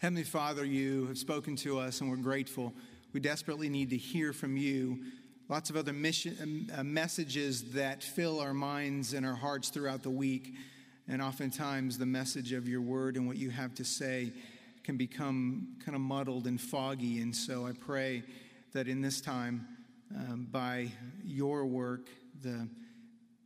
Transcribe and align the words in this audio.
Heavenly 0.00 0.22
Father, 0.22 0.64
you 0.64 1.08
have 1.08 1.18
spoken 1.18 1.56
to 1.56 1.80
us 1.80 2.00
and 2.00 2.08
we're 2.08 2.18
grateful. 2.18 2.72
We 3.12 3.18
desperately 3.18 3.68
need 3.68 3.90
to 3.90 3.96
hear 3.96 4.32
from 4.32 4.56
you. 4.56 5.00
Lots 5.48 5.70
of 5.70 5.76
other 5.76 5.92
mission, 5.92 6.70
uh, 6.72 6.84
messages 6.84 7.72
that 7.72 8.04
fill 8.04 8.38
our 8.38 8.54
minds 8.54 9.12
and 9.12 9.26
our 9.26 9.34
hearts 9.34 9.70
throughout 9.70 10.04
the 10.04 10.10
week. 10.10 10.54
And 11.08 11.20
oftentimes, 11.20 11.98
the 11.98 12.06
message 12.06 12.52
of 12.52 12.68
your 12.68 12.80
word 12.80 13.16
and 13.16 13.26
what 13.26 13.38
you 13.38 13.50
have 13.50 13.74
to 13.74 13.84
say 13.84 14.30
can 14.84 14.96
become 14.96 15.74
kind 15.84 15.96
of 15.96 16.00
muddled 16.00 16.46
and 16.46 16.60
foggy. 16.60 17.20
And 17.20 17.34
so 17.34 17.66
I 17.66 17.72
pray 17.72 18.22
that 18.74 18.86
in 18.86 19.00
this 19.02 19.20
time, 19.20 19.66
um, 20.14 20.46
by 20.48 20.92
your 21.24 21.66
work, 21.66 22.08
the, 22.44 22.68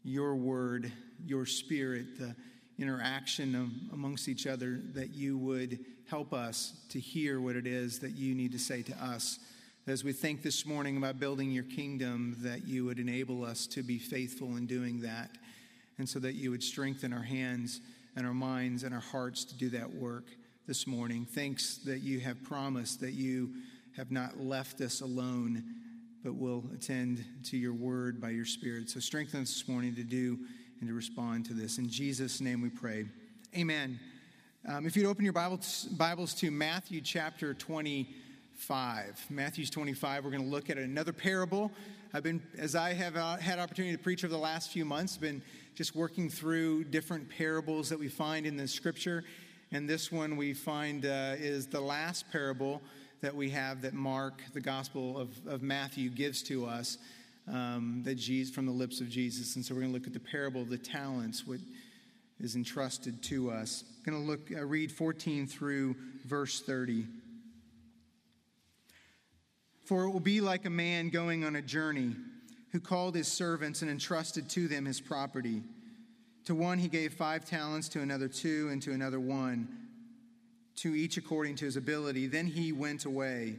your 0.04 0.36
word, 0.36 0.92
your 1.24 1.46
spirit, 1.46 2.18
the 2.18 2.36
interaction 2.78 3.88
amongst 3.92 4.28
each 4.28 4.46
other, 4.46 4.80
that 4.94 5.14
you 5.14 5.38
would 5.38 5.78
help 6.08 6.32
us 6.32 6.74
to 6.90 7.00
hear 7.00 7.40
what 7.40 7.56
it 7.56 7.66
is 7.66 7.98
that 8.00 8.12
you 8.12 8.34
need 8.34 8.52
to 8.52 8.58
say 8.58 8.82
to 8.82 8.94
us. 9.04 9.38
As 9.86 10.04
we 10.04 10.12
think 10.12 10.42
this 10.42 10.64
morning 10.64 10.96
about 10.96 11.18
building 11.18 11.50
your 11.50 11.64
kingdom, 11.64 12.36
that 12.40 12.66
you 12.66 12.84
would 12.84 12.98
enable 12.98 13.44
us 13.44 13.66
to 13.68 13.82
be 13.82 13.98
faithful 13.98 14.56
in 14.56 14.66
doing 14.66 15.00
that, 15.00 15.30
and 15.98 16.08
so 16.08 16.18
that 16.20 16.34
you 16.34 16.50
would 16.50 16.62
strengthen 16.62 17.12
our 17.12 17.22
hands 17.22 17.80
and 18.16 18.26
our 18.26 18.34
minds 18.34 18.82
and 18.82 18.94
our 18.94 19.00
hearts 19.00 19.44
to 19.44 19.56
do 19.56 19.70
that 19.70 19.92
work 19.94 20.26
this 20.66 20.86
morning. 20.86 21.24
Thanks 21.24 21.78
that 21.78 22.00
you 22.00 22.20
have 22.20 22.42
promised 22.44 23.00
that 23.00 23.14
you 23.14 23.54
have 23.96 24.10
not 24.10 24.38
left 24.38 24.80
us 24.80 25.00
alone, 25.00 25.64
but 26.22 26.34
will 26.34 26.64
attend 26.72 27.24
to 27.44 27.56
your 27.56 27.74
word 27.74 28.20
by 28.20 28.30
your 28.30 28.44
Spirit. 28.44 28.88
So 28.88 29.00
strengthen 29.00 29.42
us 29.42 29.52
this 29.52 29.68
morning 29.68 29.94
to 29.96 30.04
do 30.04 30.38
and 30.82 30.88
to 30.88 30.94
respond 30.94 31.46
to 31.46 31.54
this. 31.54 31.78
In 31.78 31.88
Jesus' 31.88 32.40
name 32.40 32.60
we 32.60 32.68
pray. 32.68 33.04
Amen. 33.56 34.00
Um, 34.68 34.84
if 34.84 34.96
you'd 34.96 35.06
open 35.06 35.22
your 35.22 35.32
Bibles, 35.32 35.84
Bibles 35.84 36.34
to 36.34 36.50
Matthew 36.50 37.00
chapter 37.00 37.54
25. 37.54 39.26
Matthew's 39.30 39.70
25, 39.70 40.24
we're 40.24 40.32
going 40.32 40.42
to 40.42 40.48
look 40.48 40.70
at 40.70 40.78
another 40.78 41.12
parable. 41.12 41.70
I've 42.12 42.24
been, 42.24 42.42
as 42.58 42.74
I 42.74 42.94
have 42.94 43.14
uh, 43.14 43.36
had 43.36 43.60
opportunity 43.60 43.96
to 43.96 44.02
preach 44.02 44.24
over 44.24 44.32
the 44.32 44.40
last 44.40 44.72
few 44.72 44.84
months, 44.84 45.16
been 45.16 45.40
just 45.76 45.94
working 45.94 46.28
through 46.28 46.82
different 46.84 47.28
parables 47.28 47.88
that 47.88 47.98
we 48.00 48.08
find 48.08 48.44
in 48.44 48.56
the 48.56 48.66
scripture. 48.66 49.22
And 49.70 49.88
this 49.88 50.10
one 50.10 50.36
we 50.36 50.52
find 50.52 51.06
uh, 51.06 51.36
is 51.38 51.68
the 51.68 51.80
last 51.80 52.24
parable 52.32 52.82
that 53.20 53.36
we 53.36 53.50
have 53.50 53.82
that 53.82 53.94
Mark, 53.94 54.42
the 54.52 54.60
Gospel 54.60 55.16
of, 55.16 55.30
of 55.46 55.62
Matthew, 55.62 56.10
gives 56.10 56.42
to 56.42 56.66
us 56.66 56.98
um, 57.48 58.02
that 58.04 58.16
Jesus, 58.16 58.54
from 58.54 58.66
the 58.66 58.72
lips 58.72 59.00
of 59.00 59.08
Jesus. 59.08 59.56
And 59.56 59.64
so 59.64 59.74
we're 59.74 59.80
going 59.80 59.92
to 59.92 59.98
look 59.98 60.06
at 60.06 60.12
the 60.12 60.20
parable 60.20 60.62
of 60.62 60.68
the 60.68 60.78
talents, 60.78 61.46
what 61.46 61.60
is 62.40 62.56
entrusted 62.56 63.22
to 63.22 63.50
us. 63.50 63.84
I'm 64.06 64.12
going 64.12 64.24
to 64.24 64.30
look, 64.30 64.50
uh, 64.54 64.64
read 64.64 64.90
14 64.90 65.46
through 65.46 65.96
verse 66.26 66.60
30. 66.60 67.06
For 69.84 70.04
it 70.04 70.10
will 70.10 70.20
be 70.20 70.40
like 70.40 70.64
a 70.64 70.70
man 70.70 71.08
going 71.08 71.44
on 71.44 71.56
a 71.56 71.62
journey 71.62 72.14
who 72.72 72.80
called 72.80 73.14
his 73.14 73.28
servants 73.28 73.82
and 73.82 73.90
entrusted 73.90 74.48
to 74.50 74.66
them 74.66 74.86
his 74.86 75.00
property. 75.00 75.62
To 76.46 76.54
one 76.54 76.78
he 76.78 76.88
gave 76.88 77.12
five 77.12 77.44
talents, 77.44 77.88
to 77.90 78.00
another 78.00 78.28
two, 78.28 78.68
and 78.72 78.82
to 78.82 78.92
another 78.92 79.20
one, 79.20 79.68
to 80.76 80.94
each 80.94 81.16
according 81.16 81.56
to 81.56 81.64
his 81.64 81.76
ability. 81.76 82.26
Then 82.26 82.46
he 82.46 82.72
went 82.72 83.04
away. 83.04 83.58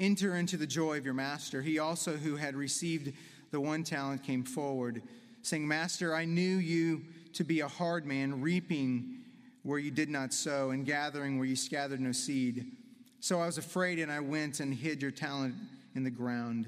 Enter 0.00 0.36
into 0.36 0.56
the 0.56 0.66
joy 0.66 0.96
of 0.96 1.04
your 1.04 1.12
master. 1.12 1.60
He 1.60 1.78
also, 1.78 2.16
who 2.16 2.36
had 2.36 2.56
received 2.56 3.12
the 3.50 3.60
one 3.60 3.84
talent, 3.84 4.22
came 4.22 4.42
forward, 4.42 5.02
saying, 5.42 5.68
Master, 5.68 6.14
I 6.14 6.24
knew 6.24 6.56
you 6.56 7.02
to 7.34 7.44
be 7.44 7.60
a 7.60 7.68
hard 7.68 8.06
man, 8.06 8.40
reaping 8.40 9.18
where 9.62 9.78
you 9.78 9.90
did 9.90 10.08
not 10.08 10.32
sow, 10.32 10.70
and 10.70 10.86
gathering 10.86 11.36
where 11.36 11.46
you 11.46 11.54
scattered 11.54 12.00
no 12.00 12.12
seed. 12.12 12.72
So 13.20 13.42
I 13.42 13.46
was 13.46 13.58
afraid, 13.58 13.98
and 13.98 14.10
I 14.10 14.20
went 14.20 14.60
and 14.60 14.72
hid 14.72 15.02
your 15.02 15.10
talent 15.10 15.54
in 15.94 16.02
the 16.02 16.10
ground. 16.10 16.66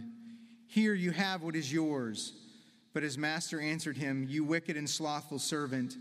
Here 0.66 0.92
you 0.92 1.10
have 1.12 1.42
what 1.42 1.56
is 1.56 1.72
yours. 1.72 2.34
But 2.92 3.03
his 3.03 3.16
master 3.16 3.59
answered 3.59 3.97
him, 3.97 4.26
You 4.28 4.44
wicked 4.44 4.76
and 4.76 4.88
slothful 4.88 5.38
servant, 5.38 5.97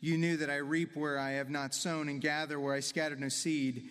you 0.00 0.16
knew 0.16 0.36
that 0.36 0.48
I 0.48 0.58
reap 0.58 0.94
where 0.94 1.18
I 1.18 1.32
have 1.32 1.50
not 1.50 1.74
sown, 1.74 2.08
and 2.08 2.20
gather 2.20 2.60
where 2.60 2.74
I 2.74 2.78
scattered 2.78 3.18
no 3.18 3.28
seed 3.28 3.90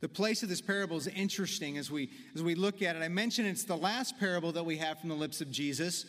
The 0.00 0.08
place 0.08 0.42
of 0.42 0.48
this 0.48 0.60
parable 0.60 0.96
is 0.96 1.08
interesting 1.08 1.76
as 1.76 1.90
we, 1.90 2.10
as 2.34 2.42
we 2.42 2.54
look 2.54 2.82
at 2.82 2.94
it. 2.94 3.02
I 3.02 3.08
mentioned 3.08 3.48
it's 3.48 3.64
the 3.64 3.76
last 3.76 4.18
parable 4.18 4.52
that 4.52 4.64
we 4.64 4.76
have 4.76 5.00
from 5.00 5.08
the 5.08 5.16
lips 5.16 5.40
of 5.40 5.50
Jesus, 5.50 6.06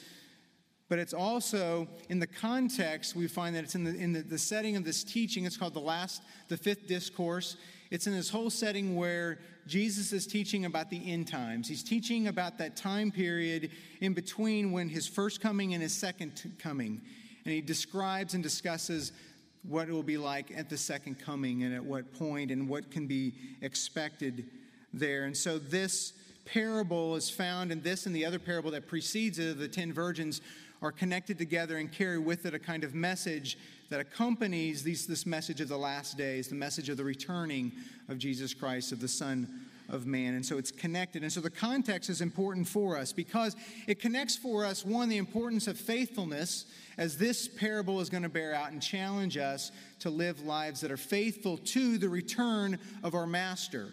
but 0.89 0.99
it's 0.99 1.13
also 1.13 1.87
in 2.09 2.19
the 2.19 2.27
context, 2.27 3.15
we 3.15 3.27
find 3.27 3.55
that 3.55 3.63
it's 3.63 3.75
in 3.75 3.83
the, 3.83 3.95
in 3.95 4.11
the, 4.11 4.21
the 4.21 4.37
setting 4.37 4.75
of 4.75 4.83
this 4.83 5.03
teaching. 5.03 5.45
It's 5.45 5.57
called 5.57 5.75
the 5.75 5.79
last, 5.79 6.23
the 6.47 6.57
fifth 6.57 6.87
discourse. 6.87 7.57
It's 7.91 8.07
in 8.07 8.13
this 8.13 8.29
whole 8.29 8.49
setting 8.49 8.95
where 8.95 9.39
Jesus 9.67 10.11
is 10.13 10.25
teaching 10.25 10.65
about 10.65 10.89
the 10.89 11.11
end 11.11 11.27
times. 11.27 11.67
He's 11.67 11.83
teaching 11.83 12.27
about 12.27 12.57
that 12.57 12.75
time 12.75 13.11
period 13.11 13.71
in 14.01 14.13
between 14.13 14.71
when 14.71 14.89
his 14.89 15.07
first 15.07 15.41
coming 15.41 15.73
and 15.73 15.81
his 15.81 15.93
second 15.93 16.53
coming. 16.59 17.01
And 17.45 17.53
he 17.53 17.61
describes 17.61 18.33
and 18.33 18.43
discusses 18.43 19.11
what 19.67 19.89
it 19.89 19.91
will 19.91 20.03
be 20.03 20.17
like 20.17 20.51
at 20.55 20.69
the 20.69 20.77
second 20.77 21.19
coming 21.19 21.63
and 21.63 21.73
at 21.73 21.83
what 21.83 22.13
point 22.13 22.51
and 22.51 22.67
what 22.67 22.89
can 22.91 23.07
be 23.07 23.33
expected 23.61 24.45
there. 24.93 25.25
And 25.25 25.35
so 25.35 25.59
this 25.59 26.13
parable 26.45 27.15
is 27.15 27.29
found 27.29 27.71
in 27.71 27.81
this 27.81 28.05
and 28.05 28.15
the 28.15 28.25
other 28.25 28.39
parable 28.39 28.71
that 28.71 28.87
precedes 28.87 29.37
it, 29.37 29.59
the 29.59 29.67
ten 29.67 29.93
virgins 29.93 30.41
are 30.81 30.91
connected 30.91 31.37
together 31.37 31.77
and 31.77 31.91
carry 31.91 32.17
with 32.17 32.45
it 32.45 32.53
a 32.53 32.59
kind 32.59 32.83
of 32.83 32.95
message 32.95 33.57
that 33.89 33.99
accompanies 33.99 34.81
these, 34.81 35.05
this 35.05 35.25
message 35.25 35.61
of 35.61 35.67
the 35.67 35.77
last 35.77 36.17
days, 36.17 36.47
the 36.47 36.55
message 36.55 36.89
of 36.89 36.97
the 36.97 37.03
returning 37.03 37.71
of 38.07 38.17
Jesus 38.17 38.53
Christ, 38.53 38.91
of 38.91 39.01
the 39.01 39.07
Son 39.07 39.65
of 39.89 40.05
man. 40.05 40.35
And 40.35 40.45
so 40.45 40.57
it's 40.57 40.71
connected. 40.71 41.23
And 41.23 41.31
so 41.31 41.41
the 41.41 41.49
context 41.49 42.09
is 42.09 42.21
important 42.21 42.67
for 42.67 42.97
us 42.97 43.11
because 43.11 43.55
it 43.87 43.99
connects 43.99 44.35
for 44.35 44.65
us, 44.65 44.85
one, 44.85 45.09
the 45.09 45.17
importance 45.17 45.67
of 45.67 45.77
faithfulness, 45.77 46.65
as 46.97 47.17
this 47.17 47.47
parable 47.47 47.99
is 48.01 48.09
going 48.09 48.23
to 48.23 48.29
bear 48.29 48.53
out 48.53 48.71
and 48.71 48.81
challenge 48.81 49.37
us 49.37 49.71
to 49.99 50.09
live 50.09 50.41
lives 50.41 50.81
that 50.81 50.91
are 50.91 50.97
faithful 50.97 51.57
to 51.57 51.97
the 51.97 52.09
return 52.09 52.77
of 53.03 53.15
our 53.15 53.27
Master. 53.27 53.89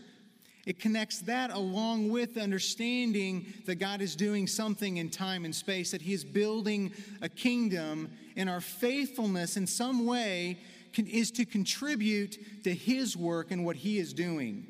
It 0.66 0.80
connects 0.80 1.20
that 1.20 1.50
along 1.52 2.10
with 2.10 2.36
understanding 2.36 3.46
that 3.66 3.76
God 3.76 4.00
is 4.00 4.16
doing 4.16 4.48
something 4.48 4.96
in 4.96 5.10
time 5.10 5.44
and 5.44 5.54
space, 5.54 5.92
that 5.92 6.02
He 6.02 6.12
is 6.12 6.24
building 6.24 6.92
a 7.22 7.28
kingdom, 7.28 8.10
and 8.36 8.50
our 8.50 8.60
faithfulness 8.60 9.56
in 9.56 9.68
some 9.68 10.04
way 10.04 10.58
can, 10.92 11.06
is 11.06 11.30
to 11.32 11.44
contribute 11.44 12.64
to 12.64 12.74
His 12.74 13.16
work 13.16 13.52
and 13.52 13.64
what 13.64 13.76
He 13.76 13.98
is 13.98 14.12
doing 14.12 14.66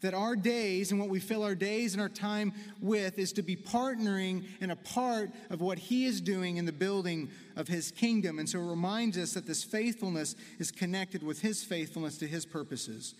That 0.00 0.14
our 0.14 0.36
days 0.36 0.92
and 0.92 1.00
what 1.00 1.08
we 1.08 1.18
fill 1.18 1.42
our 1.42 1.56
days 1.56 1.92
and 1.92 2.00
our 2.00 2.08
time 2.08 2.52
with 2.80 3.18
is 3.18 3.32
to 3.32 3.42
be 3.42 3.56
partnering 3.56 4.44
and 4.60 4.70
a 4.70 4.76
part 4.76 5.30
of 5.50 5.60
what 5.60 5.78
He 5.78 6.06
is 6.06 6.20
doing 6.20 6.56
in 6.56 6.66
the 6.66 6.72
building 6.72 7.30
of 7.56 7.66
His 7.66 7.90
kingdom. 7.90 8.38
And 8.38 8.48
so 8.48 8.60
it 8.60 8.70
reminds 8.70 9.18
us 9.18 9.32
that 9.32 9.46
this 9.46 9.64
faithfulness 9.64 10.36
is 10.60 10.70
connected 10.70 11.22
with 11.22 11.40
His 11.40 11.64
faithfulness 11.64 12.16
to 12.18 12.28
His 12.28 12.46
purposes. 12.46 13.14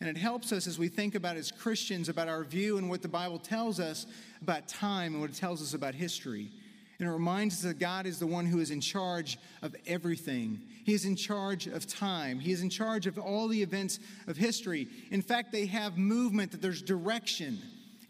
And 0.00 0.10
it 0.10 0.16
helps 0.16 0.52
us 0.52 0.66
as 0.66 0.80
we 0.80 0.88
think 0.88 1.14
about 1.14 1.36
as 1.36 1.52
Christians 1.52 2.08
about 2.08 2.28
our 2.28 2.42
view 2.42 2.76
and 2.76 2.90
what 2.90 3.02
the 3.02 3.08
Bible 3.08 3.38
tells 3.38 3.78
us 3.78 4.06
about 4.42 4.66
time 4.66 5.12
and 5.12 5.20
what 5.20 5.30
it 5.30 5.36
tells 5.36 5.62
us 5.62 5.74
about 5.74 5.94
history. 5.94 6.50
And 6.98 7.08
it 7.08 7.12
reminds 7.12 7.54
us 7.54 7.62
that 7.62 7.78
God 7.78 8.04
is 8.06 8.18
the 8.18 8.26
one 8.26 8.44
who 8.44 8.58
is 8.58 8.70
in 8.70 8.80
charge 8.80 9.38
of 9.62 9.76
everything. 9.86 10.60
He 10.84 10.94
is 10.94 11.04
in 11.04 11.16
charge 11.16 11.66
of 11.66 11.86
time. 11.86 12.40
He 12.40 12.52
is 12.52 12.62
in 12.62 12.70
charge 12.70 13.06
of 13.06 13.18
all 13.18 13.48
the 13.48 13.62
events 13.62 13.98
of 14.26 14.36
history. 14.36 14.88
In 15.10 15.22
fact, 15.22 15.52
they 15.52 15.66
have 15.66 15.96
movement, 15.96 16.50
that 16.52 16.62
there's 16.62 16.82
direction 16.82 17.58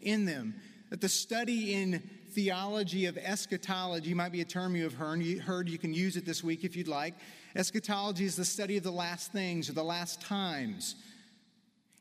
in 0.01 0.25
them. 0.25 0.55
That 0.89 1.01
the 1.01 1.09
study 1.09 1.73
in 1.73 2.07
theology 2.31 3.05
of 3.05 3.17
eschatology 3.17 4.13
might 4.13 4.31
be 4.31 4.41
a 4.41 4.45
term 4.45 4.75
you 4.75 4.83
have 4.83 4.93
heard. 4.95 5.69
You 5.69 5.77
can 5.77 5.93
use 5.93 6.17
it 6.17 6.25
this 6.25 6.43
week 6.43 6.63
if 6.63 6.75
you'd 6.75 6.87
like. 6.87 7.13
Eschatology 7.55 8.25
is 8.25 8.35
the 8.35 8.45
study 8.45 8.77
of 8.77 8.83
the 8.83 8.91
last 8.91 9.31
things 9.31 9.69
or 9.69 9.73
the 9.73 9.83
last 9.83 10.21
times. 10.21 10.95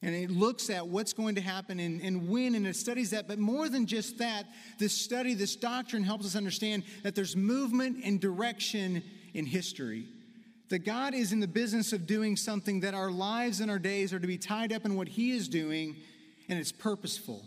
And 0.05 0.15
it 0.17 0.31
looks 0.31 0.69
at 0.69 0.89
what's 0.89 1.13
going 1.13 1.37
to 1.37 1.41
happen 1.41 1.79
and, 1.79 2.01
and 2.01 2.29
when, 2.29 2.57
and 2.57 2.67
it 2.67 2.75
studies 2.75 3.11
that. 3.11 3.29
But 3.29 3.39
more 3.39 3.69
than 3.69 3.87
just 3.87 4.19
that, 4.19 4.47
this 4.79 4.93
study, 4.93 5.35
this 5.35 5.55
doctrine 5.55 6.03
helps 6.03 6.27
us 6.27 6.35
understand 6.35 6.83
that 7.05 7.15
there's 7.15 7.37
movement 7.37 7.99
and 8.05 8.21
direction 8.21 9.03
in 9.33 9.47
history. 9.47 10.07
That 10.73 10.87
God 10.87 11.13
is 11.13 11.35
in 11.35 11.41
the 11.41 11.47
business 11.47 11.93
of 11.93 12.07
doing 12.07 12.35
something 12.35 12.81
that 12.81 12.95
our 12.95 13.11
lives 13.11 13.61
and 13.61 13.71
our 13.71 13.79
days 13.79 14.15
are 14.15 14.19
to 14.19 14.27
be 14.27 14.39
tied 14.39 14.73
up 14.73 14.87
in 14.87 14.97
what 14.97 15.07
He 15.07 15.33
is 15.33 15.47
doing, 15.47 15.97
and 16.49 16.59
it's 16.59 16.73
purposeful. 16.73 17.45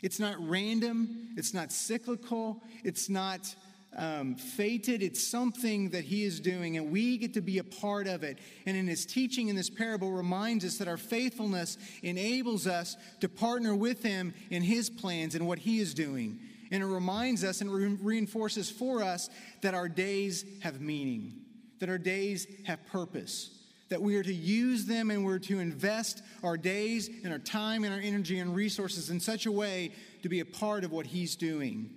It's 0.00 0.18
not 0.18 0.36
random, 0.38 1.34
it's 1.36 1.52
not 1.52 1.70
cyclical, 1.70 2.62
it's 2.82 3.10
not 3.10 3.54
um, 3.94 4.36
fated. 4.36 5.02
It's 5.02 5.22
something 5.22 5.90
that 5.90 6.04
he 6.04 6.24
is 6.24 6.40
doing, 6.40 6.78
and 6.78 6.90
we 6.90 7.18
get 7.18 7.34
to 7.34 7.42
be 7.42 7.58
a 7.58 7.64
part 7.64 8.06
of 8.06 8.22
it. 8.22 8.38
And 8.64 8.74
in 8.74 8.86
his 8.86 9.04
teaching 9.04 9.48
in 9.48 9.56
this 9.56 9.68
parable, 9.68 10.10
reminds 10.10 10.64
us 10.64 10.78
that 10.78 10.88
our 10.88 10.96
faithfulness 10.96 11.76
enables 12.02 12.66
us 12.66 12.96
to 13.20 13.28
partner 13.28 13.74
with 13.74 14.02
him 14.02 14.32
in 14.48 14.62
his 14.62 14.88
plans 14.88 15.34
and 15.34 15.46
what 15.46 15.58
he 15.58 15.78
is 15.78 15.92
doing. 15.92 16.38
And 16.70 16.82
it 16.82 16.86
reminds 16.86 17.44
us 17.44 17.60
and 17.60 17.70
re- 17.70 17.98
reinforces 18.00 18.70
for 18.70 19.02
us 19.02 19.28
that 19.60 19.74
our 19.74 19.90
days 19.90 20.46
have 20.62 20.80
meaning, 20.80 21.42
that 21.80 21.88
our 21.88 21.98
days 21.98 22.46
have 22.64 22.84
purpose 22.86 23.56
that 23.88 24.02
we 24.02 24.16
are 24.16 24.22
to 24.22 24.34
use 24.34 24.84
them 24.84 25.10
and 25.10 25.24
we're 25.24 25.38
to 25.38 25.60
invest 25.60 26.22
our 26.42 26.56
days 26.56 27.08
and 27.22 27.32
our 27.32 27.38
time 27.38 27.84
and 27.84 27.94
our 27.94 28.00
energy 28.00 28.38
and 28.38 28.54
resources 28.54 29.10
in 29.10 29.20
such 29.20 29.46
a 29.46 29.52
way 29.52 29.92
to 30.22 30.28
be 30.28 30.40
a 30.40 30.44
part 30.44 30.84
of 30.84 30.92
what 30.92 31.06
He's 31.06 31.36
doing. 31.36 31.90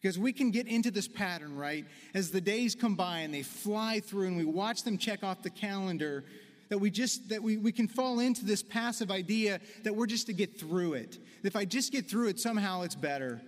Because 0.00 0.18
we 0.18 0.32
can 0.32 0.52
get 0.52 0.68
into 0.68 0.92
this 0.92 1.08
pattern, 1.08 1.56
right? 1.56 1.84
As 2.14 2.30
the 2.30 2.40
days 2.40 2.76
come 2.76 2.94
by 2.94 3.20
and 3.20 3.34
they 3.34 3.42
fly 3.42 3.98
through 3.98 4.28
and 4.28 4.36
we 4.36 4.44
watch 4.44 4.84
them 4.84 4.96
check 4.96 5.24
off 5.24 5.42
the 5.42 5.50
calendar, 5.50 6.24
that 6.68 6.78
we 6.78 6.90
just 6.90 7.30
that 7.30 7.42
we, 7.42 7.56
we 7.56 7.72
can 7.72 7.88
fall 7.88 8.20
into 8.20 8.44
this 8.44 8.62
passive 8.62 9.10
idea 9.10 9.58
that 9.82 9.96
we're 9.96 10.06
just 10.06 10.26
to 10.26 10.32
get 10.32 10.60
through 10.60 10.92
it. 10.92 11.18
If 11.42 11.56
I 11.56 11.64
just 11.64 11.90
get 11.90 12.08
through 12.08 12.28
it, 12.28 12.38
somehow 12.38 12.82
it's 12.82 12.94
better. 12.94 13.40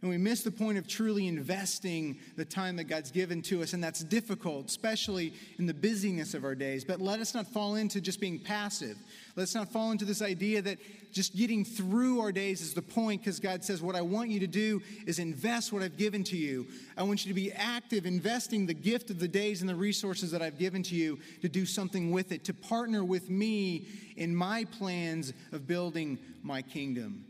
And 0.00 0.10
we 0.10 0.16
miss 0.16 0.44
the 0.44 0.52
point 0.52 0.78
of 0.78 0.86
truly 0.86 1.26
investing 1.26 2.18
the 2.36 2.44
time 2.44 2.76
that 2.76 2.84
God's 2.84 3.10
given 3.10 3.42
to 3.42 3.62
us. 3.62 3.72
And 3.72 3.82
that's 3.82 4.04
difficult, 4.04 4.66
especially 4.66 5.32
in 5.58 5.66
the 5.66 5.74
busyness 5.74 6.34
of 6.34 6.44
our 6.44 6.54
days. 6.54 6.84
But 6.84 7.00
let 7.00 7.18
us 7.18 7.34
not 7.34 7.48
fall 7.48 7.74
into 7.74 8.00
just 8.00 8.20
being 8.20 8.38
passive. 8.38 8.96
Let's 9.34 9.56
not 9.56 9.72
fall 9.72 9.90
into 9.90 10.04
this 10.04 10.22
idea 10.22 10.62
that 10.62 10.78
just 11.12 11.36
getting 11.36 11.64
through 11.64 12.20
our 12.20 12.30
days 12.30 12.60
is 12.60 12.74
the 12.74 12.82
point, 12.82 13.22
because 13.22 13.40
God 13.40 13.64
says, 13.64 13.82
What 13.82 13.96
I 13.96 14.00
want 14.02 14.30
you 14.30 14.38
to 14.38 14.46
do 14.46 14.80
is 15.04 15.18
invest 15.18 15.72
what 15.72 15.82
I've 15.82 15.96
given 15.96 16.22
to 16.24 16.36
you. 16.36 16.68
I 16.96 17.02
want 17.02 17.26
you 17.26 17.30
to 17.30 17.34
be 17.34 17.50
active, 17.52 18.06
investing 18.06 18.66
the 18.66 18.74
gift 18.74 19.10
of 19.10 19.18
the 19.18 19.26
days 19.26 19.62
and 19.62 19.68
the 19.68 19.74
resources 19.74 20.30
that 20.30 20.42
I've 20.42 20.58
given 20.58 20.84
to 20.84 20.94
you 20.94 21.18
to 21.42 21.48
do 21.48 21.66
something 21.66 22.12
with 22.12 22.30
it, 22.30 22.44
to 22.44 22.54
partner 22.54 23.02
with 23.02 23.30
me 23.30 23.88
in 24.16 24.34
my 24.34 24.64
plans 24.64 25.32
of 25.50 25.66
building 25.66 26.18
my 26.44 26.62
kingdom. 26.62 27.24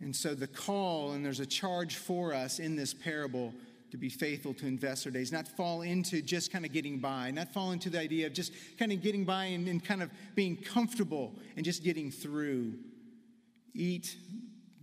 And 0.00 0.14
so 0.14 0.34
the 0.34 0.46
call, 0.46 1.12
and 1.12 1.24
there's 1.24 1.40
a 1.40 1.46
charge 1.46 1.96
for 1.96 2.34
us 2.34 2.58
in 2.58 2.76
this 2.76 2.92
parable 2.92 3.54
to 3.90 3.96
be 3.96 4.08
faithful 4.08 4.52
to 4.54 4.66
invest 4.66 5.06
our 5.06 5.12
days, 5.12 5.32
not 5.32 5.48
fall 5.48 5.82
into 5.82 6.20
just 6.20 6.52
kind 6.52 6.64
of 6.64 6.72
getting 6.72 6.98
by, 6.98 7.30
not 7.30 7.52
fall 7.52 7.72
into 7.72 7.88
the 7.88 7.98
idea 7.98 8.26
of 8.26 8.32
just 8.32 8.52
kind 8.78 8.92
of 8.92 9.00
getting 9.00 9.24
by 9.24 9.46
and, 9.46 9.68
and 9.68 9.84
kind 9.84 10.02
of 10.02 10.10
being 10.34 10.56
comfortable 10.56 11.32
and 11.56 11.64
just 11.64 11.82
getting 11.82 12.10
through. 12.10 12.74
Eat, 13.74 14.16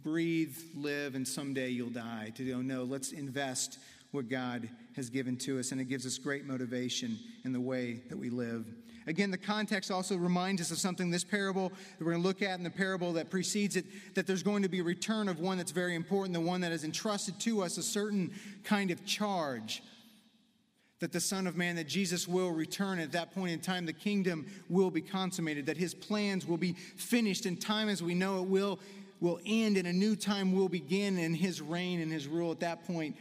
breathe, 0.03 0.57
live, 0.75 1.15
and 1.15 1.27
someday 1.27 1.69
you'll 1.69 1.89
die. 1.89 2.31
To 2.35 2.43
go, 2.43 2.61
no, 2.61 2.83
let's 2.83 3.11
invest 3.11 3.79
what 4.11 4.29
God 4.29 4.69
has 4.95 5.09
given 5.09 5.37
to 5.37 5.59
us, 5.59 5.71
and 5.71 5.81
it 5.81 5.85
gives 5.85 6.05
us 6.05 6.17
great 6.17 6.45
motivation 6.45 7.17
in 7.43 7.51
the 7.51 7.61
way 7.61 8.01
that 8.09 8.17
we 8.17 8.29
live. 8.29 8.67
Again, 9.07 9.31
the 9.31 9.37
context 9.37 9.91
also 9.91 10.15
reminds 10.15 10.61
us 10.61 10.71
of 10.71 10.77
something 10.77 11.09
this 11.09 11.23
parable 11.23 11.69
that 11.69 12.05
we're 12.05 12.11
going 12.11 12.23
to 12.23 12.27
look 12.27 12.41
at 12.41 12.57
in 12.57 12.63
the 12.63 12.69
parable 12.69 13.13
that 13.13 13.29
precedes 13.29 13.75
it 13.75 13.85
that 14.15 14.27
there's 14.27 14.43
going 14.43 14.63
to 14.63 14.69
be 14.69 14.79
a 14.79 14.83
return 14.83 15.27
of 15.27 15.39
one 15.39 15.57
that's 15.57 15.71
very 15.71 15.95
important, 15.95 16.33
the 16.33 16.39
one 16.39 16.61
that 16.61 16.71
has 16.71 16.83
entrusted 16.83 17.39
to 17.41 17.61
us 17.63 17.77
a 17.77 17.83
certain 17.83 18.31
kind 18.63 18.91
of 18.91 19.05
charge. 19.05 19.83
That 20.99 21.11
the 21.11 21.19
Son 21.19 21.47
of 21.47 21.57
Man, 21.57 21.75
that 21.75 21.87
Jesus 21.87 22.29
will 22.29 22.51
return. 22.51 22.97
At 22.99 23.11
that 23.11 23.33
point 23.33 23.51
in 23.51 23.59
time, 23.59 23.85
the 23.85 23.91
kingdom 23.91 24.45
will 24.69 24.89
be 24.89 25.01
consummated, 25.01 25.65
that 25.65 25.75
his 25.75 25.93
plans 25.93 26.47
will 26.47 26.57
be 26.57 26.73
finished, 26.73 27.45
and 27.45 27.59
time 27.59 27.89
as 27.89 28.01
we 28.01 28.13
know 28.13 28.39
it 28.39 28.47
will, 28.47 28.79
will 29.19 29.39
end, 29.45 29.75
and 29.75 29.85
a 29.85 29.91
new 29.91 30.15
time 30.15 30.55
will 30.55 30.69
begin, 30.69 31.17
and 31.17 31.35
his 31.35 31.61
reign 31.61 31.99
and 31.99 32.09
his 32.09 32.27
rule 32.27 32.51
at 32.51 32.61
that 32.61 32.85
point 32.87 33.17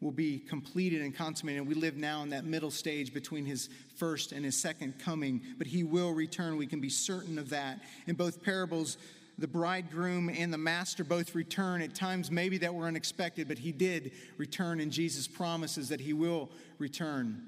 will 0.00 0.12
be 0.12 0.38
completed 0.38 1.00
and 1.02 1.14
consummated. 1.14 1.66
We 1.66 1.74
live 1.74 1.96
now 1.96 2.22
in 2.22 2.30
that 2.30 2.44
middle 2.44 2.70
stage 2.70 3.14
between 3.14 3.46
his 3.46 3.68
first 3.96 4.32
and 4.32 4.44
his 4.44 4.56
second 4.56 4.98
coming, 4.98 5.40
but 5.58 5.66
he 5.66 5.84
will 5.84 6.12
return. 6.12 6.56
We 6.56 6.66
can 6.66 6.80
be 6.80 6.90
certain 6.90 7.38
of 7.38 7.50
that. 7.50 7.80
In 8.06 8.14
both 8.14 8.42
parables, 8.42 8.98
the 9.38 9.48
bridegroom 9.48 10.28
and 10.28 10.52
the 10.52 10.58
master 10.58 11.04
both 11.04 11.34
return 11.34 11.82
at 11.82 11.94
times 11.94 12.30
maybe 12.30 12.58
that 12.58 12.74
were 12.74 12.86
unexpected, 12.86 13.48
but 13.48 13.58
he 13.58 13.72
did 13.72 14.12
return, 14.36 14.80
and 14.80 14.92
Jesus 14.92 15.26
promises 15.26 15.88
that 15.88 16.00
he 16.00 16.12
will 16.12 16.50
return. 16.78 17.42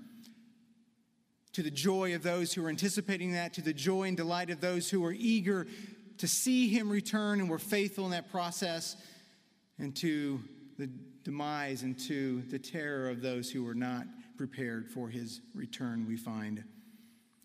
To 1.54 1.62
the 1.62 1.70
joy 1.70 2.14
of 2.14 2.22
those 2.22 2.52
who 2.52 2.64
are 2.64 2.68
anticipating 2.68 3.32
that, 3.32 3.54
to 3.54 3.62
the 3.62 3.72
joy 3.72 4.04
and 4.04 4.16
delight 4.16 4.50
of 4.50 4.60
those 4.60 4.90
who 4.90 5.04
are 5.04 5.14
eager 5.16 5.66
to 6.18 6.28
see 6.28 6.68
him 6.68 6.90
return 6.90 7.40
and 7.40 7.48
were 7.48 7.58
faithful 7.58 8.04
in 8.04 8.10
that 8.10 8.30
process, 8.30 8.96
and 9.78 9.94
to 9.96 10.40
the 10.78 10.90
demise 11.28 11.82
and 11.82 11.98
to 11.98 12.40
the 12.48 12.58
terror 12.58 13.10
of 13.10 13.20
those 13.20 13.50
who 13.50 13.62
were 13.62 13.74
not 13.74 14.06
prepared 14.38 14.88
for 14.88 15.10
his 15.10 15.42
return, 15.54 16.06
we 16.08 16.16
find. 16.16 16.64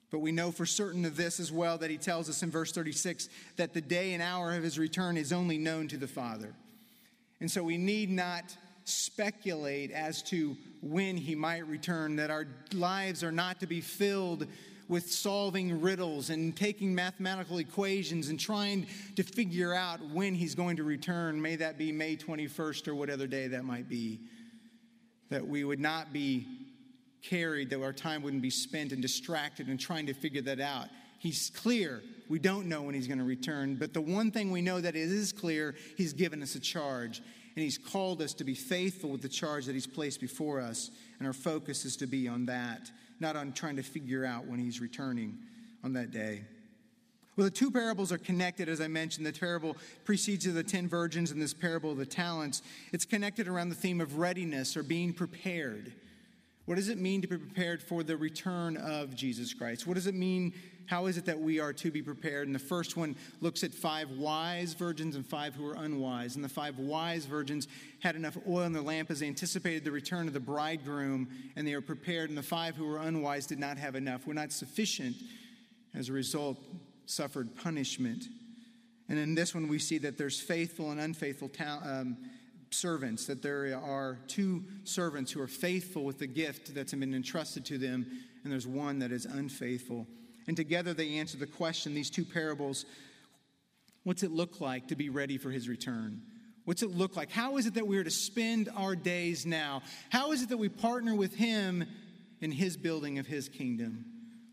But 0.09 0.19
we 0.19 0.31
know 0.31 0.51
for 0.51 0.65
certain 0.65 1.03
of 1.03 1.17
this 1.17 1.37
as 1.37 1.51
well 1.51 1.77
that 1.79 1.89
he 1.89 1.97
tells 1.97 2.29
us 2.29 2.43
in 2.43 2.49
verse 2.49 2.71
36 2.71 3.27
that 3.57 3.73
the 3.73 3.81
day 3.81 4.13
and 4.13 4.23
hour 4.23 4.55
of 4.55 4.63
his 4.63 4.79
return 4.79 5.17
is 5.17 5.33
only 5.33 5.57
known 5.57 5.89
to 5.89 5.97
the 5.97 6.07
Father. 6.07 6.53
And 7.41 7.51
so 7.51 7.61
we 7.61 7.77
need 7.77 8.09
not 8.09 8.55
speculate 8.85 9.91
as 9.91 10.23
to 10.23 10.55
when 10.81 11.17
he 11.17 11.35
might 11.35 11.67
return, 11.67 12.15
that 12.15 12.31
our 12.31 12.47
lives 12.73 13.21
are 13.21 13.33
not 13.33 13.59
to 13.59 13.67
be 13.67 13.81
filled 13.81 14.47
with 14.93 15.12
solving 15.12 15.81
riddles 15.81 16.29
and 16.29 16.55
taking 16.55 16.93
mathematical 16.93 17.57
equations 17.57 18.29
and 18.29 18.39
trying 18.39 18.85
to 19.15 19.23
figure 19.23 19.73
out 19.73 20.00
when 20.12 20.35
he's 20.35 20.53
going 20.53 20.77
to 20.77 20.83
return. 20.83 21.41
May 21.41 21.55
that 21.55 21.79
be 21.79 21.91
May 21.91 22.15
21st 22.15 22.88
or 22.88 22.93
what 22.93 23.09
other 23.09 23.25
day 23.25 23.47
that 23.47 23.65
might 23.65 23.89
be. 23.89 24.19
That 25.31 25.47
we 25.47 25.63
would 25.63 25.79
not 25.79 26.13
be 26.13 26.45
carried, 27.23 27.71
that 27.71 27.81
our 27.81 27.91
time 27.91 28.21
wouldn't 28.21 28.43
be 28.43 28.51
spent 28.51 28.91
and 28.91 29.01
distracted 29.01 29.67
and 29.67 29.79
trying 29.79 30.05
to 30.05 30.13
figure 30.13 30.43
that 30.43 30.59
out. 30.59 30.89
He's 31.17 31.50
clear. 31.50 32.03
We 32.29 32.38
don't 32.38 32.67
know 32.67 32.83
when 32.83 32.93
he's 32.93 33.07
going 33.07 33.17
to 33.17 33.23
return. 33.23 33.77
But 33.77 33.95
the 33.95 34.01
one 34.01 34.29
thing 34.29 34.51
we 34.51 34.62
know 34.62 34.79
that 34.79 34.95
it 34.95 35.09
is 35.09 35.33
clear, 35.33 35.73
he's 35.97 36.13
given 36.13 36.43
us 36.43 36.53
a 36.53 36.59
charge. 36.59 37.17
And 37.55 37.63
he's 37.63 37.79
called 37.79 38.21
us 38.21 38.35
to 38.35 38.43
be 38.43 38.53
faithful 38.53 39.09
with 39.09 39.23
the 39.23 39.29
charge 39.29 39.65
that 39.65 39.73
he's 39.73 39.88
placed 39.88 40.21
before 40.21 40.62
us. 40.62 40.91
And 41.17 41.25
our 41.25 41.33
focus 41.33 41.83
is 41.83 41.97
to 41.97 42.05
be 42.05 42.27
on 42.27 42.45
that 42.45 42.91
not 43.20 43.36
on 43.36 43.53
trying 43.53 43.75
to 43.77 43.84
figure 43.84 44.25
out 44.25 44.46
when 44.46 44.60
he's 44.60 44.79
returning 44.79 45.38
on 45.84 45.93
that 45.93 46.12
day. 46.12 46.43
Well, 47.36 47.46
the 47.46 47.51
two 47.51 47.72
parables 47.72 48.12
are 48.12 48.20
connected, 48.20 48.70
as 48.70 48.79
I 48.79 48.88
mentioned. 48.88 49.25
The 49.25 49.34
parable 49.34 49.75
precedes 50.05 50.51
the 50.51 50.63
ten 50.63 50.88
virgins 50.88 51.32
and 51.32 51.41
this 51.41 51.53
parable 51.53 51.91
of 51.91 51.98
the 51.98 52.05
talents. 52.05 52.62
It's 52.91 53.05
connected 53.05 53.48
around 53.48 53.70
the 53.70 53.75
theme 53.75 54.01
of 54.01 54.20
readiness 54.20 54.77
or 54.77 54.84
being 54.84 55.13
prepared. 55.13 55.93
What 56.65 56.75
does 56.75 56.89
it 56.89 56.98
mean 56.98 57.22
to 57.22 57.27
be 57.27 57.38
prepared 57.38 57.82
for 57.82 58.03
the 58.03 58.15
return 58.15 58.77
of 58.77 59.15
Jesus 59.15 59.53
Christ? 59.53 59.88
What 59.88 59.96
does 59.96 60.08
it 60.08 60.15
mean? 60.15 60.53
How 60.85 61.05
is 61.05 61.17
it 61.17 61.25
that 61.25 61.39
we 61.39 61.59
are 61.59 61.73
to 61.73 61.91
be 61.91 62.01
prepared? 62.01 62.47
And 62.47 62.53
the 62.53 62.59
first 62.59 62.97
one 62.97 63.15
looks 63.41 63.63
at 63.63 63.73
five 63.73 64.09
wise 64.11 64.73
virgins 64.73 65.15
and 65.15 65.25
five 65.25 65.55
who 65.55 65.63
were 65.63 65.75
unwise. 65.75 66.35
And 66.35 66.43
the 66.43 66.49
five 66.49 66.77
wise 66.77 67.25
virgins 67.25 67.67
had 67.99 68.15
enough 68.15 68.37
oil 68.47 68.63
in 68.63 68.73
their 68.73 68.81
lamp 68.81 69.09
as 69.09 69.21
they 69.21 69.27
anticipated 69.27 69.83
the 69.83 69.91
return 69.91 70.27
of 70.27 70.33
the 70.33 70.39
bridegroom, 70.39 71.29
and 71.55 71.67
they 71.67 71.75
were 71.75 71.81
prepared. 71.81 72.29
And 72.29 72.37
the 72.37 72.43
five 72.43 72.75
who 72.75 72.85
were 72.85 72.99
unwise 72.99 73.45
did 73.45 73.59
not 73.59 73.77
have 73.77 73.95
enough, 73.95 74.27
were 74.27 74.33
not 74.33 74.51
sufficient. 74.51 75.15
As 75.93 76.09
a 76.09 76.13
result, 76.13 76.57
suffered 77.05 77.55
punishment. 77.55 78.25
And 79.09 79.19
in 79.19 79.35
this 79.35 79.53
one, 79.53 79.67
we 79.67 79.79
see 79.79 79.97
that 79.99 80.17
there's 80.17 80.39
faithful 80.39 80.91
and 80.91 80.99
unfaithful 80.99 81.49
ta- 81.49 81.81
um, 81.83 82.17
servants, 82.71 83.25
that 83.27 83.41
there 83.41 83.79
are 83.81 84.19
two 84.27 84.63
servants 84.83 85.31
who 85.31 85.41
are 85.41 85.47
faithful 85.47 86.03
with 86.03 86.19
the 86.19 86.27
gift 86.27 86.73
that's 86.73 86.93
been 86.93 87.13
entrusted 87.13 87.65
to 87.65 87.77
them, 87.77 88.05
and 88.43 88.51
there's 88.51 88.67
one 88.67 88.99
that 88.99 89.11
is 89.11 89.25
unfaithful. 89.25 90.07
And 90.47 90.57
together 90.57 90.93
they 90.93 91.15
answer 91.15 91.38
the 91.38 91.47
question, 91.47 91.93
these 91.93 92.09
two 92.09 92.25
parables 92.25 92.85
what's 94.03 94.23
it 94.23 94.31
look 94.31 94.59
like 94.59 94.89
to 94.89 94.95
be 94.95 95.09
ready 95.09 95.38
for 95.38 95.50
his 95.50 95.69
return? 95.69 96.21
What's 96.65 96.83
it 96.83 96.91
look 96.91 97.15
like? 97.15 97.31
How 97.31 97.57
is 97.57 97.65
it 97.65 97.73
that 97.75 97.88
we 97.88 97.97
are 97.97 98.03
to 98.03 98.12
spend 98.12 98.69
our 98.75 98.95
days 98.95 99.45
now? 99.45 99.81
How 100.09 100.31
is 100.31 100.41
it 100.41 100.50
that 100.50 100.57
we 100.57 100.69
partner 100.69 101.15
with 101.15 101.35
him 101.35 101.85
in 102.41 102.51
his 102.51 102.77
building 102.77 103.19
of 103.19 103.27
his 103.27 103.50
kingdom? 103.50 104.05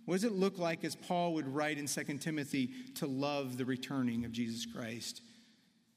What 0.06 0.16
does 0.16 0.24
it 0.24 0.32
look 0.32 0.58
like, 0.58 0.84
as 0.84 0.96
Paul 0.96 1.34
would 1.34 1.46
write 1.46 1.78
in 1.78 1.86
2 1.86 2.02
Timothy, 2.18 2.70
to 2.96 3.06
love 3.06 3.58
the 3.58 3.64
returning 3.64 4.24
of 4.24 4.32
Jesus 4.32 4.66
Christ? 4.66 5.22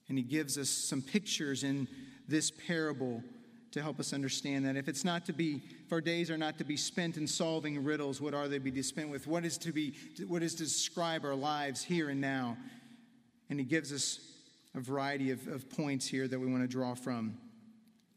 And 0.07 0.17
he 0.17 0.23
gives 0.23 0.57
us 0.57 0.69
some 0.69 1.01
pictures 1.01 1.63
in 1.63 1.87
this 2.27 2.51
parable 2.51 3.23
to 3.71 3.81
help 3.81 3.99
us 3.99 4.13
understand 4.13 4.65
that 4.65 4.75
if 4.75 4.87
it's 4.87 5.03
not 5.03 5.25
to 5.25 5.33
be 5.33 5.63
our 5.93 6.01
days 6.01 6.31
are 6.31 6.37
not 6.37 6.57
to 6.57 6.63
be 6.63 6.75
spent 6.75 7.17
in 7.17 7.27
solving 7.27 7.81
riddles. 7.83 8.19
What 8.19 8.33
are 8.33 8.47
they 8.47 8.57
to 8.57 8.71
be 8.71 8.81
spent 8.81 9.09
with? 9.09 9.27
What 9.27 9.45
is 9.45 9.57
to 9.59 9.71
be 9.71 9.93
what 10.27 10.41
is 10.41 10.55
to 10.55 10.63
describe 10.63 11.23
our 11.23 11.35
lives 11.35 11.83
here 11.83 12.09
and 12.09 12.19
now? 12.19 12.57
And 13.49 13.59
he 13.59 13.65
gives 13.65 13.93
us 13.93 14.19
a 14.75 14.79
variety 14.79 15.29
of, 15.29 15.45
of 15.47 15.69
points 15.69 16.07
here 16.07 16.27
that 16.27 16.39
we 16.39 16.47
want 16.47 16.63
to 16.63 16.67
draw 16.67 16.95
from. 16.95 17.37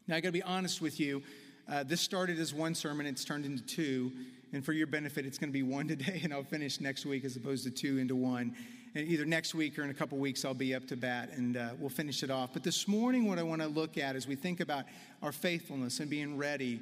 Now 0.07 0.15
i 0.15 0.19
got 0.19 0.29
to 0.29 0.33
be 0.33 0.41
honest 0.41 0.81
with 0.81 0.99
you. 0.99 1.21
Uh, 1.69 1.83
this 1.83 2.01
started 2.01 2.39
as 2.39 2.53
one 2.53 2.73
sermon. 2.73 3.05
It's 3.05 3.23
turned 3.23 3.45
into 3.45 3.63
two. 3.63 4.11
And 4.53 4.65
for 4.65 4.73
your 4.73 4.87
benefit 4.87 5.25
it's 5.25 5.37
going 5.37 5.49
to 5.49 5.53
be 5.53 5.63
one 5.63 5.87
today 5.87 6.21
and 6.23 6.33
i'll 6.33 6.43
finish 6.43 6.81
next 6.81 7.05
week 7.05 7.25
as 7.25 7.35
opposed 7.35 7.63
to 7.65 7.69
two 7.69 7.99
into 7.99 8.15
one. 8.15 8.55
And 8.95 9.07
either 9.07 9.25
next 9.25 9.53
week 9.53 9.77
or 9.77 9.83
in 9.83 9.91
a 9.91 9.93
couple 9.93 10.17
weeks, 10.17 10.43
I'll 10.43 10.55
be 10.55 10.73
up 10.73 10.87
to 10.87 10.97
bat 10.97 11.29
and 11.33 11.57
uh, 11.57 11.69
we'll 11.77 11.89
finish 11.89 12.23
it 12.23 12.31
off. 12.31 12.53
But 12.53 12.63
this 12.63 12.87
morning, 12.87 13.27
what 13.27 13.37
I 13.37 13.43
want 13.43 13.61
to 13.61 13.67
look 13.67 13.99
at 13.99 14.15
as 14.15 14.25
we 14.25 14.35
think 14.35 14.61
about 14.61 14.85
our 15.21 15.31
faithfulness 15.31 15.99
and 15.99 16.09
being 16.09 16.37
ready 16.37 16.79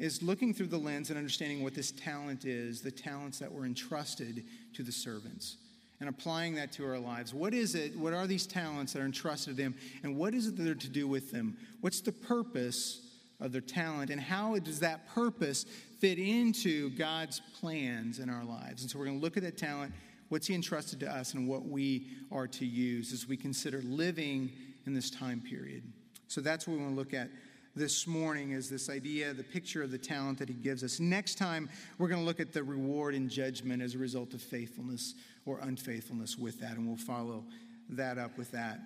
is 0.00 0.22
looking 0.22 0.52
through 0.54 0.66
the 0.66 0.78
lens 0.78 1.10
and 1.10 1.18
understanding 1.18 1.62
what 1.62 1.74
this 1.74 1.92
talent 1.92 2.44
is, 2.44 2.80
the 2.80 2.90
talents 2.90 3.38
that 3.38 3.52
were 3.52 3.64
entrusted 3.64 4.44
to 4.74 4.82
the 4.82 4.92
servants, 4.92 5.56
and 6.00 6.08
applying 6.08 6.54
that 6.54 6.72
to 6.72 6.86
our 6.86 6.98
lives. 6.98 7.34
What 7.34 7.54
is 7.54 7.74
it? 7.74 7.96
What 7.96 8.12
are 8.12 8.26
these 8.26 8.46
talents 8.46 8.92
that 8.92 9.00
are 9.02 9.06
entrusted 9.06 9.56
to 9.56 9.62
them? 9.62 9.74
And 10.02 10.16
what 10.16 10.34
is 10.34 10.46
it 10.46 10.56
that 10.56 10.62
they're 10.62 10.74
to 10.74 10.88
do 10.88 11.06
with 11.06 11.30
them? 11.30 11.56
What's 11.80 12.00
the 12.00 12.12
purpose 12.12 13.06
of 13.40 13.52
their 13.52 13.60
talent? 13.60 14.10
And 14.10 14.20
how 14.20 14.58
does 14.58 14.80
that 14.80 15.06
purpose 15.14 15.64
fit 15.98 16.18
into 16.18 16.90
God's 16.90 17.40
plans 17.60 18.18
in 18.18 18.30
our 18.30 18.44
lives? 18.44 18.82
And 18.82 18.90
so 18.90 18.98
we're 18.98 19.06
going 19.06 19.18
to 19.18 19.22
look 19.22 19.36
at 19.36 19.42
that 19.42 19.58
talent 19.58 19.92
What's 20.30 20.46
He 20.46 20.54
entrusted 20.54 21.00
to 21.00 21.10
us 21.10 21.34
and 21.34 21.46
what 21.46 21.66
we 21.66 22.06
are 22.30 22.46
to 22.46 22.64
use 22.64 23.12
as 23.12 23.26
we 23.26 23.36
consider 23.36 23.82
living 23.82 24.52
in 24.86 24.94
this 24.94 25.10
time 25.10 25.40
period? 25.40 25.82
So 26.28 26.40
that's 26.40 26.66
what 26.66 26.76
we 26.76 26.82
want 26.82 26.94
to 26.94 26.96
look 26.96 27.12
at 27.12 27.28
this 27.76 28.06
morning 28.06 28.50
is 28.52 28.68
this 28.68 28.90
idea, 28.90 29.32
the 29.32 29.44
picture 29.44 29.82
of 29.82 29.90
the 29.90 29.98
talent 29.98 30.38
that 30.38 30.48
he 30.48 30.54
gives 30.54 30.82
us. 30.82 30.98
Next 30.98 31.36
time, 31.36 31.68
we're 31.98 32.08
going 32.08 32.20
to 32.20 32.26
look 32.26 32.40
at 32.40 32.52
the 32.52 32.62
reward 32.62 33.14
and 33.14 33.30
judgment 33.30 33.82
as 33.82 33.94
a 33.94 33.98
result 33.98 34.34
of 34.34 34.42
faithfulness 34.42 35.14
or 35.46 35.60
unfaithfulness 35.60 36.36
with 36.36 36.60
that, 36.60 36.72
and 36.72 36.86
we'll 36.86 36.96
follow 36.96 37.44
that 37.90 38.18
up 38.18 38.36
with 38.36 38.50
that. 38.52 38.80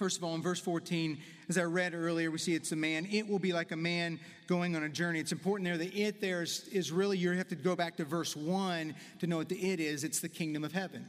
First 0.00 0.16
of 0.16 0.24
all, 0.24 0.34
in 0.34 0.40
verse 0.40 0.60
14, 0.60 1.18
as 1.50 1.58
I 1.58 1.64
read 1.64 1.92
earlier, 1.92 2.30
we 2.30 2.38
see 2.38 2.54
it's 2.54 2.72
a 2.72 2.76
man. 2.76 3.06
It 3.10 3.28
will 3.28 3.38
be 3.38 3.52
like 3.52 3.70
a 3.70 3.76
man 3.76 4.18
going 4.46 4.74
on 4.74 4.82
a 4.82 4.88
journey. 4.88 5.20
It's 5.20 5.32
important 5.32 5.66
there. 5.66 5.76
The 5.76 5.88
it 5.88 6.22
there 6.22 6.42
is, 6.42 6.66
is 6.72 6.90
really, 6.90 7.18
you 7.18 7.32
have 7.32 7.48
to 7.48 7.54
go 7.54 7.76
back 7.76 7.96
to 7.96 8.04
verse 8.04 8.34
1 8.34 8.94
to 9.18 9.26
know 9.26 9.36
what 9.36 9.50
the 9.50 9.56
it 9.56 9.78
is. 9.78 10.02
It's 10.02 10.20
the 10.20 10.28
kingdom 10.28 10.64
of 10.64 10.72
heaven. 10.72 11.06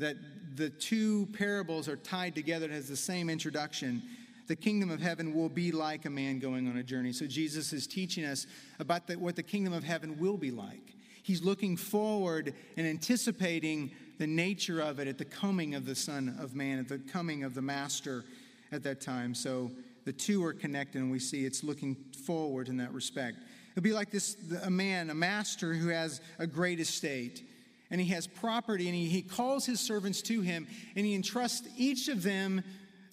That 0.00 0.16
the 0.56 0.70
two 0.70 1.26
parables 1.38 1.88
are 1.88 1.96
tied 1.96 2.34
together. 2.34 2.66
It 2.66 2.72
has 2.72 2.88
the 2.88 2.96
same 2.96 3.30
introduction. 3.30 4.02
The 4.50 4.56
kingdom 4.56 4.90
of 4.90 5.00
heaven 5.00 5.32
will 5.32 5.48
be 5.48 5.70
like 5.70 6.06
a 6.06 6.10
man 6.10 6.40
going 6.40 6.66
on 6.66 6.76
a 6.76 6.82
journey. 6.82 7.12
So 7.12 7.24
Jesus 7.24 7.72
is 7.72 7.86
teaching 7.86 8.24
us 8.24 8.48
about 8.80 9.06
the, 9.06 9.16
what 9.16 9.36
the 9.36 9.44
kingdom 9.44 9.72
of 9.72 9.84
heaven 9.84 10.18
will 10.18 10.36
be 10.36 10.50
like. 10.50 10.96
He's 11.22 11.44
looking 11.44 11.76
forward 11.76 12.52
and 12.76 12.84
anticipating 12.84 13.92
the 14.18 14.26
nature 14.26 14.80
of 14.80 14.98
it 14.98 15.06
at 15.06 15.18
the 15.18 15.24
coming 15.24 15.76
of 15.76 15.86
the 15.86 15.94
Son 15.94 16.36
of 16.40 16.56
Man, 16.56 16.80
at 16.80 16.88
the 16.88 16.98
coming 16.98 17.44
of 17.44 17.54
the 17.54 17.62
Master 17.62 18.24
at 18.72 18.82
that 18.82 19.00
time. 19.00 19.36
So 19.36 19.70
the 20.04 20.12
two 20.12 20.44
are 20.44 20.52
connected, 20.52 21.00
and 21.00 21.12
we 21.12 21.20
see 21.20 21.44
it's 21.44 21.62
looking 21.62 21.94
forward 22.26 22.68
in 22.68 22.76
that 22.78 22.92
respect. 22.92 23.36
It'll 23.76 23.84
be 23.84 23.92
like 23.92 24.10
this 24.10 24.36
a 24.64 24.70
man, 24.70 25.10
a 25.10 25.14
master 25.14 25.74
who 25.74 25.90
has 25.90 26.20
a 26.40 26.46
great 26.48 26.80
estate, 26.80 27.44
and 27.88 28.00
he 28.00 28.08
has 28.08 28.26
property, 28.26 28.86
and 28.86 28.96
he, 28.96 29.06
he 29.06 29.22
calls 29.22 29.64
his 29.64 29.78
servants 29.78 30.20
to 30.22 30.40
him, 30.40 30.66
and 30.96 31.06
he 31.06 31.14
entrusts 31.14 31.68
each 31.76 32.08
of 32.08 32.24
them 32.24 32.64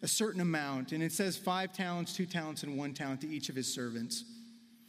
a 0.01 0.07
certain 0.07 0.41
amount. 0.41 0.91
And 0.91 1.01
it 1.01 1.11
says 1.11 1.37
five 1.37 1.73
talents, 1.73 2.13
two 2.13 2.25
talents, 2.25 2.63
and 2.63 2.77
one 2.77 2.93
talent 2.93 3.21
to 3.21 3.27
each 3.27 3.49
of 3.49 3.55
his 3.55 3.71
servants, 3.71 4.23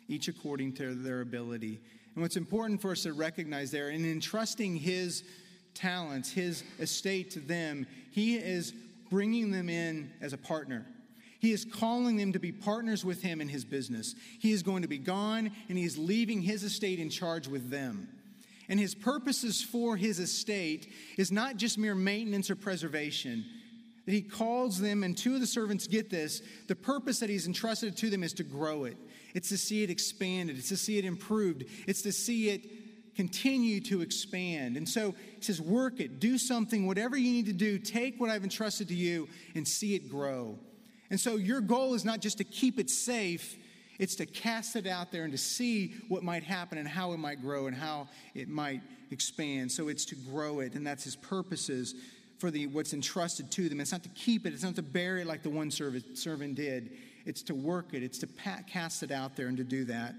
each 0.08 0.28
according 0.28 0.74
to 0.74 0.94
their 0.94 1.20
ability. 1.20 1.80
And 2.14 2.22
what's 2.22 2.36
important 2.36 2.80
for 2.82 2.90
us 2.90 3.02
to 3.04 3.12
recognize 3.12 3.70
there, 3.70 3.90
in 3.90 4.04
entrusting 4.04 4.76
his 4.76 5.24
talents, 5.74 6.30
his 6.30 6.64
estate 6.78 7.30
to 7.32 7.40
them, 7.40 7.86
he 8.10 8.36
is 8.36 8.72
bringing 9.10 9.50
them 9.50 9.68
in 9.68 10.10
as 10.20 10.32
a 10.32 10.38
partner. 10.38 10.84
He 11.40 11.52
is 11.52 11.64
calling 11.64 12.16
them 12.16 12.32
to 12.32 12.40
be 12.40 12.50
partners 12.50 13.04
with 13.04 13.22
him 13.22 13.40
in 13.40 13.48
his 13.48 13.64
business. 13.64 14.14
He 14.40 14.50
is 14.50 14.62
going 14.62 14.82
to 14.82 14.88
be 14.88 14.98
gone 14.98 15.52
and 15.68 15.78
he 15.78 15.84
is 15.84 15.96
leaving 15.96 16.42
his 16.42 16.64
estate 16.64 16.98
in 16.98 17.10
charge 17.10 17.46
with 17.46 17.70
them. 17.70 18.08
And 18.68 18.78
his 18.78 18.94
purposes 18.94 19.62
for 19.62 19.96
his 19.96 20.18
estate 20.18 20.92
is 21.16 21.30
not 21.30 21.56
just 21.56 21.78
mere 21.78 21.94
maintenance 21.94 22.50
or 22.50 22.56
preservation. 22.56 23.44
That 24.08 24.14
he 24.14 24.22
calls 24.22 24.80
them, 24.80 25.02
and 25.04 25.14
two 25.14 25.34
of 25.34 25.40
the 25.40 25.46
servants 25.46 25.86
get 25.86 26.08
this. 26.08 26.40
The 26.66 26.74
purpose 26.74 27.18
that 27.18 27.28
he's 27.28 27.46
entrusted 27.46 27.94
to 27.98 28.08
them 28.08 28.22
is 28.22 28.32
to 28.32 28.42
grow 28.42 28.84
it. 28.84 28.96
It's 29.34 29.50
to 29.50 29.58
see 29.58 29.82
it 29.82 29.90
expanded. 29.90 30.56
It's 30.56 30.70
to 30.70 30.78
see 30.78 30.96
it 30.96 31.04
improved. 31.04 31.66
It's 31.86 32.00
to 32.00 32.12
see 32.12 32.48
it 32.48 32.62
continue 33.16 33.82
to 33.82 34.00
expand. 34.00 34.78
And 34.78 34.88
so 34.88 35.14
he 35.36 35.42
says, 35.42 35.60
work 35.60 36.00
it, 36.00 36.20
do 36.20 36.38
something, 36.38 36.86
whatever 36.86 37.18
you 37.18 37.30
need 37.30 37.44
to 37.46 37.52
do, 37.52 37.78
take 37.78 38.18
what 38.18 38.30
I've 38.30 38.44
entrusted 38.44 38.88
to 38.88 38.94
you 38.94 39.28
and 39.54 39.68
see 39.68 39.94
it 39.94 40.08
grow. 40.08 40.58
And 41.10 41.20
so 41.20 41.36
your 41.36 41.60
goal 41.60 41.92
is 41.92 42.06
not 42.06 42.20
just 42.20 42.38
to 42.38 42.44
keep 42.44 42.80
it 42.80 42.88
safe, 42.88 43.58
it's 43.98 44.14
to 44.14 44.24
cast 44.24 44.74
it 44.74 44.86
out 44.86 45.12
there 45.12 45.24
and 45.24 45.32
to 45.32 45.38
see 45.38 45.96
what 46.08 46.22
might 46.22 46.44
happen 46.44 46.78
and 46.78 46.88
how 46.88 47.12
it 47.12 47.18
might 47.18 47.42
grow 47.42 47.66
and 47.66 47.76
how 47.76 48.08
it 48.34 48.48
might 48.48 48.80
expand. 49.10 49.70
So 49.70 49.88
it's 49.88 50.06
to 50.06 50.14
grow 50.14 50.60
it, 50.60 50.76
and 50.76 50.86
that's 50.86 51.04
his 51.04 51.16
purposes 51.16 51.94
for 52.38 52.50
the 52.50 52.66
what's 52.68 52.94
entrusted 52.94 53.50
to 53.52 53.68
them. 53.68 53.80
It's 53.80 53.92
not 53.92 54.02
to 54.04 54.08
keep 54.10 54.46
it, 54.46 54.52
it's 54.52 54.62
not 54.62 54.76
to 54.76 54.82
bury 54.82 55.22
it 55.22 55.26
like 55.26 55.42
the 55.42 55.50
one 55.50 55.70
servant, 55.70 56.16
servant 56.16 56.54
did. 56.54 56.96
It's 57.26 57.42
to 57.42 57.54
work 57.54 57.92
it, 57.92 58.02
it's 58.02 58.18
to 58.18 58.28
cast 58.66 59.02
it 59.02 59.10
out 59.10 59.36
there 59.36 59.48
and 59.48 59.56
to 59.58 59.64
do 59.64 59.84
that. 59.86 60.14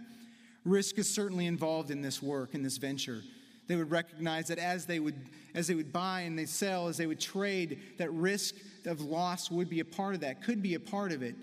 Risk 0.65 0.99
is 0.99 1.09
certainly 1.09 1.47
involved 1.47 1.89
in 1.89 2.01
this 2.01 2.21
work, 2.21 2.53
in 2.53 2.61
this 2.61 2.77
venture. 2.77 3.21
They 3.67 3.75
would 3.75 3.91
recognize 3.91 4.47
that 4.47 4.59
as 4.59 4.85
they 4.85 4.99
would, 4.99 5.15
as 5.55 5.67
they 5.67 5.75
would 5.75 5.93
buy 5.93 6.21
and 6.21 6.37
they 6.37 6.45
sell, 6.45 6.87
as 6.87 6.97
they 6.97 7.07
would 7.07 7.19
trade, 7.19 7.79
that 7.97 8.11
risk 8.11 8.55
of 8.85 9.01
loss 9.01 9.49
would 9.49 9.69
be 9.69 9.79
a 9.79 9.85
part 9.85 10.15
of 10.15 10.21
that, 10.21 10.43
could 10.43 10.61
be 10.61 10.73
a 10.73 10.79
part 10.79 11.11
of 11.11 11.23
it. 11.23 11.35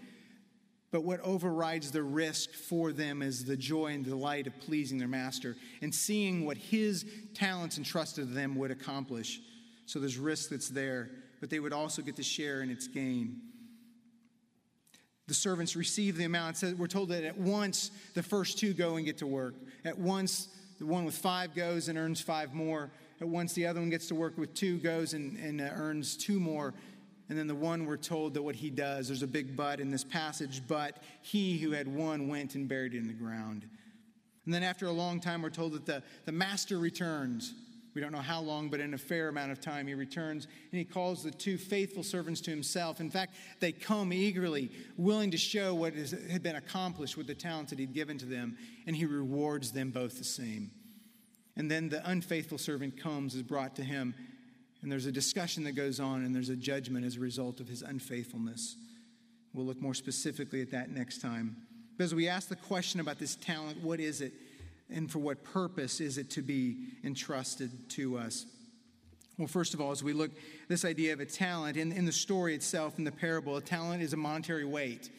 But 0.92 1.02
what 1.02 1.21
overrides 1.21 1.90
the 1.90 2.02
risk 2.02 2.52
for 2.52 2.92
them 2.92 3.23
is 3.23 3.45
the 3.45 3.56
joy 3.56 3.88
and 3.88 4.04
delight 4.04 4.47
of 4.47 4.59
pleasing 4.61 4.99
their 4.99 5.09
master 5.09 5.56
and 5.83 5.95
seeing 5.95 6.45
what 6.45 6.56
his 6.56 7.04
talents 7.35 7.78
entrusted 7.78 8.28
to 8.28 8.35
them 8.35 8.54
would 8.56 8.71
accomplish. 8.71 9.40
So 9.87 9.99
there's 9.99 10.19
risk 10.19 10.50
that's 10.50 10.69
there, 10.69 11.11
but 11.40 11.50
they 11.50 11.61
would 11.61 11.73
also 11.73 12.02
get 12.02 12.16
to 12.16 12.23
share 12.23 12.62
in 12.62 12.71
its 12.71 12.87
gain 12.87 13.40
the 15.26 15.35
servants 15.35 15.75
receive 15.75 16.16
the 16.16 16.25
amount. 16.25 16.57
So 16.57 16.75
we're 16.78 16.87
told 16.87 17.09
that 17.09 17.25
at 17.25 17.37
once 17.37 17.90
the 18.14 18.23
first 18.23 18.59
two 18.59 18.73
go 18.73 18.97
and 18.97 19.05
get 19.05 19.19
to 19.19 19.26
work. 19.26 19.55
At 19.85 19.99
once 19.99 20.49
the 20.78 20.87
one 20.87 21.05
with 21.05 21.16
five 21.16 21.55
goes 21.55 21.88
and 21.88 21.99
earns 21.99 22.21
five 22.21 22.55
more. 22.55 22.90
At 23.21 23.28
once 23.28 23.52
the 23.55 23.66
other 23.66 23.81
one 23.81 23.90
gets 23.90 24.07
to 24.09 24.14
work 24.14 24.38
with 24.38 24.55
two 24.55 24.78
goes 24.78 25.14
and, 25.14 25.37
and 25.38 25.61
uh, 25.61 25.71
earns 25.73 26.16
two 26.16 26.38
more. 26.38 26.75
And 27.28 27.37
then 27.37 27.49
the 27.49 27.57
one 27.57 27.87
we're 27.87 27.97
told 27.97 28.35
that 28.35 28.43
what 28.43 28.55
he 28.55 28.71
does, 28.71 29.09
there's 29.09 29.25
a 29.25 29.26
big 29.26 29.57
but 29.57 29.81
in 29.81 29.90
this 29.90 30.05
passage, 30.05 30.62
but 30.69 31.02
he 31.23 31.59
who 31.59 31.73
had 31.73 31.88
one 31.88 32.28
went 32.28 32.55
and 32.55 32.69
buried 32.69 32.95
it 32.95 32.99
in 32.99 33.09
the 33.09 33.12
ground. 33.12 33.66
And 34.45 34.55
then 34.55 34.62
after 34.62 34.87
a 34.87 34.93
long 34.93 35.19
time, 35.19 35.43
we're 35.43 35.50
told 35.50 35.73
that 35.73 35.87
the, 35.87 36.05
the 36.25 36.31
master 36.31 36.78
returns. 36.78 37.52
We 37.97 38.03
don't 38.03 38.12
know 38.12 38.19
how 38.19 38.43
long, 38.43 38.69
but 38.69 38.79
in 38.79 38.93
a 38.93 38.99
fair 38.99 39.29
amount 39.29 39.53
of 39.53 39.61
time, 39.62 39.87
he 39.87 39.95
returns 39.95 40.45
and 40.71 40.79
he 40.79 40.85
calls 40.85 41.23
the 41.23 41.31
two 41.31 41.57
faithful 41.57 42.03
servants 42.03 42.43
to 42.43 42.50
himself. 42.50 43.00
In 43.00 43.11
fact, 43.11 43.37
they 43.59 43.73
come 43.73 44.12
eagerly, 44.12 44.71
willing 44.99 45.31
to 45.31 45.38
show 45.38 45.75
what 45.75 45.95
had 45.95 46.43
been 46.43 46.57
accomplished 46.57 47.17
with 47.17 47.26
the 47.26 47.35
talents 47.35 47.71
that 47.71 47.79
he'd 47.79 47.95
given 47.95 48.19
to 48.19 48.26
them, 48.26 48.59
and 48.87 48.95
he 48.95 49.07
rewards 49.07 49.73
them 49.73 49.93
both 49.93 50.19
the 50.19 50.25
same. 50.25 50.73
And 51.57 51.71
then 51.71 51.88
the 51.88 52.07
unfaithful 52.07 52.59
servant 52.59 53.00
comes, 53.00 53.35
is 53.35 53.43
brought 53.43 53.75
to 53.76 53.83
him, 53.83 54.15
and 54.83 54.93
there's 54.93 55.07
a 55.07 55.12
discussion 55.12 55.65
that 55.65 55.73
goes 55.73 55.99
on, 55.99 56.23
and 56.23 56.35
there's 56.35 56.50
a 56.50 56.57
judgment 56.57 57.07
as 57.07 57.17
a 57.17 57.21
result 57.21 57.61
of 57.61 57.69
his 57.69 57.81
unfaithfulness. 57.81 58.76
We'll 59.55 59.65
look 59.65 59.81
more 59.81 59.95
specifically 59.95 60.61
at 60.61 60.71
that 60.73 60.91
next 60.91 61.23
time. 61.23 61.57
But 61.97 62.05
as 62.05 62.15
we 62.15 62.29
ask 62.29 62.50
the 62.50 62.57
question 62.57 63.00
about 63.00 63.19
this 63.19 63.37
talent, 63.37 63.83
what 63.83 64.00
is 64.00 64.21
it? 64.21 64.35
And 64.90 65.11
for 65.11 65.19
what 65.19 65.43
purpose 65.45 66.00
is 66.00 66.19
it 66.19 66.31
to 66.31 66.43
be 66.43 66.76
entrusted 67.05 67.88
to 67.90 68.19
us? 68.19 68.47
Well, 69.38 69.49
first 69.49 69.75
of 69.75 69.81
all, 69.81 69.90
as 69.90 70.02
we 70.02 70.12
look 70.12 70.31
this 70.69 70.85
idea 70.85 71.12
of 71.12 71.21
a 71.21 71.26
talent 71.26 71.76
in, 71.76 71.93
in 71.93 72.07
the 72.07 72.12
story 72.12 72.55
itself, 72.55 72.99
in 72.99 73.05
the 73.05 73.12
parable, 73.12 73.57
a 73.57 73.61
talent 73.61 74.02
is 74.02 74.12
a 74.12 74.16
monetary 74.16 74.64
weight. 74.64 75.11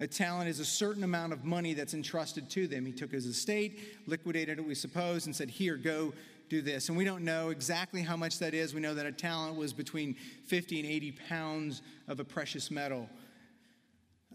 A 0.00 0.06
talent 0.06 0.48
is 0.48 0.60
a 0.60 0.64
certain 0.64 1.02
amount 1.02 1.32
of 1.32 1.44
money 1.44 1.74
that's 1.74 1.92
entrusted 1.92 2.48
to 2.50 2.66
them. 2.66 2.86
He 2.86 2.92
took 2.92 3.10
his 3.10 3.26
estate, 3.26 3.80
liquidated 4.06 4.58
it, 4.58 4.64
we 4.64 4.74
suppose, 4.74 5.26
and 5.26 5.34
said, 5.34 5.50
Here, 5.50 5.76
go 5.76 6.14
do 6.48 6.62
this. 6.62 6.88
And 6.88 6.96
we 6.96 7.04
don't 7.04 7.24
know 7.24 7.50
exactly 7.50 8.00
how 8.00 8.16
much 8.16 8.38
that 8.38 8.54
is. 8.54 8.72
We 8.72 8.80
know 8.80 8.94
that 8.94 9.06
a 9.06 9.12
talent 9.12 9.56
was 9.56 9.72
between 9.72 10.16
50 10.46 10.80
and 10.80 10.88
80 10.88 11.12
pounds 11.28 11.82
of 12.06 12.20
a 12.20 12.24
precious 12.24 12.70
metal. 12.70 13.08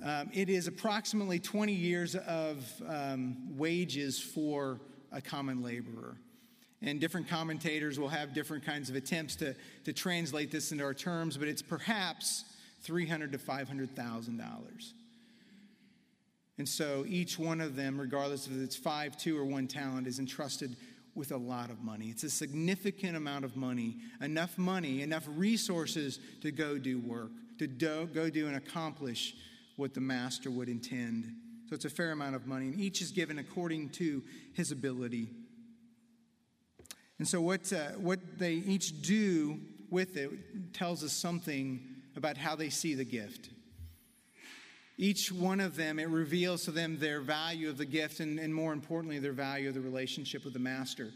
Um, 0.01 0.29
it 0.33 0.50
is 0.50 0.67
approximately 0.67 1.39
20 1.39 1.73
years 1.73 2.15
of 2.15 2.65
um, 2.88 3.57
wages 3.57 4.19
for 4.19 4.79
a 5.12 5.21
common 5.21 5.62
laborer. 5.62 6.17
And 6.81 7.00
different 7.00 7.29
commentators 7.29 8.00
will 8.00 8.09
have 8.09 8.33
different 8.33 8.65
kinds 8.65 8.89
of 8.89 8.95
attempts 8.95 9.35
to, 9.38 9.55
to 9.85 9.93
translate 9.93 10.51
this 10.51 10.71
into 10.71 10.83
our 10.83 10.93
terms, 10.93 11.38
but 11.38 11.47
it's 11.47 11.62
perhaps 11.62 12.43
300 12.81 13.31
to 13.31 13.38
$500,000. 13.38 14.93
And 16.57 16.67
so 16.69 17.05
each 17.07 17.39
one 17.39 17.62
of 17.62 17.75
them, 17.75 18.00
regardless 18.00 18.47
if 18.47 18.53
it's 18.62 18.75
five, 18.75 19.17
two, 19.17 19.38
or 19.38 19.45
one 19.45 19.67
talent, 19.67 20.07
is 20.07 20.19
entrusted 20.19 20.75
with 21.15 21.31
a 21.31 21.38
lot 21.38 21.69
of 21.69 21.81
money. 21.81 22.07
It's 22.07 22.23
a 22.23 22.29
significant 22.29 23.15
amount 23.15 23.45
of 23.45 23.55
money, 23.55 23.97
enough 24.21 24.57
money, 24.57 25.01
enough 25.01 25.23
resources 25.27 26.19
to 26.41 26.51
go 26.51 26.77
do 26.77 27.00
work, 27.00 27.31
to 27.59 27.67
do, 27.67 28.09
go 28.13 28.29
do 28.29 28.47
and 28.47 28.55
accomplish 28.55 29.35
what 29.75 29.93
the 29.93 30.01
master 30.01 30.51
would 30.51 30.69
intend. 30.69 31.35
So 31.69 31.75
it's 31.75 31.85
a 31.85 31.89
fair 31.89 32.11
amount 32.11 32.35
of 32.35 32.45
money, 32.45 32.67
and 32.67 32.79
each 32.79 33.01
is 33.01 33.11
given 33.11 33.39
according 33.39 33.89
to 33.91 34.23
his 34.53 34.71
ability. 34.71 35.29
And 37.19 37.27
so, 37.27 37.41
what, 37.41 37.71
uh, 37.71 37.91
what 37.97 38.19
they 38.37 38.53
each 38.53 39.01
do 39.01 39.59
with 39.89 40.17
it 40.17 40.73
tells 40.73 41.03
us 41.03 41.13
something 41.13 41.81
about 42.15 42.37
how 42.37 42.55
they 42.55 42.69
see 42.69 42.95
the 42.95 43.05
gift. 43.05 43.49
Each 44.97 45.31
one 45.31 45.59
of 45.59 45.75
them, 45.75 45.99
it 45.99 46.07
reveals 46.07 46.65
to 46.65 46.71
them 46.71 46.99
their 46.99 47.21
value 47.21 47.69
of 47.69 47.77
the 47.77 47.85
gift 47.85 48.19
and, 48.19 48.39
and 48.39 48.53
more 48.53 48.73
importantly, 48.73 49.19
their 49.19 49.33
value 49.33 49.69
of 49.69 49.73
the 49.73 49.81
relationship 49.81 50.43
with 50.43 50.53
the 50.53 50.59
master. 50.59 51.11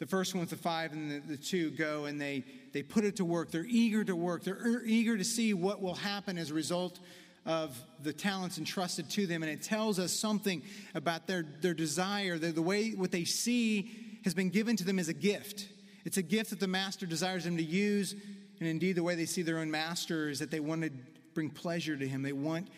The 0.00 0.06
first 0.06 0.34
one 0.34 0.40
with 0.40 0.50
the 0.50 0.56
five 0.56 0.92
and 0.92 1.10
the, 1.10 1.20
the, 1.20 1.36
two 1.36 1.70
go 1.70 2.06
and 2.06 2.20
they, 2.20 2.44
they 2.72 2.82
put 2.82 3.04
it 3.04 3.16
to 3.16 3.24
work. 3.24 3.52
They're 3.52 3.64
eager 3.68 4.02
to 4.04 4.16
work. 4.16 4.42
They're 4.42 4.84
eager 4.84 5.16
to 5.16 5.24
see 5.24 5.54
what 5.54 5.80
will 5.80 5.94
happen 5.94 6.36
as 6.36 6.50
a 6.50 6.54
result 6.54 6.98
of 7.46 7.78
the 8.02 8.12
talents 8.12 8.58
entrusted 8.58 9.10
to 9.10 9.26
them. 9.26 9.42
And 9.42 9.52
it 9.52 9.62
tells 9.62 9.98
us 9.98 10.12
something 10.12 10.62
about 10.94 11.26
their, 11.26 11.44
their 11.60 11.74
desire, 11.74 12.38
the, 12.38 12.52
the 12.52 12.62
way 12.62 12.90
what 12.90 13.10
they 13.10 13.24
see 13.24 13.90
has 14.24 14.34
been 14.34 14.50
given 14.50 14.76
to 14.76 14.84
them 14.84 14.98
as 14.98 15.08
a 15.08 15.14
gift. 15.14 15.68
It's 16.04 16.16
a 16.16 16.22
gift 16.22 16.50
that 16.50 16.60
the 16.60 16.68
master 16.68 17.06
desires 17.06 17.44
them 17.44 17.56
to 17.56 17.62
use. 17.62 18.14
And 18.60 18.68
indeed, 18.68 18.96
the 18.96 19.02
way 19.02 19.14
they 19.14 19.26
see 19.26 19.42
their 19.42 19.58
own 19.58 19.70
master 19.70 20.28
is 20.28 20.38
that 20.38 20.50
they 20.50 20.60
want 20.60 20.82
to 20.82 20.90
bring 21.34 21.50
pleasure 21.50 21.96
to 21.96 22.06
him. 22.06 22.22
They 22.22 22.32
want 22.32 22.68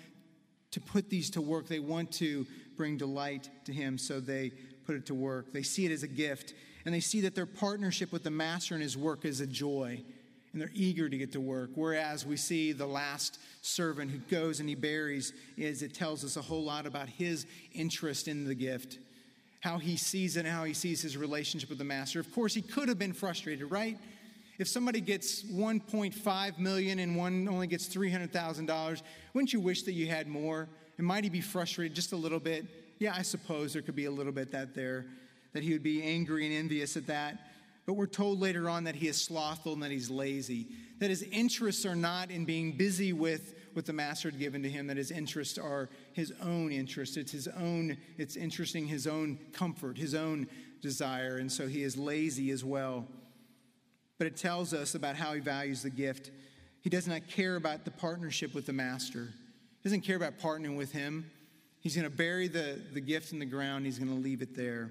to 0.73 0.81
put 0.81 1.11
these 1.11 1.31
to 1.31 1.41
work. 1.41 1.69
They 1.69 1.79
want 1.79 2.13
to 2.13 2.47
bring 2.77 2.97
delight 2.97 3.49
to 3.65 3.73
him, 3.73 3.99
so 3.99 4.21
they 4.21 4.53
put 4.85 4.97
it 4.97 5.07
to 5.07 5.15
work. 5.15 5.53
They 5.53 5.63
see 5.63 5.87
it 5.87 5.93
as 5.93 6.03
a 6.03 6.09
gift, 6.09 6.55
and 6.85 6.95
they 6.95 7.01
see 7.01 7.23
that 7.23 7.35
their 7.35 7.47
partnership 7.47 8.13
with 8.13 8.23
the 8.23 8.31
master 8.31 8.75
and 8.75 8.83
his 8.83 8.97
work 8.97 9.25
is 9.25 9.41
a 9.41 9.47
joy, 9.47 10.03
and 10.57 10.63
they're 10.63 10.71
eager 10.73 11.07
to 11.07 11.19
get 11.19 11.33
to 11.33 11.39
work. 11.39 11.69
Whereas 11.75 12.25
we 12.25 12.39
see 12.39 12.73
the 12.73 12.87
last 12.87 13.39
servant 13.61 14.11
who 14.11 14.17
goes 14.35 14.59
and 14.59 14.67
he 14.67 14.75
buries, 14.75 15.35
is 15.59 15.83
it 15.83 15.93
tells 15.93 16.25
us 16.25 16.39
a 16.39 16.41
whole 16.41 16.65
lot 16.65 16.87
about 16.87 17.11
his 17.11 17.45
interest 17.75 18.27
in 18.27 18.47
the 18.47 18.55
gift, 18.55 18.99
how 19.61 19.77
he 19.77 19.99
sees 19.99 20.39
it, 20.39 20.47
and 20.47 20.49
how 20.49 20.65
he 20.65 20.73
sees 20.73 21.03
his 21.03 21.15
relationship 21.15 21.69
with 21.69 21.77
the 21.77 21.85
master. 21.85 22.21
Of 22.21 22.33
course, 22.35 22.55
he 22.55 22.63
could 22.63 22.89
have 22.89 22.99
been 22.99 23.13
frustrated, 23.13 23.71
right? 23.71 23.99
If 24.59 24.67
somebody 24.67 25.03
gets 25.03 25.43
1.5 25.43 26.59
million 26.59 27.01
and 27.01 27.15
one 27.19 27.47
only 27.49 27.67
gets 27.67 27.87
$300,000, 27.95 29.03
wouldn't 29.35 29.53
you 29.53 29.61
wish 29.61 29.83
that 29.83 29.93
you 29.93 30.07
had 30.07 30.27
more? 30.27 30.71
And 30.97 31.07
might 31.07 31.25
he 31.25 31.29
be 31.29 31.43
frustrated 31.43 31.95
just 31.95 32.13
a 32.13 32.17
little 32.17 32.41
bit? 32.41 32.65
Yeah, 32.99 33.15
I 33.15 33.21
suppose 33.21 33.75
there 33.75 33.83
could 33.83 33.95
be 33.95 34.07
a 34.07 34.11
little 34.11 34.33
bit 34.33 34.51
that 34.53 34.75
there, 34.75 35.05
that 35.53 35.63
he 35.63 35.75
would 35.75 35.83
be 35.83 36.03
angry 36.03 36.47
and 36.47 36.55
envious 36.55 36.97
at 36.97 37.07
that. 37.09 37.41
But 37.87 37.95
we're 37.95 38.07
told 38.07 38.41
later 38.41 38.69
on 38.69 38.85
that 38.85 38.97
he 38.97 39.07
is 39.09 39.17
slothful 39.17 39.73
and 39.73 39.83
that 39.83 39.91
he's 39.91 40.11
lazy, 40.11 40.67
that 40.99 41.09
his 41.09 41.23
interests 41.23 41.87
are 41.87 41.97
not 41.97 42.31
in 42.31 42.45
being 42.45 42.73
busy 42.73 43.13
with 43.13 43.55
what 43.75 43.87
the 43.87 43.93
master 43.93 44.31
had 44.31 44.39
given 44.39 44.63
to 44.63 44.69
him, 44.69 44.89
that 44.89 44.97
his 44.97 45.11
interests 45.11 45.57
are 45.57 45.89
his 46.13 46.33
own 46.43 46.73
interests. 46.73 47.17
It's 47.17 47.33
his 47.33 47.47
own, 47.49 47.97
it's 48.19 48.37
interesting 48.37 48.87
his 48.87 49.07
own 49.07 49.39
comfort, 49.53 49.97
his 49.97 50.15
own 50.15 50.49
desire. 50.83 51.37
And 51.37 51.51
so 51.51 51.69
he 51.69 51.83
is 51.83 51.97
lazy 51.97 52.51
as 52.51 52.65
well 52.65 53.07
but 54.19 54.27
it 54.27 54.37
tells 54.37 54.73
us 54.73 54.95
about 54.95 55.17
how 55.17 55.35
he 55.35 55.41
values 55.41 55.83
the 55.83 55.91
gift. 55.91 56.31
He 56.81 56.91
does 56.91 57.07
not 57.07 57.29
care 57.29 57.57
about 57.57 57.85
the 57.85 57.91
partnership 57.91 58.55
with 58.55 58.67
the 58.67 58.73
master, 58.73 59.29
he 59.83 59.89
doesn't 59.89 60.03
care 60.03 60.17
about 60.17 60.39
partnering 60.39 60.77
with 60.77 60.93
him. 60.93 61.31
He's 61.81 61.95
going 61.95 62.11
to 62.11 62.17
bury 62.17 62.49
the, 62.49 62.81
the 62.95 63.01
gift 63.01 63.33
in 63.33 63.39
the 63.39 63.47
ground, 63.47 63.87
he's 63.87 63.99
going 63.99 64.11
to 64.11 64.21
leave 64.21 64.43
it 64.43 64.57
there. 64.57 64.91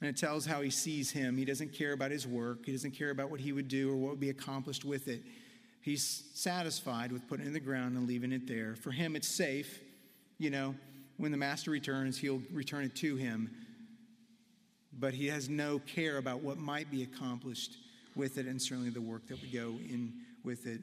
And 0.00 0.10
it 0.10 0.16
tells 0.16 0.44
how 0.44 0.60
he 0.60 0.70
sees 0.70 1.10
him. 1.10 1.36
He 1.36 1.44
doesn't 1.44 1.72
care 1.72 1.92
about 1.92 2.10
his 2.10 2.26
work, 2.26 2.66
he 2.66 2.72
doesn't 2.72 2.92
care 2.92 3.10
about 3.10 3.30
what 3.30 3.40
he 3.40 3.52
would 3.52 3.68
do 3.68 3.90
or 3.90 3.96
what 3.96 4.10
would 4.10 4.20
be 4.20 4.30
accomplished 4.30 4.84
with 4.84 5.08
it. 5.08 5.22
He's 5.80 6.24
satisfied 6.34 7.12
with 7.12 7.28
putting 7.28 7.44
it 7.44 7.48
in 7.48 7.54
the 7.54 7.60
ground 7.60 7.96
and 7.96 8.08
leaving 8.08 8.32
it 8.32 8.46
there. 8.46 8.74
For 8.74 8.90
him, 8.90 9.14
it's 9.14 9.28
safe. 9.28 9.80
You 10.38 10.50
know, 10.50 10.74
when 11.16 11.30
the 11.30 11.38
master 11.38 11.70
returns, 11.70 12.18
he'll 12.18 12.42
return 12.52 12.84
it 12.84 12.94
to 12.96 13.16
him 13.16 13.50
but 14.98 15.14
he 15.14 15.26
has 15.26 15.48
no 15.48 15.78
care 15.80 16.16
about 16.18 16.42
what 16.42 16.58
might 16.58 16.90
be 16.90 17.02
accomplished 17.02 17.76
with 18.14 18.38
it 18.38 18.46
and 18.46 18.60
certainly 18.60 18.90
the 18.90 19.00
work 19.00 19.26
that 19.28 19.40
would 19.40 19.52
go 19.52 19.78
in 19.88 20.12
with 20.42 20.66
it. 20.66 20.80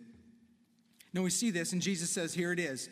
Now 1.13 1.21
we 1.23 1.30
see 1.30 1.52
this, 1.52 1.73
and 1.73 1.82
Jesus 1.82 2.10
says, 2.10 2.34
Here 2.34 2.52
it 2.52 2.60
is. 2.60 2.89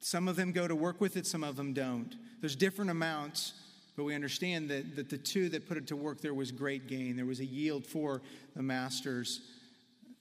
Some 0.00 0.28
of 0.28 0.36
them 0.36 0.52
go 0.52 0.66
to 0.66 0.74
work 0.74 1.00
with 1.00 1.16
it, 1.16 1.26
some 1.26 1.44
of 1.44 1.56
them 1.56 1.72
don't. 1.72 2.14
There's 2.40 2.56
different 2.56 2.90
amounts, 2.90 3.52
but 4.00 4.04
we 4.04 4.14
understand 4.14 4.70
that, 4.70 4.96
that 4.96 5.10
the 5.10 5.18
two 5.18 5.50
that 5.50 5.68
put 5.68 5.76
it 5.76 5.86
to 5.88 5.94
work, 5.94 6.22
there 6.22 6.32
was 6.32 6.50
great 6.50 6.88
gain. 6.88 7.16
There 7.16 7.26
was 7.26 7.40
a 7.40 7.44
yield 7.44 7.84
for 7.84 8.22
the 8.56 8.62
master's, 8.62 9.42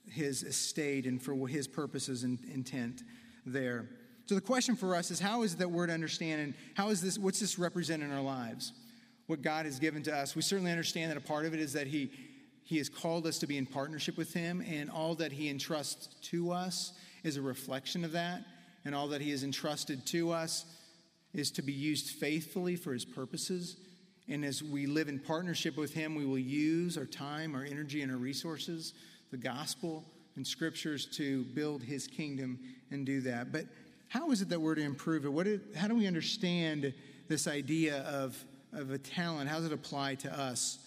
his 0.06 0.44
estate, 0.44 1.06
and 1.06 1.22
for 1.24 1.48
his 1.48 1.66
purposes 1.66 2.26
and 2.26 2.44
intent 2.54 3.04
there. 3.46 3.88
So 4.26 4.36
the 4.36 4.42
question 4.42 4.76
for 4.76 4.98
us 4.98 5.12
is 5.12 5.22
how 5.22 5.44
is 5.44 5.54
it 5.54 5.60
that 5.60 5.72
word 5.72 5.90
understand, 5.90 6.42
and 6.42 6.54
how 6.74 6.90
is 6.90 7.02
this, 7.02 7.18
what's 7.18 7.40
this 7.40 7.58
represent 7.58 8.04
in 8.04 8.12
our 8.12 8.22
lives? 8.22 8.74
what 9.28 9.42
God 9.42 9.66
has 9.66 9.80
given 9.80 10.04
to 10.04 10.14
us. 10.14 10.36
We 10.36 10.42
certainly 10.42 10.72
understand 10.72 11.12
that 11.12 11.18
a 11.18 11.22
part 11.22 11.46
of 11.46 11.54
it 11.54 11.62
is 11.62 11.72
that 11.72 11.88
He, 11.88 12.12
he 12.66 12.80
has 12.80 12.90
called 12.90 13.28
us 13.28 13.40
to 13.40 13.48
be 13.48 13.58
in 13.58 13.66
partnership 13.66 14.18
with 14.18 14.34
Him, 14.34 14.62
and 14.68 14.90
all 14.90 15.16
that 15.16 15.32
He 15.32 15.48
entrusts 15.48 16.16
to 16.32 16.52
us 16.52 16.92
is 17.24 17.38
a 17.38 17.42
reflection 17.42 18.04
of 18.04 18.12
that. 18.12 18.42
And 18.84 18.94
all 18.94 19.08
that 19.10 19.22
He 19.22 19.32
has 19.32 19.44
entrusted 19.44 20.06
to 20.08 20.32
us 20.32 20.66
is 21.34 21.52
to 21.52 21.62
be 21.62 21.74
used 21.74 22.12
faithfully 22.12 22.76
for 22.76 22.94
His 22.94 23.06
purposes. 23.06 23.78
And 24.28 24.46
as 24.46 24.62
we 24.62 24.86
live 24.86 25.08
in 25.08 25.20
partnership 25.20 25.78
with 25.78 25.94
Him, 25.94 26.16
we 26.16 26.26
will 26.26 26.40
use 26.40 26.98
our 26.98 27.06
time, 27.06 27.56
our 27.56 27.64
energy, 27.64 28.02
and 28.02 28.12
our 28.12 28.18
resources, 28.18 28.94
the 29.32 29.38
gospel 29.38 30.06
and 30.36 30.46
scriptures 30.46 31.06
to 31.18 31.44
build 31.44 31.84
His 31.84 32.08
kingdom 32.08 32.60
and 32.92 33.06
do 33.06 33.22
that. 33.22 33.52
But 33.52 33.66
how 34.08 34.32
is 34.32 34.42
it 34.42 34.50
that 34.50 34.60
we're 34.60 34.76
to 34.76 34.82
improve 34.82 35.26
it? 35.26 35.30
What 35.30 35.48
how 35.76 35.88
do 35.88 35.96
we 35.96 36.08
understand 36.08 36.94
this 37.28 37.48
idea 37.48 38.02
of 38.04 38.44
of 38.74 38.92
a 38.92 38.98
talent, 38.98 39.50
how 39.50 39.58
does 39.58 39.66
it 39.66 39.74
apply 39.74 40.16
to 40.16 40.40
us? 40.40 40.80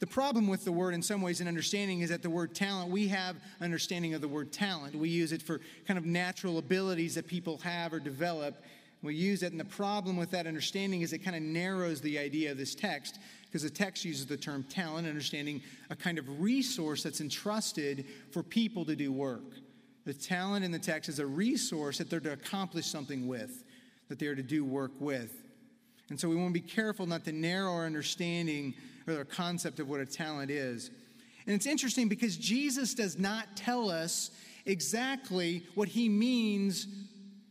The 0.00 0.06
problem 0.06 0.48
with 0.48 0.64
the 0.64 0.72
word, 0.72 0.94
in 0.94 1.02
some 1.02 1.22
ways, 1.22 1.40
in 1.40 1.46
understanding, 1.46 2.00
is 2.00 2.10
that 2.10 2.22
the 2.22 2.30
word 2.30 2.54
talent, 2.54 2.90
we 2.90 3.06
have 3.08 3.36
understanding 3.60 4.14
of 4.14 4.20
the 4.20 4.28
word 4.28 4.52
talent. 4.52 4.96
We 4.96 5.08
use 5.08 5.30
it 5.30 5.40
for 5.40 5.60
kind 5.86 5.96
of 5.96 6.04
natural 6.04 6.58
abilities 6.58 7.14
that 7.14 7.28
people 7.28 7.58
have 7.58 7.92
or 7.92 8.00
develop. 8.00 8.56
We 9.02 9.16
use 9.16 9.42
it, 9.42 9.50
and 9.50 9.60
the 9.60 9.64
problem 9.64 10.16
with 10.16 10.30
that 10.30 10.46
understanding 10.46 11.00
is 11.00 11.12
it 11.12 11.18
kind 11.18 11.34
of 11.34 11.42
narrows 11.42 12.00
the 12.00 12.18
idea 12.18 12.52
of 12.52 12.56
this 12.56 12.74
text 12.74 13.18
because 13.44 13.62
the 13.62 13.70
text 13.70 14.04
uses 14.04 14.26
the 14.26 14.36
term 14.36 14.62
talent, 14.64 15.08
understanding 15.08 15.60
a 15.90 15.96
kind 15.96 16.18
of 16.18 16.40
resource 16.40 17.02
that's 17.02 17.20
entrusted 17.20 18.06
for 18.30 18.42
people 18.42 18.84
to 18.84 18.94
do 18.94 19.12
work. 19.12 19.42
The 20.04 20.14
talent 20.14 20.64
in 20.64 20.70
the 20.70 20.78
text 20.78 21.08
is 21.08 21.18
a 21.18 21.26
resource 21.26 21.98
that 21.98 22.10
they're 22.10 22.20
to 22.20 22.32
accomplish 22.32 22.86
something 22.86 23.26
with, 23.26 23.64
that 24.08 24.18
they're 24.18 24.36
to 24.36 24.42
do 24.42 24.64
work 24.64 24.92
with. 25.00 25.34
And 26.08 26.18
so 26.18 26.28
we 26.28 26.36
want 26.36 26.54
to 26.54 26.60
be 26.60 26.66
careful 26.66 27.06
not 27.06 27.24
to 27.24 27.32
narrow 27.32 27.72
our 27.72 27.86
understanding 27.86 28.74
or 29.06 29.18
our 29.18 29.24
concept 29.24 29.80
of 29.80 29.88
what 29.88 30.00
a 30.00 30.06
talent 30.06 30.50
is. 30.50 30.90
And 31.46 31.54
it's 31.54 31.66
interesting 31.66 32.08
because 32.08 32.36
Jesus 32.36 32.94
does 32.94 33.18
not 33.18 33.56
tell 33.56 33.90
us 33.90 34.30
exactly 34.64 35.64
what 35.74 35.88
he 35.88 36.08
means 36.08 36.86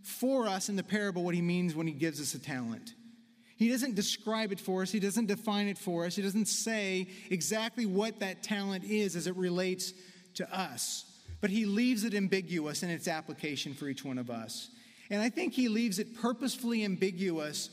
for 0.04 0.48
us 0.48 0.70
in 0.70 0.76
the 0.76 0.84
parable, 0.84 1.24
what 1.24 1.36
he 1.36 1.42
means 1.42 1.76
when 1.76 1.88
he 1.88 1.94
gives 1.94 2.20
us 2.22 2.34
a 2.34 2.40
talent. 2.40 2.94
He 3.58 3.70
doesn't 3.70 3.96
describe 3.96 4.52
it 4.52 4.60
for 4.60 4.82
us, 4.82 4.92
he 4.92 5.00
doesn't 5.00 5.28
define 5.28 5.68
it 5.68 5.78
for 5.78 6.06
us, 6.06 6.16
he 6.16 6.22
doesn't 6.22 6.48
say 6.48 7.08
exactly 7.30 7.86
what 7.86 8.20
that 8.20 8.42
talent 8.44 8.84
is 8.84 9.16
as 9.16 9.28
it 9.28 9.36
relates 9.36 9.94
to 10.36 10.56
us. 10.56 11.06
But 11.42 11.50
he 11.50 11.66
leaves 11.66 12.04
it 12.04 12.14
ambiguous 12.14 12.84
in 12.84 12.90
its 12.90 13.08
application 13.08 13.74
for 13.74 13.88
each 13.88 14.04
one 14.04 14.18
of 14.18 14.30
us. 14.30 14.70
And 15.10 15.22
I 15.22 15.30
think 15.30 15.54
he 15.54 15.68
leaves 15.68 16.00
it 16.00 16.16
purposefully 16.20 16.84
ambiguous 16.84 17.70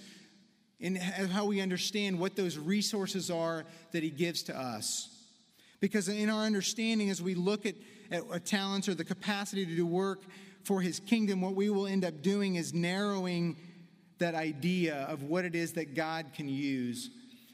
in 0.81 0.97
how 0.97 1.45
we 1.45 1.61
understand 1.61 2.19
what 2.19 2.37
those 2.37 2.57
resources 2.57 3.31
are 3.31 3.64
that 3.93 4.03
He 4.03 4.11
gives 4.11 4.43
to 4.45 4.59
us. 4.59 5.09
Because 5.81 6.09
in 6.09 6.31
our 6.31 6.45
understanding, 6.45 7.11
as 7.11 7.23
we 7.23 7.35
look 7.35 7.67
at, 7.67 7.75
at 8.11 8.45
talents 8.45 8.88
or 8.88 8.95
the 8.95 9.05
capacity 9.05 9.67
to 9.67 9.77
do 9.77 9.87
work 9.87 10.23
for 10.69 10.83
his 10.83 11.01
kingdom, 11.01 11.41
what 11.41 11.55
we 11.55 11.71
will 11.71 11.87
end 11.87 12.05
up 12.05 12.21
doing 12.21 12.57
is 12.57 12.75
narrowing 12.75 13.57
that 14.19 14.35
idea 14.35 15.07
of 15.09 15.23
what 15.23 15.47
it 15.47 15.55
is 15.55 15.73
that 15.73 15.95
God 15.95 16.27
can 16.35 16.47
use 16.47 17.09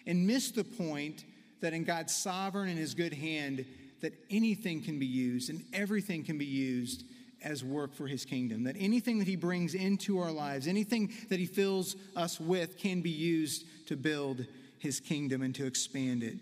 and 0.04 0.26
miss 0.26 0.50
the 0.50 0.64
point 0.64 1.24
that 1.60 1.72
in 1.72 1.84
God's 1.84 2.12
sovereign 2.12 2.68
and 2.68 2.76
his 2.76 2.92
good 2.92 3.14
hand, 3.14 3.64
that 4.00 4.14
anything 4.30 4.82
can 4.82 4.98
be 4.98 5.06
used 5.06 5.48
and 5.48 5.64
everything 5.72 6.24
can 6.24 6.38
be 6.38 6.44
used 6.44 7.04
as 7.44 7.62
work 7.62 7.94
for 7.94 8.08
his 8.08 8.24
kingdom. 8.24 8.64
That 8.64 8.74
anything 8.80 9.20
that 9.20 9.28
he 9.28 9.36
brings 9.36 9.76
into 9.76 10.18
our 10.18 10.32
lives, 10.32 10.66
anything 10.66 11.12
that 11.28 11.38
he 11.38 11.46
fills 11.46 11.94
us 12.16 12.40
with, 12.40 12.76
can 12.78 13.00
be 13.00 13.10
used 13.10 13.64
to 13.86 13.96
build 13.96 14.44
his 14.80 14.98
kingdom 14.98 15.40
and 15.42 15.54
to 15.54 15.66
expand 15.66 16.24
it. 16.24 16.34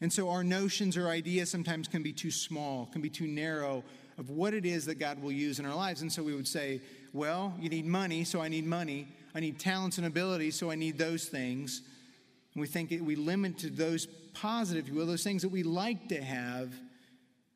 And 0.00 0.12
so 0.12 0.30
our 0.30 0.44
notions 0.44 0.96
or 0.96 1.08
ideas 1.08 1.50
sometimes 1.50 1.88
can 1.88 2.04
be 2.04 2.12
too 2.12 2.30
small, 2.30 2.86
can 2.86 3.02
be 3.02 3.10
too 3.10 3.26
narrow 3.26 3.82
of 4.20 4.28
what 4.30 4.52
it 4.54 4.66
is 4.66 4.84
that 4.84 5.00
God 5.00 5.20
will 5.20 5.32
use 5.32 5.58
in 5.58 5.64
our 5.66 5.74
lives. 5.74 6.02
And 6.02 6.12
so 6.12 6.22
we 6.22 6.34
would 6.34 6.46
say, 6.46 6.80
well, 7.12 7.54
you 7.58 7.70
need 7.70 7.86
money, 7.86 8.22
so 8.22 8.40
I 8.40 8.48
need 8.48 8.66
money. 8.66 9.08
I 9.34 9.40
need 9.40 9.58
talents 9.58 9.96
and 9.96 10.06
abilities, 10.06 10.56
so 10.56 10.70
I 10.70 10.74
need 10.74 10.98
those 10.98 11.24
things. 11.24 11.82
And 12.54 12.60
we 12.60 12.66
think 12.66 12.90
we 13.02 13.16
limit 13.16 13.58
to 13.58 13.70
those 13.70 14.06
positive, 14.34 14.84
if 14.84 14.92
you 14.92 14.98
will, 14.98 15.06
those 15.06 15.24
things 15.24 15.42
that 15.42 15.48
we 15.48 15.62
like 15.62 16.08
to 16.08 16.22
have 16.22 16.74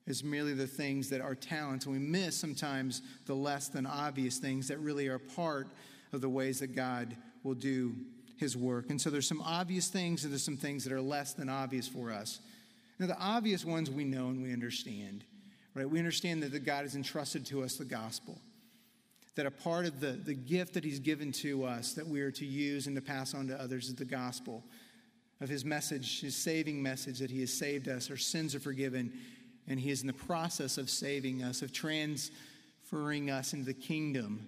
as 0.07 0.25
merely 0.25 0.55
the 0.55 0.67
things 0.67 1.11
that 1.11 1.21
are 1.21 1.35
talents. 1.35 1.85
And 1.85 1.95
we 1.95 2.01
miss 2.01 2.37
sometimes 2.37 3.03
the 3.27 3.35
less 3.35 3.69
than 3.69 3.87
obvious 3.87 4.39
things 4.39 4.69
that 4.69 4.79
really 4.79 5.09
are 5.09 5.19
part 5.19 5.69
of 6.13 6.23
the 6.23 6.29
ways 6.29 6.61
that 6.61 6.75
God 6.75 7.15
will 7.43 7.55
do 7.55 7.95
his 8.39 8.57
work. 8.57 8.89
And 8.89 9.01
so 9.01 9.11
there's 9.11 9.29
some 9.29 9.43
obvious 9.43 9.89
things 9.89 10.25
and 10.25 10.33
there's 10.33 10.45
some 10.45 10.57
things 10.57 10.85
that 10.85 10.93
are 10.93 11.01
less 11.01 11.35
than 11.35 11.49
obvious 11.49 11.87
for 11.87 12.11
us. 12.11 12.41
Now, 12.99 13.07
the 13.07 13.19
obvious 13.19 13.65
ones 13.65 13.91
we 13.91 14.05
know 14.05 14.29
and 14.29 14.43
we 14.43 14.53
understand, 14.53 15.25
right? 15.75 15.89
We 15.89 15.99
understand 15.99 16.43
that 16.43 16.53
the 16.53 16.61
God 16.61 16.83
has 16.83 16.95
entrusted 16.95 17.47
to 17.47 17.63
us 17.63 17.77
the 17.77 17.85
gospel, 17.85 18.39
that 19.35 19.47
a 19.47 19.51
part 19.51 19.87
of 19.87 20.01
the, 20.01 20.13
the 20.13 20.35
gift 20.35 20.75
that 20.75 20.85
he's 20.85 20.99
given 20.99 21.33
to 21.33 21.65
us 21.65 21.93
that 21.95 22.07
we 22.07 22.21
are 22.21 22.31
to 22.33 22.47
use 22.47 22.87
and 22.87 22.97
to 22.97 23.03
pass 23.03 23.35
on 23.35 23.49
to 23.49 23.61
others 23.61 23.89
is 23.89 23.95
the 23.95 24.05
gospel 24.05 24.63
of 25.41 25.49
his 25.49 25.65
message, 25.65 26.21
his 26.21 26.37
saving 26.37 26.83
message 26.83 27.19
that 27.19 27.31
he 27.31 27.41
has 27.41 27.53
saved 27.53 27.89
us, 27.89 28.11
our 28.11 28.17
sins 28.17 28.55
are 28.55 28.61
forgiven, 28.61 29.13
and 29.67 29.81
he 29.81 29.91
is 29.91 30.01
in 30.01 30.07
the 30.07 30.13
process 30.13 30.79
of 30.79 30.89
saving 30.89 31.43
us, 31.43 31.63
of 31.63 31.73
transferring 31.73 33.31
us 33.31 33.53
into 33.53 33.67
the 33.67 33.75
kingdom 33.75 34.47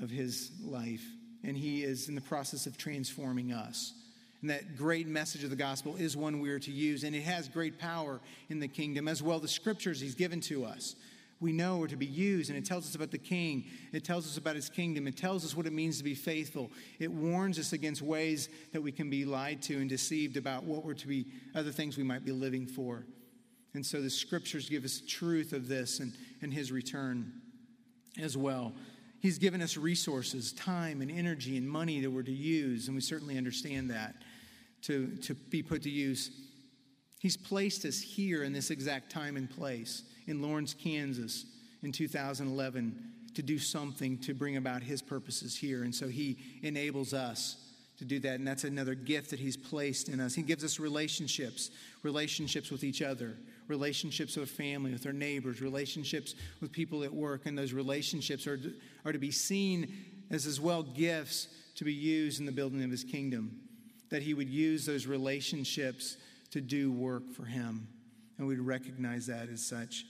of 0.00 0.10
his 0.10 0.52
life 0.62 1.04
and 1.44 1.56
He 1.56 1.82
is 1.82 2.08
in 2.08 2.14
the 2.14 2.20
process 2.20 2.66
of 2.66 2.76
transforming 2.76 3.52
us. 3.52 3.94
And 4.42 4.50
that 4.50 4.76
great 4.76 5.06
message 5.06 5.44
of 5.44 5.50
the 5.50 5.56
gospel 5.56 5.96
is 5.96 6.16
one 6.16 6.40
we 6.40 6.50
are 6.50 6.58
to 6.58 6.70
use, 6.70 7.04
and 7.04 7.14
it 7.14 7.22
has 7.22 7.48
great 7.48 7.78
power 7.78 8.20
in 8.50 8.58
the 8.58 8.68
kingdom, 8.68 9.08
as 9.08 9.22
well 9.22 9.38
the 9.38 9.48
scriptures 9.48 10.00
He's 10.00 10.16
given 10.16 10.40
to 10.42 10.64
us. 10.64 10.96
We 11.42 11.52
know 11.52 11.82
are 11.82 11.88
to 11.88 11.96
be 11.96 12.06
used, 12.06 12.50
and 12.50 12.58
it 12.58 12.64
tells 12.64 12.86
us 12.86 12.94
about 12.94 13.10
the 13.10 13.18
king. 13.18 13.64
It 13.92 14.04
tells 14.04 14.26
us 14.26 14.36
about 14.36 14.54
his 14.54 14.68
kingdom. 14.68 15.08
It 15.08 15.16
tells 15.16 15.44
us 15.44 15.56
what 15.56 15.66
it 15.66 15.72
means 15.72 15.98
to 15.98 16.04
be 16.04 16.14
faithful. 16.14 16.70
It 17.00 17.10
warns 17.10 17.58
us 17.58 17.72
against 17.72 18.00
ways 18.00 18.48
that 18.72 18.80
we 18.80 18.92
can 18.92 19.10
be 19.10 19.24
lied 19.24 19.60
to 19.62 19.76
and 19.80 19.90
deceived 19.90 20.36
about 20.36 20.62
what 20.62 20.84
we're 20.84 20.94
to 20.94 21.08
be, 21.08 21.26
other 21.56 21.72
things 21.72 21.96
we 21.96 22.04
might 22.04 22.24
be 22.24 22.30
living 22.30 22.64
for. 22.64 23.04
And 23.74 23.84
so 23.84 24.00
the 24.00 24.08
scriptures 24.08 24.68
give 24.68 24.84
us 24.84 25.02
truth 25.04 25.52
of 25.52 25.66
this 25.66 25.98
and, 25.98 26.12
and 26.42 26.54
his 26.54 26.70
return 26.70 27.32
as 28.20 28.36
well. 28.36 28.72
He's 29.18 29.38
given 29.38 29.62
us 29.62 29.76
resources, 29.76 30.52
time 30.52 31.00
and 31.00 31.10
energy 31.10 31.56
and 31.56 31.68
money 31.68 32.00
that 32.00 32.10
we're 32.10 32.22
to 32.22 32.32
use, 32.32 32.86
and 32.86 32.94
we 32.94 33.00
certainly 33.00 33.36
understand 33.36 33.90
that 33.90 34.14
to, 34.82 35.08
to 35.22 35.34
be 35.34 35.62
put 35.62 35.82
to 35.82 35.90
use. 35.90 36.30
He's 37.20 37.36
placed 37.36 37.84
us 37.84 38.00
here 38.00 38.42
in 38.42 38.52
this 38.52 38.70
exact 38.70 39.10
time 39.10 39.36
and 39.36 39.48
place 39.48 40.02
in 40.26 40.42
Lawrence, 40.42 40.74
Kansas 40.74 41.46
in 41.82 41.92
2011 41.92 43.12
to 43.34 43.42
do 43.42 43.58
something 43.58 44.18
to 44.18 44.34
bring 44.34 44.56
about 44.56 44.82
his 44.82 45.00
purposes 45.00 45.56
here. 45.56 45.84
And 45.84 45.94
so 45.94 46.08
he 46.08 46.36
enables 46.62 47.14
us 47.14 47.56
to 47.98 48.04
do 48.04 48.18
that. 48.20 48.34
And 48.34 48.46
that's 48.46 48.64
another 48.64 48.94
gift 48.94 49.30
that 49.30 49.38
he's 49.38 49.56
placed 49.56 50.08
in 50.08 50.20
us. 50.20 50.34
He 50.34 50.42
gives 50.42 50.64
us 50.64 50.78
relationships, 50.78 51.70
relationships 52.02 52.70
with 52.70 52.84
each 52.84 53.00
other, 53.00 53.36
relationships 53.68 54.36
with 54.36 54.50
family, 54.50 54.92
with 54.92 55.06
our 55.06 55.12
neighbors, 55.12 55.60
relationships 55.60 56.34
with 56.60 56.72
people 56.72 57.04
at 57.04 57.12
work, 57.12 57.46
and 57.46 57.56
those 57.56 57.72
relationships 57.72 58.46
are 58.46 58.58
are 59.04 59.12
to 59.12 59.18
be 59.18 59.30
seen 59.30 59.94
as 60.30 60.46
as 60.46 60.60
well 60.60 60.82
gifts 60.82 61.48
to 61.76 61.84
be 61.84 61.94
used 61.94 62.40
in 62.40 62.46
the 62.46 62.52
building 62.52 62.82
of 62.82 62.90
his 62.90 63.04
kingdom. 63.04 63.60
That 64.12 64.22
he 64.22 64.34
would 64.34 64.50
use 64.50 64.84
those 64.84 65.06
relationships 65.06 66.18
to 66.50 66.60
do 66.60 66.92
work 66.92 67.32
for 67.32 67.46
him, 67.46 67.88
and 68.36 68.46
we'd 68.46 68.58
recognize 68.58 69.26
that 69.26 69.48
as 69.48 69.64
such. 69.64 70.04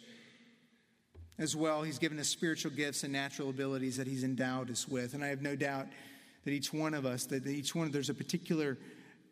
As 1.39 1.55
well, 1.55 1.83
he's 1.83 2.01
given 2.01 2.19
us 2.19 2.27
spiritual 2.27 2.73
gifts 2.73 3.05
and 3.05 3.13
natural 3.13 3.49
abilities 3.49 3.97
that 3.99 4.09
he's 4.09 4.25
endowed 4.25 4.71
us 4.71 4.89
with, 4.89 5.15
and 5.15 5.23
I 5.23 5.29
have 5.29 5.41
no 5.41 5.55
doubt 5.55 5.87
that 6.45 6.51
each 6.51 6.73
one 6.73 6.95
of 6.95 7.07
us, 7.07 7.27
that 7.27 7.47
each 7.47 7.77
one, 7.77 7.93
there's 7.93 8.11
a 8.11 8.15
particular 8.15 8.77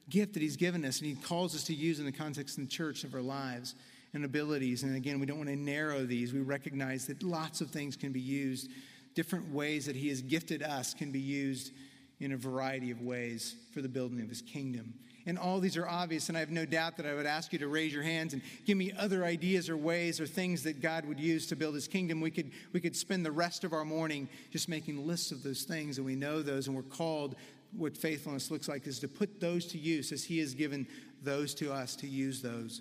gift 0.08 0.34
that 0.34 0.40
he's 0.40 0.56
given 0.56 0.84
us, 0.84 1.00
and 1.00 1.08
he 1.08 1.16
calls 1.16 1.56
us 1.56 1.64
to 1.64 1.74
use 1.74 1.98
in 1.98 2.04
the 2.04 2.12
context 2.12 2.56
of 2.56 2.62
the 2.62 2.70
church 2.70 3.02
of 3.02 3.12
our 3.12 3.20
lives 3.20 3.74
and 4.14 4.24
abilities. 4.24 4.84
And 4.84 4.94
again, 4.94 5.18
we 5.18 5.26
don't 5.26 5.38
want 5.38 5.50
to 5.50 5.56
narrow 5.56 6.06
these. 6.06 6.32
We 6.32 6.42
recognize 6.42 7.08
that 7.08 7.24
lots 7.24 7.60
of 7.60 7.70
things 7.70 7.96
can 7.96 8.12
be 8.12 8.20
used, 8.20 8.70
different 9.16 9.52
ways 9.52 9.86
that 9.86 9.96
He 9.96 10.10
has 10.10 10.22
gifted 10.22 10.62
us 10.62 10.94
can 10.94 11.10
be 11.10 11.18
used 11.18 11.72
in 12.20 12.32
a 12.32 12.36
variety 12.36 12.90
of 12.90 13.00
ways 13.00 13.56
for 13.72 13.82
the 13.82 13.88
building 13.88 14.20
of 14.20 14.28
His 14.28 14.42
kingdom. 14.42 14.94
And 15.26 15.38
all 15.38 15.60
these 15.60 15.76
are 15.76 15.86
obvious, 15.86 16.28
and 16.28 16.36
I 16.36 16.40
have 16.40 16.50
no 16.50 16.64
doubt 16.64 16.96
that 16.96 17.06
I 17.06 17.14
would 17.14 17.26
ask 17.26 17.52
you 17.52 17.58
to 17.58 17.68
raise 17.68 17.92
your 17.92 18.02
hands 18.02 18.32
and 18.32 18.42
give 18.64 18.76
me 18.76 18.92
other 18.98 19.24
ideas 19.24 19.68
or 19.68 19.76
ways 19.76 20.20
or 20.20 20.26
things 20.26 20.62
that 20.62 20.80
God 20.80 21.04
would 21.04 21.20
use 21.20 21.46
to 21.48 21.56
build 21.56 21.74
his 21.74 21.86
kingdom. 21.86 22.20
We 22.20 22.30
could, 22.30 22.50
we 22.72 22.80
could 22.80 22.96
spend 22.96 23.24
the 23.24 23.30
rest 23.30 23.62
of 23.62 23.72
our 23.72 23.84
morning 23.84 24.28
just 24.50 24.68
making 24.68 25.06
lists 25.06 25.30
of 25.30 25.42
those 25.42 25.64
things, 25.64 25.98
and 25.98 26.06
we 26.06 26.16
know 26.16 26.42
those, 26.42 26.68
and 26.68 26.76
we're 26.76 26.82
called 26.82 27.36
what 27.76 27.96
faithfulness 27.96 28.50
looks 28.50 28.68
like 28.68 28.86
is 28.86 28.98
to 29.00 29.08
put 29.08 29.40
those 29.40 29.66
to 29.66 29.78
use 29.78 30.10
as 30.10 30.24
he 30.24 30.38
has 30.38 30.54
given 30.54 30.86
those 31.22 31.54
to 31.54 31.72
us 31.72 31.94
to 31.96 32.06
use 32.08 32.42
those. 32.42 32.80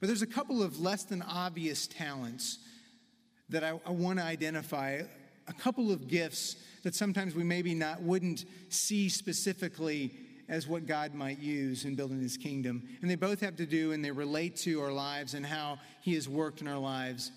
But 0.00 0.08
there's 0.08 0.22
a 0.22 0.26
couple 0.26 0.62
of 0.62 0.80
less 0.80 1.04
than 1.04 1.22
obvious 1.22 1.86
talents 1.86 2.58
that 3.48 3.64
I, 3.64 3.80
I 3.86 3.90
want 3.90 4.18
to 4.18 4.24
identify, 4.24 5.02
a 5.48 5.52
couple 5.52 5.92
of 5.92 6.08
gifts 6.08 6.56
that 6.82 6.94
sometimes 6.94 7.34
we 7.34 7.44
maybe 7.44 7.74
not 7.74 8.02
wouldn't 8.02 8.44
see 8.68 9.08
specifically 9.08 10.12
as 10.48 10.68
what 10.68 10.86
God 10.86 11.14
might 11.14 11.38
use 11.38 11.84
in 11.84 11.96
building 11.96 12.20
his 12.20 12.36
kingdom. 12.36 12.88
And 13.02 13.10
they 13.10 13.16
both 13.16 13.40
have 13.40 13.56
to 13.56 13.66
do 13.66 13.92
and 13.92 14.04
they 14.04 14.10
relate 14.10 14.56
to 14.58 14.80
our 14.80 14.92
lives 14.92 15.34
and 15.34 15.44
how 15.44 15.78
he 16.00 16.14
has 16.14 16.28
worked 16.28 16.60
in 16.60 16.68
our 16.68 16.78
lives. 16.78 17.32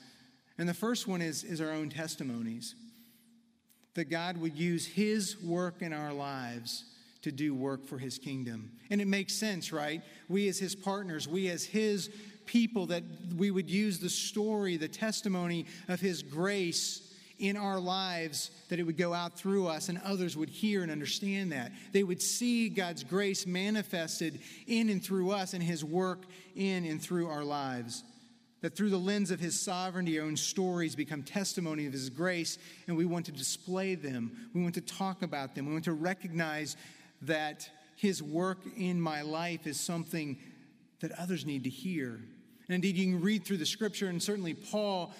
And 0.58 0.70
the 0.70 0.74
first 0.74 1.08
one 1.08 1.22
is, 1.22 1.44
is 1.44 1.62
our 1.62 1.72
own 1.72 1.90
testimonies. 1.90 2.76
That 3.96 4.06
God 4.06 4.38
would 4.38 4.56
use 4.56 4.86
his 4.86 5.42
work 5.42 5.82
in 5.82 5.94
our 5.94 6.14
lives 6.14 6.86
to 7.24 7.32
do 7.32 7.54
work 7.56 7.86
for 7.86 7.98
his 7.98 8.18
kingdom. 8.18 8.72
And 8.92 9.02
it 9.02 9.08
makes 9.08 9.34
sense, 9.34 9.74
right? 9.74 10.02
We 10.30 10.48
as 10.48 10.60
his 10.60 10.76
partners, 10.76 11.28
we 11.28 11.50
as 11.50 11.66
his 11.66 12.10
people, 12.50 12.88
that 12.88 13.04
we 13.38 13.52
would 13.52 13.70
use 13.70 14.00
the 14.00 14.10
story, 14.10 14.76
the 14.76 14.88
testimony 14.88 15.68
of 15.88 16.00
His 16.00 16.24
grace 16.24 17.09
in 17.40 17.56
our 17.56 17.80
lives, 17.80 18.52
that 18.68 18.80
it 18.80 18.84
would 18.84 18.98
go 18.98 19.14
out 19.14 19.38
through 19.38 19.68
us 19.68 19.90
and 19.90 20.00
others 20.04 20.38
would 20.38 20.50
hear 20.50 20.84
and 20.84 20.92
understand 20.92 21.52
that. 21.52 21.72
They 21.94 22.04
would 22.04 22.22
see 22.22 22.70
God's 22.70 23.04
grace 23.04 23.48
manifested 23.48 24.40
in 24.68 24.90
and 24.90 25.04
through 25.04 25.32
us 25.32 25.54
and 25.54 25.64
His 25.64 25.84
work 25.84 26.26
in 26.56 26.86
and 26.86 27.02
through 27.02 27.30
our 27.30 27.44
lives. 27.44 28.04
That 28.62 28.76
through 28.76 28.90
the 28.90 28.98
lens 28.98 29.32
of 29.32 29.40
His 29.40 29.60
sovereignty, 29.60 30.20
our 30.20 30.26
own 30.26 30.36
stories 30.36 30.96
become 30.96 31.24
testimony 31.24 31.86
of 31.86 31.94
His 31.94 32.10
grace, 32.10 32.58
and 32.88 32.98
we 32.98 33.06
want 33.06 33.26
to 33.28 33.32
display 33.32 33.96
them. 33.96 34.50
We 34.54 34.62
want 34.62 34.76
to 34.76 34.82
talk 34.82 35.22
about 35.22 35.56
them. 35.56 35.66
We 35.66 35.72
want 35.72 35.86
to 35.86 35.94
recognize 35.94 36.76
that 37.22 37.70
His 37.96 38.22
work 38.22 38.60
in 38.76 39.00
my 39.00 39.22
life 39.22 39.66
is 39.66 39.80
something 39.80 40.38
that 41.00 41.14
others 41.14 41.46
need 41.46 41.64
to 41.64 41.70
hear. 41.70 42.20
And 42.68 42.76
indeed, 42.76 42.98
you 42.98 43.14
can 43.14 43.22
read 43.22 43.46
through 43.46 43.58
the 43.58 43.66
scripture, 43.66 44.08
and 44.08 44.22
certainly 44.22 44.54
Paul 44.54 45.14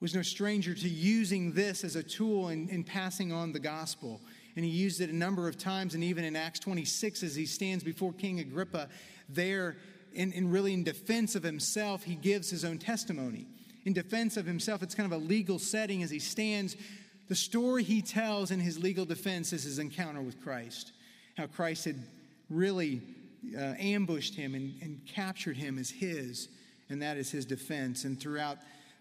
was 0.00 0.14
no 0.14 0.22
stranger 0.22 0.74
to 0.74 0.88
using 0.88 1.52
this 1.52 1.84
as 1.84 1.96
a 1.96 2.02
tool 2.02 2.48
in, 2.48 2.68
in 2.68 2.84
passing 2.84 3.32
on 3.32 3.52
the 3.52 3.58
gospel. 3.58 4.20
And 4.54 4.64
he 4.64 4.70
used 4.70 5.00
it 5.00 5.10
a 5.10 5.16
number 5.16 5.48
of 5.48 5.58
times, 5.58 5.94
and 5.94 6.04
even 6.04 6.24
in 6.24 6.36
Acts 6.36 6.60
26, 6.60 7.22
as 7.22 7.34
he 7.34 7.46
stands 7.46 7.84
before 7.84 8.12
King 8.12 8.40
Agrippa, 8.40 8.88
there, 9.28 9.76
in, 10.12 10.32
in 10.32 10.50
really 10.50 10.72
in 10.72 10.84
defense 10.84 11.34
of 11.34 11.42
himself, 11.42 12.02
he 12.02 12.14
gives 12.14 12.50
his 12.50 12.64
own 12.64 12.78
testimony. 12.78 13.46
In 13.84 13.92
defense 13.92 14.36
of 14.36 14.46
himself, 14.46 14.82
it's 14.82 14.94
kind 14.94 15.10
of 15.10 15.20
a 15.20 15.24
legal 15.24 15.58
setting 15.58 16.02
as 16.02 16.10
he 16.10 16.18
stands. 16.18 16.76
The 17.28 17.34
story 17.34 17.82
he 17.82 18.02
tells 18.02 18.50
in 18.50 18.60
his 18.60 18.78
legal 18.78 19.04
defense 19.04 19.52
is 19.52 19.64
his 19.64 19.78
encounter 19.78 20.20
with 20.20 20.42
Christ. 20.42 20.92
How 21.36 21.46
Christ 21.46 21.84
had 21.84 22.02
really 22.48 23.02
uh, 23.56 23.74
ambushed 23.78 24.34
him 24.34 24.54
and, 24.54 24.74
and 24.82 25.00
captured 25.06 25.56
him 25.56 25.78
as 25.78 25.90
his 25.90 26.48
and 26.88 27.02
that 27.02 27.16
is 27.16 27.30
his 27.30 27.44
defense. 27.44 28.04
And 28.04 28.20
throughout 28.20 28.58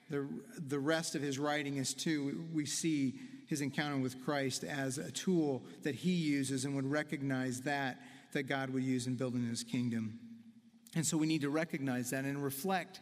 the, 0.10 0.28
the 0.68 0.80
rest 0.80 1.15
of 1.15 1.22
his 1.22 1.39
writing 1.39 1.78
is 1.78 1.94
too, 1.94 2.46
we 2.54 2.65
see 2.65 3.15
his 3.48 3.62
encounter 3.62 3.98
with 3.98 4.24
Christ 4.24 4.63
as 4.63 4.98
a 4.98 5.12
tool 5.12 5.63
that 5.84 5.96
he 5.96 6.12
uses 6.12 6.65
and 6.65 6.76
would 6.76 6.89
recognize 6.89 7.62
that 7.62 7.98
that 8.36 8.44
God 8.44 8.70
would 8.72 8.84
use 8.84 9.08
in 9.08 9.15
building 9.15 9.48
his 9.48 9.63
kingdom. 9.63 10.20
And 10.96 11.06
so 11.06 11.18
we 11.18 11.26
need 11.26 11.41
to 11.41 11.50
recognize 11.50 12.12
that 12.12 12.26
and 12.26 12.44
reflect 12.44 13.00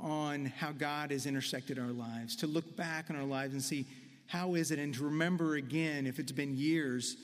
on 0.00 0.46
how 0.46 0.72
God 0.72 1.10
has 1.10 1.26
intersected 1.26 1.78
our 1.78 1.92
lives, 1.92 2.36
to 2.36 2.46
look 2.46 2.76
back 2.76 3.10
on 3.10 3.16
our 3.16 3.24
lives 3.24 3.54
and 3.54 3.62
see 3.62 3.86
how 4.26 4.54
is 4.54 4.70
it, 4.70 4.78
and 4.78 4.94
to 4.94 5.04
remember 5.04 5.56
again, 5.56 6.06
if 6.06 6.18
it's 6.18 6.32
been 6.32 6.56
years 6.56 7.16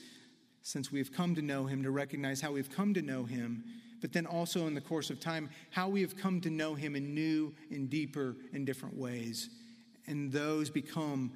since 0.61 0.91
we've 0.91 1.11
come 1.11 1.35
to 1.35 1.41
know 1.41 1.65
Him, 1.65 1.83
to 1.83 1.91
recognize 1.91 2.41
how 2.41 2.51
we've 2.51 2.69
come 2.69 2.93
to 2.93 3.01
know 3.01 3.25
Him, 3.25 3.63
but 4.03 4.11
then 4.11 4.25
also 4.25 4.67
in 4.67 4.73
the 4.73 4.81
course 4.81 5.09
of 5.09 5.21
time, 5.21 5.49
how 5.71 5.87
we 5.87 6.01
have 6.01 6.17
come 6.17 6.41
to 6.41 6.49
know 6.49 6.75
Him 6.75 6.93
in 6.97 7.13
new 7.13 7.55
and 7.71 7.89
deeper 7.89 8.35
and 8.51 8.65
different 8.65 8.97
ways. 8.97 9.49
And 10.07 10.29
those 10.29 10.69
become 10.69 11.31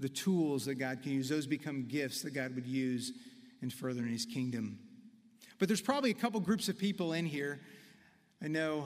the 0.00 0.10
tools 0.10 0.66
that 0.66 0.74
God 0.74 1.02
can 1.02 1.12
use, 1.12 1.30
those 1.30 1.46
become 1.46 1.86
gifts 1.86 2.20
that 2.20 2.32
God 2.32 2.54
would 2.56 2.66
use 2.66 3.14
in 3.62 3.70
furthering 3.70 4.12
His 4.12 4.26
kingdom. 4.26 4.78
But 5.58 5.68
there's 5.68 5.80
probably 5.80 6.10
a 6.10 6.14
couple 6.14 6.40
groups 6.40 6.68
of 6.68 6.76
people 6.76 7.14
in 7.14 7.24
here. 7.24 7.62
I 8.42 8.48
know 8.48 8.84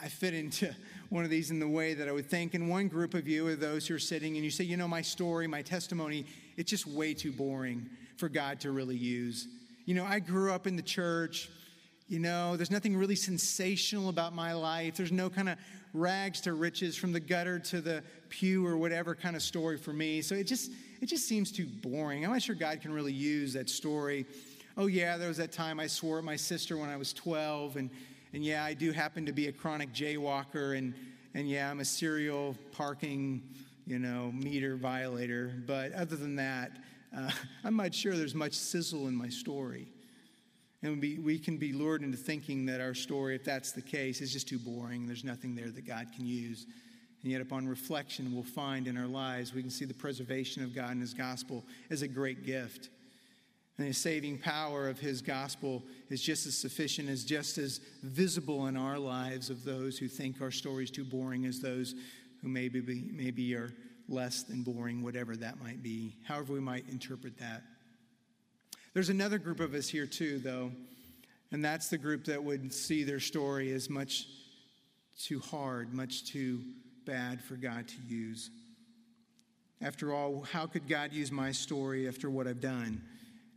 I 0.00 0.08
fit 0.08 0.32
into 0.32 0.74
one 1.10 1.24
of 1.24 1.30
these 1.30 1.50
in 1.50 1.60
the 1.60 1.68
way 1.68 1.92
that 1.92 2.08
I 2.08 2.12
would 2.12 2.30
think. 2.30 2.54
And 2.54 2.70
one 2.70 2.88
group 2.88 3.12
of 3.12 3.28
you 3.28 3.46
are 3.48 3.56
those 3.56 3.86
who 3.86 3.94
are 3.94 3.98
sitting 3.98 4.36
and 4.36 4.44
you 4.44 4.50
say, 4.50 4.64
you 4.64 4.78
know, 4.78 4.88
my 4.88 5.02
story, 5.02 5.46
my 5.46 5.60
testimony, 5.60 6.24
it's 6.56 6.70
just 6.70 6.86
way 6.86 7.12
too 7.12 7.30
boring 7.30 7.90
for 8.16 8.30
God 8.30 8.58
to 8.60 8.70
really 8.70 8.96
use. 8.96 9.48
You 9.84 9.96
know, 9.96 10.06
I 10.06 10.18
grew 10.18 10.50
up 10.50 10.66
in 10.66 10.76
the 10.76 10.82
church. 10.82 11.50
You 12.08 12.18
know, 12.18 12.56
there's 12.56 12.70
nothing 12.70 12.96
really 12.96 13.16
sensational 13.16 14.08
about 14.08 14.34
my 14.34 14.52
life. 14.52 14.96
There's 14.96 15.12
no 15.12 15.28
kind 15.28 15.48
of 15.48 15.58
rags 15.92 16.40
to 16.42 16.54
riches 16.54 16.96
from 16.96 17.12
the 17.12 17.20
gutter 17.20 17.58
to 17.58 17.80
the 17.80 18.02
pew 18.28 18.66
or 18.66 18.76
whatever 18.76 19.14
kind 19.14 19.36
of 19.36 19.42
story 19.42 19.76
for 19.76 19.92
me. 19.92 20.22
So 20.22 20.34
it 20.34 20.44
just 20.44 20.70
it 21.00 21.06
just 21.06 21.28
seems 21.28 21.52
too 21.52 21.66
boring. 21.66 22.24
I'm 22.24 22.32
not 22.32 22.42
sure 22.42 22.54
God 22.54 22.80
can 22.80 22.92
really 22.92 23.12
use 23.12 23.52
that 23.52 23.68
story. 23.68 24.26
Oh 24.76 24.86
yeah, 24.86 25.16
there 25.16 25.28
was 25.28 25.36
that 25.36 25.52
time 25.52 25.78
I 25.78 25.86
swore 25.86 26.18
at 26.18 26.24
my 26.24 26.36
sister 26.36 26.76
when 26.76 26.88
I 26.88 26.96
was 26.96 27.12
12 27.12 27.76
and 27.76 27.90
and 28.34 28.44
yeah, 28.44 28.64
I 28.64 28.74
do 28.74 28.92
happen 28.92 29.24
to 29.26 29.32
be 29.32 29.46
a 29.48 29.52
chronic 29.52 29.92
jaywalker, 29.92 30.76
and, 30.76 30.94
and 31.34 31.48
yeah, 31.48 31.70
I'm 31.70 31.80
a 31.80 31.84
serial 31.84 32.56
parking, 32.72 33.42
you 33.86 33.98
know, 33.98 34.32
meter 34.32 34.76
violator. 34.76 35.54
But 35.66 35.92
other 35.92 36.16
than 36.16 36.36
that, 36.36 36.72
uh, 37.16 37.30
I'm 37.64 37.76
not 37.76 37.94
sure 37.94 38.14
there's 38.16 38.34
much 38.34 38.54
sizzle 38.54 39.08
in 39.08 39.14
my 39.14 39.28
story. 39.28 39.88
And 40.82 41.00
we, 41.00 41.18
we 41.18 41.38
can 41.38 41.56
be 41.56 41.72
lured 41.72 42.02
into 42.02 42.16
thinking 42.16 42.66
that 42.66 42.80
our 42.80 42.94
story, 42.94 43.34
if 43.34 43.44
that's 43.44 43.72
the 43.72 43.82
case, 43.82 44.20
is 44.20 44.32
just 44.32 44.48
too 44.48 44.58
boring. 44.58 45.06
There's 45.06 45.24
nothing 45.24 45.54
there 45.54 45.70
that 45.70 45.86
God 45.86 46.08
can 46.14 46.24
use. 46.24 46.66
And 47.22 47.32
yet, 47.32 47.40
upon 47.40 47.66
reflection, 47.66 48.32
we'll 48.32 48.44
find 48.44 48.86
in 48.86 48.96
our 48.96 49.08
lives, 49.08 49.52
we 49.52 49.60
can 49.60 49.72
see 49.72 49.84
the 49.84 49.94
preservation 49.94 50.62
of 50.62 50.74
God 50.74 50.92
and 50.92 51.00
His 51.00 51.14
gospel 51.14 51.64
as 51.90 52.02
a 52.02 52.08
great 52.08 52.46
gift. 52.46 52.90
And 53.78 53.86
the 53.86 53.94
saving 53.94 54.38
power 54.38 54.88
of 54.88 54.98
his 54.98 55.22
gospel 55.22 55.84
is 56.10 56.20
just 56.20 56.46
as 56.46 56.58
sufficient, 56.58 57.08
as 57.08 57.24
just 57.24 57.58
as 57.58 57.80
visible 58.02 58.66
in 58.66 58.76
our 58.76 58.98
lives 58.98 59.50
of 59.50 59.64
those 59.64 59.96
who 59.96 60.08
think 60.08 60.42
our 60.42 60.50
story 60.50 60.82
is 60.82 60.90
too 60.90 61.04
boring 61.04 61.46
as 61.46 61.60
those 61.60 61.94
who 62.42 62.48
maybe, 62.48 62.80
be, 62.80 63.08
maybe 63.12 63.54
are 63.54 63.72
less 64.08 64.42
than 64.42 64.62
boring, 64.62 65.02
whatever 65.02 65.36
that 65.36 65.62
might 65.62 65.80
be, 65.80 66.16
however 66.24 66.54
we 66.54 66.60
might 66.60 66.88
interpret 66.88 67.38
that. 67.38 67.62
There's 68.94 69.10
another 69.10 69.38
group 69.38 69.60
of 69.60 69.74
us 69.74 69.88
here 69.88 70.06
too, 70.06 70.38
though, 70.38 70.72
and 71.52 71.64
that's 71.64 71.88
the 71.88 71.98
group 71.98 72.24
that 72.24 72.42
would 72.42 72.72
see 72.72 73.04
their 73.04 73.20
story 73.20 73.72
as 73.72 73.88
much 73.88 74.26
too 75.18 75.40
hard, 75.40 75.94
much 75.94 76.24
too 76.24 76.62
bad 77.06 77.42
for 77.42 77.54
God 77.54 77.88
to 77.88 77.96
use. 78.06 78.50
After 79.80 80.12
all, 80.12 80.42
how 80.42 80.66
could 80.66 80.88
God 80.88 81.12
use 81.12 81.30
my 81.30 81.52
story 81.52 82.08
after 82.08 82.28
what 82.28 82.46
I've 82.46 82.60
done? 82.60 83.02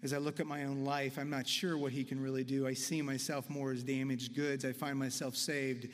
as 0.03 0.13
I 0.13 0.17
look 0.17 0.39
at 0.39 0.47
my 0.47 0.63
own 0.63 0.83
life, 0.83 1.19
I'm 1.19 1.29
not 1.29 1.47
sure 1.47 1.77
what 1.77 1.91
He 1.91 2.03
can 2.03 2.19
really 2.19 2.43
do. 2.43 2.65
I 2.65 2.73
see 2.73 3.01
myself 3.01 3.49
more 3.49 3.71
as 3.71 3.83
damaged 3.83 4.35
goods. 4.35 4.65
I 4.65 4.71
find 4.71 4.97
myself 4.97 5.35
saved, 5.35 5.89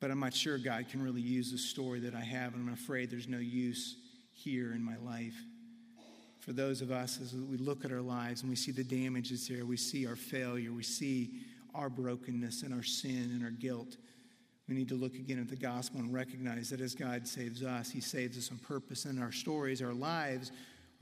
but 0.00 0.10
I'm 0.10 0.20
not 0.20 0.34
sure 0.34 0.56
God 0.56 0.88
can 0.88 1.02
really 1.02 1.20
use 1.20 1.52
the 1.52 1.58
story 1.58 2.00
that 2.00 2.14
I 2.14 2.22
have, 2.22 2.54
and 2.54 2.66
I'm 2.66 2.72
afraid 2.72 3.10
there's 3.10 3.28
no 3.28 3.38
use 3.38 3.96
here 4.32 4.72
in 4.72 4.82
my 4.82 4.96
life. 5.04 5.36
For 6.48 6.54
those 6.54 6.80
of 6.80 6.90
us, 6.90 7.20
as 7.20 7.34
we 7.34 7.58
look 7.58 7.84
at 7.84 7.92
our 7.92 8.00
lives 8.00 8.40
and 8.40 8.48
we 8.48 8.56
see 8.56 8.72
the 8.72 8.82
damage 8.82 9.28
that's 9.28 9.48
there, 9.48 9.66
we 9.66 9.76
see 9.76 10.06
our 10.06 10.16
failure, 10.16 10.72
we 10.72 10.82
see 10.82 11.42
our 11.74 11.90
brokenness 11.90 12.62
and 12.62 12.72
our 12.72 12.82
sin 12.82 13.32
and 13.34 13.44
our 13.44 13.50
guilt. 13.50 13.98
We 14.66 14.74
need 14.74 14.88
to 14.88 14.94
look 14.94 15.14
again 15.14 15.38
at 15.40 15.50
the 15.50 15.56
gospel 15.56 16.00
and 16.00 16.10
recognize 16.10 16.70
that 16.70 16.80
as 16.80 16.94
God 16.94 17.28
saves 17.28 17.62
us, 17.62 17.90
He 17.90 18.00
saves 18.00 18.38
us 18.38 18.50
on 18.50 18.56
purpose, 18.60 19.04
and 19.04 19.22
our 19.22 19.30
stories, 19.30 19.82
our 19.82 19.92
lives, 19.92 20.50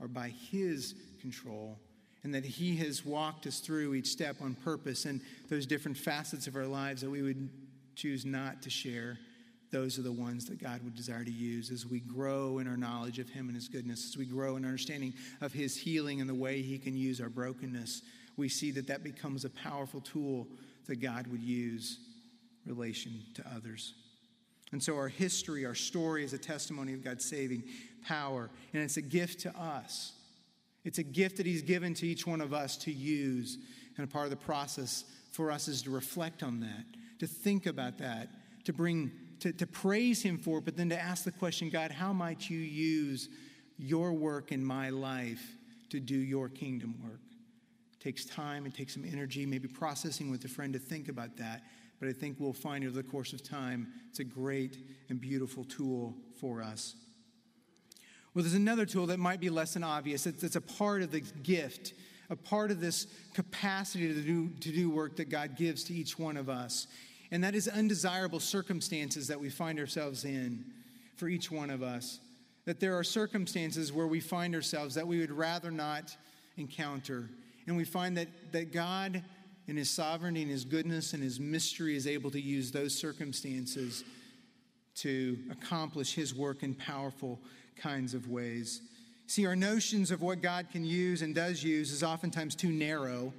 are 0.01 0.09
by 0.09 0.33
His 0.51 0.95
control, 1.21 1.79
and 2.25 2.35
that 2.35 2.43
He 2.43 2.75
has 2.75 3.05
walked 3.05 3.47
us 3.47 3.61
through 3.61 3.93
each 3.93 4.07
step 4.07 4.35
on 4.41 4.53
purpose, 4.53 5.05
and 5.05 5.21
those 5.47 5.65
different 5.65 5.97
facets 5.97 6.47
of 6.47 6.57
our 6.57 6.67
lives 6.67 6.99
that 7.03 7.09
we 7.09 7.21
would 7.21 7.49
choose 7.95 8.25
not 8.25 8.61
to 8.63 8.69
share. 8.69 9.17
Those 9.77 9.99
are 9.99 10.01
the 10.01 10.11
ones 10.11 10.45
that 10.45 10.59
God 10.59 10.83
would 10.83 10.95
desire 10.95 11.23
to 11.23 11.31
use 11.31 11.69
as 11.69 11.85
we 11.85 11.99
grow 11.99 12.57
in 12.57 12.67
our 12.67 12.75
knowledge 12.75 13.19
of 13.19 13.29
Him 13.29 13.45
and 13.45 13.55
His 13.55 13.67
goodness, 13.67 14.07
as 14.09 14.17
we 14.17 14.25
grow 14.25 14.55
in 14.55 14.65
understanding 14.65 15.13
of 15.39 15.53
His 15.53 15.77
healing 15.77 16.19
and 16.19 16.27
the 16.27 16.33
way 16.33 16.63
He 16.63 16.79
can 16.79 16.97
use 16.97 17.21
our 17.21 17.29
brokenness. 17.29 18.01
We 18.37 18.49
see 18.49 18.71
that 18.71 18.87
that 18.87 19.03
becomes 19.03 19.45
a 19.45 19.51
powerful 19.51 20.01
tool 20.01 20.47
that 20.87 20.95
God 20.95 21.27
would 21.27 21.43
use 21.43 21.99
relation 22.65 23.21
to 23.35 23.43
others. 23.55 23.93
And 24.71 24.81
so 24.81 24.95
our 24.95 25.09
history, 25.09 25.63
our 25.63 25.75
story 25.75 26.23
is 26.23 26.33
a 26.33 26.39
testimony 26.39 26.93
of 26.93 27.03
God's 27.03 27.23
saving 27.23 27.61
power, 28.03 28.49
and 28.73 28.81
it's 28.81 28.97
a 28.97 29.01
gift 29.03 29.41
to 29.41 29.55
us. 29.55 30.13
It's 30.85 30.97
a 30.97 31.03
gift 31.03 31.37
that 31.37 31.45
He's 31.45 31.61
given 31.61 31.93
to 31.93 32.07
each 32.07 32.25
one 32.25 32.41
of 32.41 32.51
us 32.51 32.77
to 32.77 32.91
use. 32.91 33.59
And 33.95 34.09
a 34.09 34.11
part 34.11 34.25
of 34.25 34.31
the 34.31 34.37
process 34.37 35.03
for 35.31 35.51
us 35.51 35.67
is 35.67 35.83
to 35.83 35.91
reflect 35.91 36.41
on 36.41 36.61
that, 36.61 36.85
to 37.19 37.27
think 37.27 37.67
about 37.67 37.99
that, 37.99 38.29
to 38.65 38.73
bring, 38.73 39.11
to, 39.39 39.51
to 39.53 39.67
praise 39.67 40.21
Him 40.21 40.37
for 40.37 40.61
but 40.61 40.77
then 40.77 40.89
to 40.89 40.99
ask 40.99 41.23
the 41.23 41.31
question 41.31 41.69
God, 41.69 41.91
how 41.91 42.13
might 42.13 42.49
you 42.49 42.59
use 42.59 43.29
your 43.77 44.13
work 44.13 44.51
in 44.51 44.63
my 44.63 44.89
life 44.89 45.55
to 45.89 45.99
do 45.99 46.15
your 46.15 46.49
kingdom 46.49 46.95
work? 47.03 47.21
It 47.93 48.03
takes 48.03 48.25
time, 48.25 48.65
it 48.65 48.73
takes 48.73 48.93
some 48.93 49.05
energy, 49.05 49.45
maybe 49.45 49.67
processing 49.67 50.29
with 50.29 50.43
a 50.45 50.47
friend 50.47 50.73
to 50.73 50.79
think 50.79 51.09
about 51.09 51.37
that. 51.37 51.63
But 51.99 52.09
I 52.09 52.13
think 52.13 52.37
we'll 52.39 52.53
find 52.53 52.85
over 52.85 52.95
the 52.95 53.03
course 53.03 53.33
of 53.33 53.43
time, 53.43 53.87
it's 54.09 54.19
a 54.19 54.23
great 54.23 54.77
and 55.09 55.19
beautiful 55.19 55.63
tool 55.63 56.15
for 56.39 56.61
us. 56.61 56.95
Well, 58.33 58.43
there's 58.43 58.53
another 58.53 58.85
tool 58.85 59.07
that 59.07 59.17
might 59.17 59.39
be 59.39 59.49
less 59.49 59.73
than 59.73 59.83
obvious. 59.83 60.27
It's, 60.27 60.43
it's 60.43 60.55
a 60.55 60.61
part 60.61 61.01
of 61.01 61.11
the 61.11 61.21
gift, 61.21 61.93
a 62.29 62.35
part 62.35 62.69
of 62.69 62.79
this 62.79 63.07
capacity 63.33 64.13
to 64.13 64.21
do, 64.21 64.49
to 64.49 64.71
do 64.71 64.91
work 64.91 65.15
that 65.15 65.29
God 65.29 65.57
gives 65.57 65.83
to 65.85 65.93
each 65.95 66.19
one 66.19 66.37
of 66.37 66.47
us. 66.47 66.85
And 67.31 67.43
that 67.43 67.55
is 67.55 67.67
undesirable 67.67 68.39
circumstances 68.39 69.27
that 69.27 69.39
we 69.39 69.49
find 69.49 69.79
ourselves 69.79 70.23
in 70.23 70.65
for 71.15 71.27
each 71.27 71.51
one 71.51 71.69
of 71.69 71.83
us. 71.83 72.19
That 72.65 72.79
there 72.79 72.97
are 72.97 73.03
circumstances 73.03 73.91
where 73.91 74.07
we 74.07 74.19
find 74.19 74.55
ourselves 74.55 74.95
that 74.95 75.07
we 75.07 75.19
would 75.19 75.31
rather 75.31 75.71
not 75.71 76.15
encounter. 76.57 77.29
And 77.65 77.75
we 77.75 77.83
find 77.85 78.17
that, 78.17 78.27
that 78.51 78.71
God, 78.71 79.23
in 79.67 79.77
His 79.77 79.89
sovereignty 79.89 80.41
and 80.41 80.51
His 80.51 80.65
goodness 80.65 81.13
and 81.13 81.21
His 81.21 81.39
mystery, 81.39 81.95
is 81.95 82.07
able 82.07 82.31
to 82.31 82.41
use 82.41 82.71
those 82.71 82.95
circumstances 82.95 84.03
to 84.95 85.37
accomplish 85.51 86.13
His 86.13 86.33
work 86.33 86.63
in 86.63 86.73
powerful 86.73 87.39
kinds 87.75 88.13
of 88.13 88.29
ways. 88.29 88.81
See, 89.27 89.45
our 89.45 89.55
notions 89.55 90.09
of 90.09 90.21
what 90.21 90.41
God 90.41 90.67
can 90.71 90.85
use 90.85 91.21
and 91.21 91.35
does 91.35 91.61
use 91.61 91.91
is 91.91 92.03
oftentimes 92.03 92.55
too 92.55 92.71
narrow. 92.71 93.33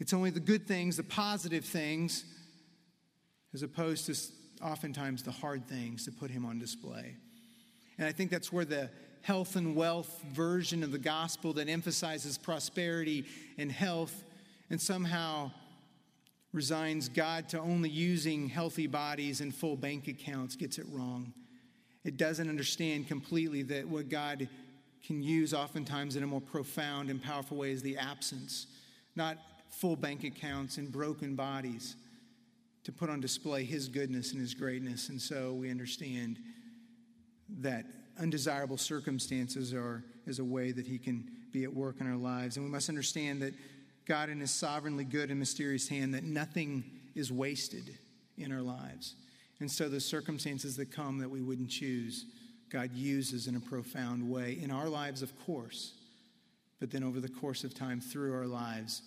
It's 0.00 0.12
only 0.12 0.30
the 0.30 0.40
good 0.40 0.66
things, 0.66 0.96
the 0.96 1.04
positive 1.04 1.64
things, 1.64 2.24
as 3.54 3.62
opposed 3.62 4.06
to 4.06 4.16
oftentimes 4.64 5.22
the 5.22 5.30
hard 5.30 5.66
things 5.68 6.04
to 6.04 6.12
put 6.12 6.30
Him 6.30 6.44
on 6.44 6.58
display. 6.58 7.16
And 7.98 8.06
I 8.06 8.12
think 8.12 8.30
that's 8.30 8.52
where 8.52 8.64
the 8.64 8.90
health 9.22 9.56
and 9.56 9.74
wealth 9.74 10.22
version 10.32 10.82
of 10.82 10.92
the 10.92 10.98
gospel 10.98 11.52
that 11.54 11.68
emphasizes 11.68 12.38
prosperity 12.38 13.24
and 13.58 13.70
health 13.70 14.24
and 14.70 14.80
somehow 14.80 15.50
resigns 16.52 17.08
God 17.08 17.48
to 17.50 17.58
only 17.58 17.90
using 17.90 18.48
healthy 18.48 18.86
bodies 18.86 19.40
and 19.40 19.54
full 19.54 19.76
bank 19.76 20.08
accounts 20.08 20.56
gets 20.56 20.78
it 20.78 20.86
wrong 20.90 21.32
it 22.08 22.16
doesn't 22.16 22.48
understand 22.48 23.06
completely 23.06 23.62
that 23.64 23.86
what 23.86 24.08
God 24.08 24.48
can 25.06 25.22
use 25.22 25.52
oftentimes 25.52 26.16
in 26.16 26.22
a 26.22 26.26
more 26.26 26.40
profound 26.40 27.10
and 27.10 27.22
powerful 27.22 27.58
way 27.58 27.70
is 27.70 27.82
the 27.82 27.98
absence, 27.98 28.66
not 29.14 29.36
full 29.70 29.94
bank 29.94 30.24
accounts 30.24 30.78
and 30.78 30.90
broken 30.90 31.34
bodies 31.34 31.96
to 32.88 32.92
put 32.92 33.10
on 33.10 33.20
display 33.20 33.64
his 33.64 33.86
goodness 33.86 34.32
and 34.32 34.40
his 34.40 34.54
greatness. 34.54 35.10
And 35.10 35.20
so 35.20 35.52
we 35.52 35.70
understand 35.70 36.38
that 37.58 37.84
undesirable 38.18 38.78
circumstances 38.78 39.74
are 39.74 40.02
is 40.26 40.38
a 40.38 40.44
way 40.44 40.72
that 40.72 40.86
he 40.86 40.96
can 40.96 41.30
be 41.52 41.64
at 41.64 41.74
work 41.74 42.00
in 42.00 42.10
our 42.10 42.16
lives. 42.16 42.56
And 42.56 42.64
we 42.64 42.72
must 42.72 42.88
understand 42.88 43.42
that 43.42 43.52
God 44.06 44.30
in 44.30 44.40
his 44.40 44.52
sovereignly 44.52 45.04
good 45.04 45.28
and 45.28 45.38
mysterious 45.38 45.86
hand 45.86 46.14
that 46.14 46.24
nothing 46.24 46.82
is 47.14 47.30
wasted 47.30 47.98
in 48.38 48.50
our 48.50 48.62
lives. 48.62 49.16
And 49.60 49.70
so 49.70 49.90
the 49.90 50.00
circumstances 50.00 50.74
that 50.78 50.90
come 50.90 51.18
that 51.18 51.28
we 51.28 51.42
wouldn't 51.42 51.68
choose, 51.68 52.24
God 52.70 52.94
uses 52.94 53.48
in 53.48 53.56
a 53.56 53.60
profound 53.60 54.30
way 54.30 54.58
in 54.62 54.70
our 54.70 54.88
lives, 54.88 55.20
of 55.20 55.38
course, 55.44 55.92
but 56.80 56.90
then 56.90 57.04
over 57.04 57.20
the 57.20 57.28
course 57.28 57.64
of 57.64 57.74
time 57.74 58.00
through 58.00 58.32
our 58.32 58.46
lives 58.46 59.02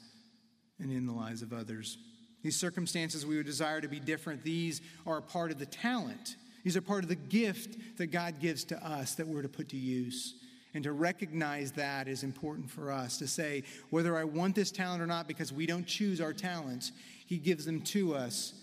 and 0.78 0.92
in 0.92 1.08
the 1.08 1.14
lives 1.14 1.42
of 1.42 1.52
others. 1.52 1.98
These 2.44 2.56
circumstances 2.56 3.26
we 3.26 3.38
would 3.38 3.46
desire 3.46 3.82
to 3.82 3.88
be 3.88 4.00
different, 4.00 4.44
these 4.44 4.82
are 5.06 5.18
a 5.18 5.22
part 5.22 5.52
of 5.52 5.60
the 5.60 5.66
talent. 5.66 6.36
These 6.64 6.78
are 6.78 6.82
part 6.82 7.04
of 7.04 7.10
the 7.10 7.16
gift 7.16 7.98
that 7.98 8.08
God 8.08 8.40
gives 8.40 8.64
to 8.66 8.86
us 8.86 9.16
that 9.16 9.28
we're 9.28 9.42
to 9.42 9.50
put 9.50 9.70
to 9.70 9.78
use. 9.78 10.36
And 10.74 10.84
to 10.86 10.94
recognize 10.94 11.74
that 11.74 12.08
is 12.08 12.24
important 12.24 12.70
for 12.70 12.92
us 12.92 13.18
to 13.18 13.28
say, 13.28 13.64
whether 13.90 14.16
I 14.16 14.24
want 14.24 14.56
this 14.56 14.72
talent 14.72 15.02
or 15.02 15.06
not, 15.06 15.28
because 15.28 15.52
we 15.52 15.66
don't 15.66 15.86
choose 15.86 16.22
our 16.22 16.32
talents, 16.34 16.94
He 17.26 17.38
gives 17.38 17.66
them 17.66 17.82
to 17.82 18.16
us. 18.16 18.54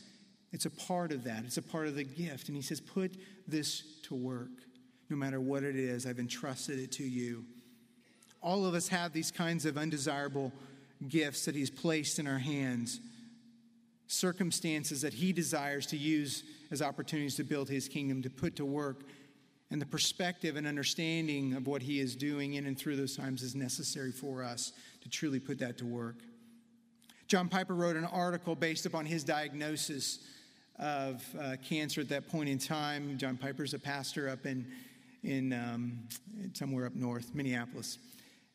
It's 0.50 0.64
a 0.64 0.70
part 0.70 1.12
of 1.12 1.24
that, 1.24 1.44
it's 1.44 1.58
a 1.58 1.62
part 1.62 1.86
of 1.86 1.96
the 1.96 2.04
gift. 2.04 2.48
And 2.48 2.56
He 2.56 2.62
says, 2.62 2.80
put 2.80 3.16
this 3.46 3.82
to 4.04 4.14
work. 4.14 4.48
No 5.10 5.16
matter 5.16 5.40
what 5.40 5.62
it 5.62 5.76
is, 5.76 6.06
I've 6.06 6.18
entrusted 6.18 6.78
it 6.78 6.92
to 6.92 7.04
you. 7.04 7.44
All 8.40 8.64
of 8.64 8.74
us 8.74 8.88
have 8.88 9.12
these 9.12 9.30
kinds 9.30 9.66
of 9.66 9.76
undesirable 9.76 10.52
gifts 11.08 11.44
that 11.44 11.54
He's 11.54 11.70
placed 11.70 12.18
in 12.18 12.26
our 12.26 12.38
hands, 12.38 13.00
circumstances 14.08 15.02
that 15.02 15.14
He 15.14 15.32
desires 15.32 15.86
to 15.86 15.96
use 15.96 16.42
as 16.70 16.82
opportunities 16.82 17.36
to 17.36 17.44
build 17.44 17.68
His 17.68 17.88
kingdom, 17.88 18.22
to 18.22 18.30
put 18.30 18.56
to 18.56 18.64
work. 18.64 19.02
And 19.70 19.80
the 19.80 19.86
perspective 19.86 20.56
and 20.56 20.66
understanding 20.66 21.54
of 21.54 21.66
what 21.66 21.82
He 21.82 22.00
is 22.00 22.16
doing 22.16 22.54
in 22.54 22.66
and 22.66 22.76
through 22.76 22.96
those 22.96 23.16
times 23.16 23.42
is 23.42 23.54
necessary 23.54 24.10
for 24.10 24.42
us 24.42 24.72
to 25.02 25.08
truly 25.08 25.38
put 25.38 25.58
that 25.60 25.78
to 25.78 25.86
work. 25.86 26.16
John 27.28 27.48
Piper 27.48 27.74
wrote 27.74 27.96
an 27.96 28.06
article 28.06 28.54
based 28.54 28.86
upon 28.86 29.04
his 29.04 29.22
diagnosis 29.22 30.20
of 30.78 31.22
uh, 31.38 31.56
cancer 31.62 32.00
at 32.00 32.08
that 32.08 32.26
point 32.26 32.48
in 32.48 32.58
time. 32.58 33.18
John 33.18 33.36
Piper's 33.36 33.74
a 33.74 33.78
pastor 33.78 34.30
up 34.30 34.46
in, 34.46 34.66
in 35.22 35.52
um, 35.52 35.98
somewhere 36.54 36.86
up 36.86 36.94
north, 36.94 37.34
Minneapolis 37.34 37.98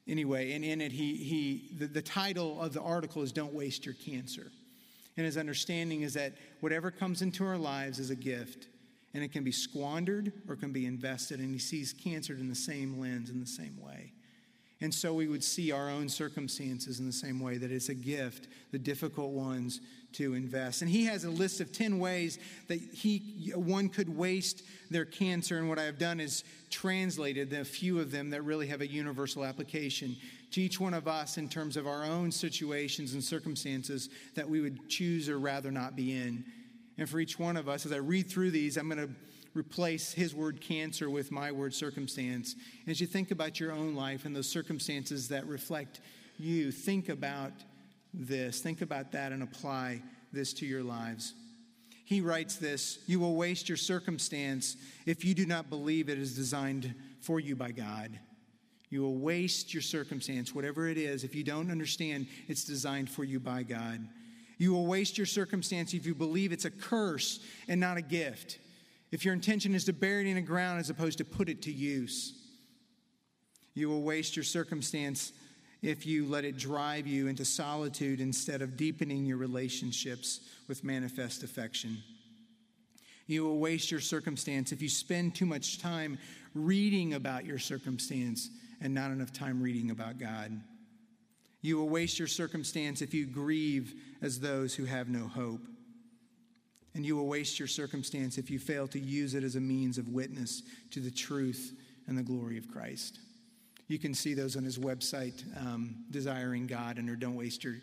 anyway, 0.08 0.54
and 0.54 0.64
in 0.64 0.82
it, 0.82 0.92
he, 0.92 1.16
he 1.16 1.70
the, 1.78 1.88
the 1.88 2.02
title 2.02 2.62
of 2.62 2.74
the 2.74 2.82
article 2.82 3.22
is 3.22 3.32
Don't 3.32 3.54
Waste 3.54 3.86
Your 3.86 3.96
Cancer. 3.96 4.52
And 5.18 5.26
his 5.26 5.38
understanding 5.38 6.02
is 6.02 6.14
that 6.16 6.34
whatever 6.60 6.90
comes 6.92 7.22
into 7.22 7.46
our 7.46 7.58
lives 7.58 8.00
is 8.00 8.10
a 8.10 8.16
gift, 8.16 8.68
and 9.14 9.24
it 9.24 9.32
can 9.32 9.44
be 9.44 9.52
squandered 9.52 10.34
or 10.50 10.56
can 10.56 10.72
be 10.72 10.86
invested. 10.86 11.40
And 11.40 11.52
he 11.52 11.60
sees 11.60 11.94
cancer 11.94 12.34
in 12.34 12.50
the 12.50 12.56
same 12.56 13.00
lens, 13.00 13.30
in 13.30 13.40
the 13.40 13.46
same 13.46 13.80
way. 13.80 14.14
And 14.82 14.94
so 14.94 15.14
we 15.14 15.28
would 15.28 15.44
see 15.44 15.72
our 15.72 15.90
own 15.90 16.10
circumstances 16.10 17.00
in 17.00 17.06
the 17.06 17.14
same 17.14 17.40
way 17.40 17.58
that 17.58 17.72
it's 17.72 17.90
a 17.90 17.96
gift, 17.96 18.48
the 18.72 18.80
difficult 18.80 19.32
ones 19.32 19.80
to 20.14 20.34
invest. 20.34 20.82
And 20.82 20.90
he 20.90 21.06
has 21.06 21.24
a 21.24 21.30
list 21.30 21.62
of 21.62 21.72
10 21.72 22.00
ways 22.00 22.40
that 22.68 22.80
he 22.80 23.52
one 23.56 23.90
could 23.90 24.16
waste 24.16 24.64
their 24.90 25.06
cancer 25.06 25.58
and 25.58 25.70
what 25.70 25.80
I 25.80 25.84
have 25.84 25.98
done 25.98 26.20
is 26.20 26.44
translated 26.70 27.54
a 27.54 27.66
few 27.66 28.00
of 28.00 28.12
them 28.12 28.30
that 28.32 28.42
really 28.44 28.68
have 28.68 28.82
a 28.82 28.88
universal 28.88 29.44
application 29.44 30.16
to 30.52 30.62
each 30.62 30.80
one 30.80 30.94
of 30.94 31.08
us 31.08 31.38
in 31.38 31.50
terms 31.50 31.78
of 31.78 31.88
our 31.88 32.04
own 32.04 32.32
situations 32.32 33.14
and 33.14 33.24
circumstances 33.24 34.10
that 34.36 34.48
we 34.48 34.62
would 34.62 34.88
choose 34.88 35.30
or 35.30 35.40
rather 35.40 35.72
not 35.72 35.96
be 35.96 36.12
in. 36.12 36.46
And 36.98 37.10
for 37.10 37.20
each 37.20 37.40
one 37.40 37.58
of 37.58 37.68
us 37.68 37.86
as 37.86 37.92
I 37.92 37.98
read 37.98 38.30
through 38.30 38.52
these 38.52 38.78
I'm 38.78 38.88
going 38.88 39.08
to 39.08 39.14
replace 39.56 40.12
his 40.12 40.34
word 40.34 40.62
cancer 40.62 41.10
with 41.10 41.32
my 41.32 41.52
word 41.52 41.74
circumstance. 41.74 42.56
As 42.88 43.00
you 43.00 43.08
think 43.08 43.32
about 43.32 43.60
your 43.60 43.72
own 43.72 43.94
life 43.94 44.26
and 44.26 44.36
those 44.36 44.50
circumstances 44.50 45.28
that 45.30 45.46
reflect 45.46 46.02
you, 46.40 46.72
think 46.72 47.10
about 47.10 47.52
this, 48.14 48.60
think 48.60 48.82
about 48.82 49.12
that, 49.14 49.32
and 49.32 49.44
apply 49.44 50.02
this 50.32 50.54
to 50.54 50.66
your 50.66 50.84
lives. 50.84 51.34
He 52.06 52.22
writes 52.22 52.58
this 52.58 53.00
You 53.08 53.20
will 53.20 53.36
waste 53.36 53.70
your 53.70 53.78
circumstance 53.78 54.78
if 55.06 55.24
you 55.26 55.34
do 55.34 55.46
not 55.46 55.70
believe 55.70 56.10
it 56.10 56.20
is 56.20 56.36
designed 56.36 56.94
for 57.22 57.40
you 57.40 57.56
by 57.56 57.72
God. 57.72 58.20
You 58.90 59.02
will 59.02 59.18
waste 59.18 59.74
your 59.74 59.82
circumstance, 59.82 60.54
whatever 60.54 60.88
it 60.88 60.98
is, 60.98 61.24
if 61.24 61.34
you 61.34 61.44
don't 61.44 61.72
understand 61.72 62.28
it's 62.48 62.64
designed 62.64 63.10
for 63.10 63.24
you 63.24 63.40
by 63.40 63.64
God. 63.64 64.08
You 64.60 64.72
will 64.74 64.86
waste 64.86 65.18
your 65.18 65.26
circumstance 65.26 65.94
if 65.94 66.06
you 66.06 66.14
believe 66.14 66.52
it's 66.52 66.66
a 66.66 66.72
curse 66.72 67.40
and 67.68 67.80
not 67.80 67.98
a 67.98 68.02
gift 68.02 68.60
if 69.14 69.24
your 69.24 69.36
intention 69.36 69.76
is 69.76 69.86
to 69.86 69.94
bury 69.94 70.28
it 70.28 70.30
in 70.30 70.36
the 70.36 70.42
ground 70.42 70.80
as 70.80 70.90
opposed 70.90 71.20
to 71.20 71.24
put 71.24 71.48
it 71.48 71.62
to 71.62 71.72
use. 71.72 72.34
You 73.76 73.88
will 73.88 74.02
waste 74.02 74.36
your 74.36 74.44
circumstance 74.44 75.34
if 75.84 76.06
you 76.06 76.26
let 76.26 76.46
it 76.46 76.58
drive 76.58 77.06
you 77.06 77.28
into 77.28 77.46
solitude 77.46 78.20
instead 78.20 78.62
of 78.64 78.76
deepening 78.76 79.26
your 79.26 79.38
relationships 79.38 80.40
with 80.68 80.84
manifest 80.84 81.44
affection. 81.44 81.98
You 83.28 83.44
will 83.44 83.60
waste 83.60 83.92
your 83.92 84.00
circumstance 84.00 84.72
if 84.72 84.82
you 84.82 84.90
spend 84.90 85.36
too 85.36 85.46
much 85.46 85.80
time 85.80 86.18
reading 86.56 87.14
about 87.14 87.46
your 87.46 87.60
circumstance 87.60 88.50
and 88.82 88.94
not 88.94 89.12
enough 89.12 89.32
time 89.32 89.62
reading 89.62 89.92
about 89.92 90.18
God. 90.18 90.60
You 91.62 91.78
will 91.78 91.90
waste 91.90 92.18
your 92.18 92.28
circumstance 92.28 93.02
if 93.02 93.14
you 93.14 93.26
grieve 93.26 93.94
as 94.22 94.40
those 94.40 94.74
who 94.74 94.86
have 94.86 95.10
no 95.10 95.28
hope 95.28 95.62
and 96.96 97.06
you 97.06 97.16
will 97.16 97.28
waste 97.28 97.60
your 97.60 97.68
circumstance 97.68 98.38
if 98.38 98.50
you 98.50 98.60
fail 98.60 98.88
to 98.88 99.00
use 99.00 99.34
it 99.34 99.44
as 99.44 99.56
a 99.56 99.62
means 99.62 99.98
of 99.98 100.10
witness 100.10 100.62
to 100.92 101.00
the 101.00 101.12
truth 101.12 101.74
and 102.08 102.18
the 102.18 102.24
glory 102.24 102.58
of 102.58 102.70
Christ. 102.72 103.20
You 103.88 104.00
can 104.00 104.14
see 104.14 104.34
those 104.34 104.56
on 104.56 104.64
his 104.64 104.78
website, 104.78 105.44
um, 105.58 106.06
Desiring 106.10 106.68
God, 106.68 106.98
and 106.98 107.10
or 107.10 107.16
Don't 107.16 107.36
Waste 107.36 107.64
Your, 107.64 107.76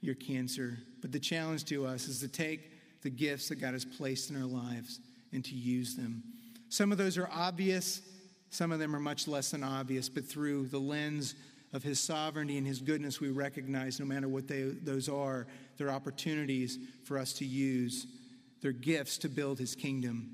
your 0.00 0.14
Cancer. 0.14 0.78
But 1.00 1.12
the 1.12 1.20
challenge 1.20 1.64
to 1.66 1.86
us 1.86 2.08
is 2.08 2.20
to 2.20 2.28
take 2.28 2.72
the 3.02 3.10
gifts 3.10 3.48
that 3.48 3.56
God 3.56 3.74
has 3.74 3.84
placed 3.84 4.30
in 4.30 4.36
our 4.36 4.48
lives 4.48 5.00
and 5.32 5.44
to 5.44 5.54
use 5.54 5.94
them. 5.94 6.22
Some 6.68 6.90
of 6.90 6.98
those 6.98 7.18
are 7.18 7.28
obvious, 7.32 8.02
some 8.50 8.72
of 8.72 8.78
them 8.78 8.96
are 8.96 9.00
much 9.00 9.28
less 9.28 9.50
than 9.50 9.62
obvious, 9.62 10.08
but 10.08 10.26
through 10.26 10.68
the 10.68 10.78
lens 10.78 11.34
of 11.72 11.82
his 11.82 12.00
sovereignty 12.00 12.56
and 12.56 12.66
his 12.66 12.80
goodness, 12.80 13.20
we 13.20 13.30
recognize 13.30 13.98
no 13.98 14.06
matter 14.06 14.28
what 14.28 14.46
they, 14.48 14.62
those 14.62 15.08
are, 15.08 15.46
they're 15.76 15.90
opportunities 15.90 16.78
for 17.04 17.18
us 17.18 17.32
to 17.34 17.44
use 17.44 18.06
their 18.62 18.72
gifts 18.72 19.18
to 19.18 19.28
build 19.28 19.58
his 19.58 19.74
kingdom. 19.74 20.30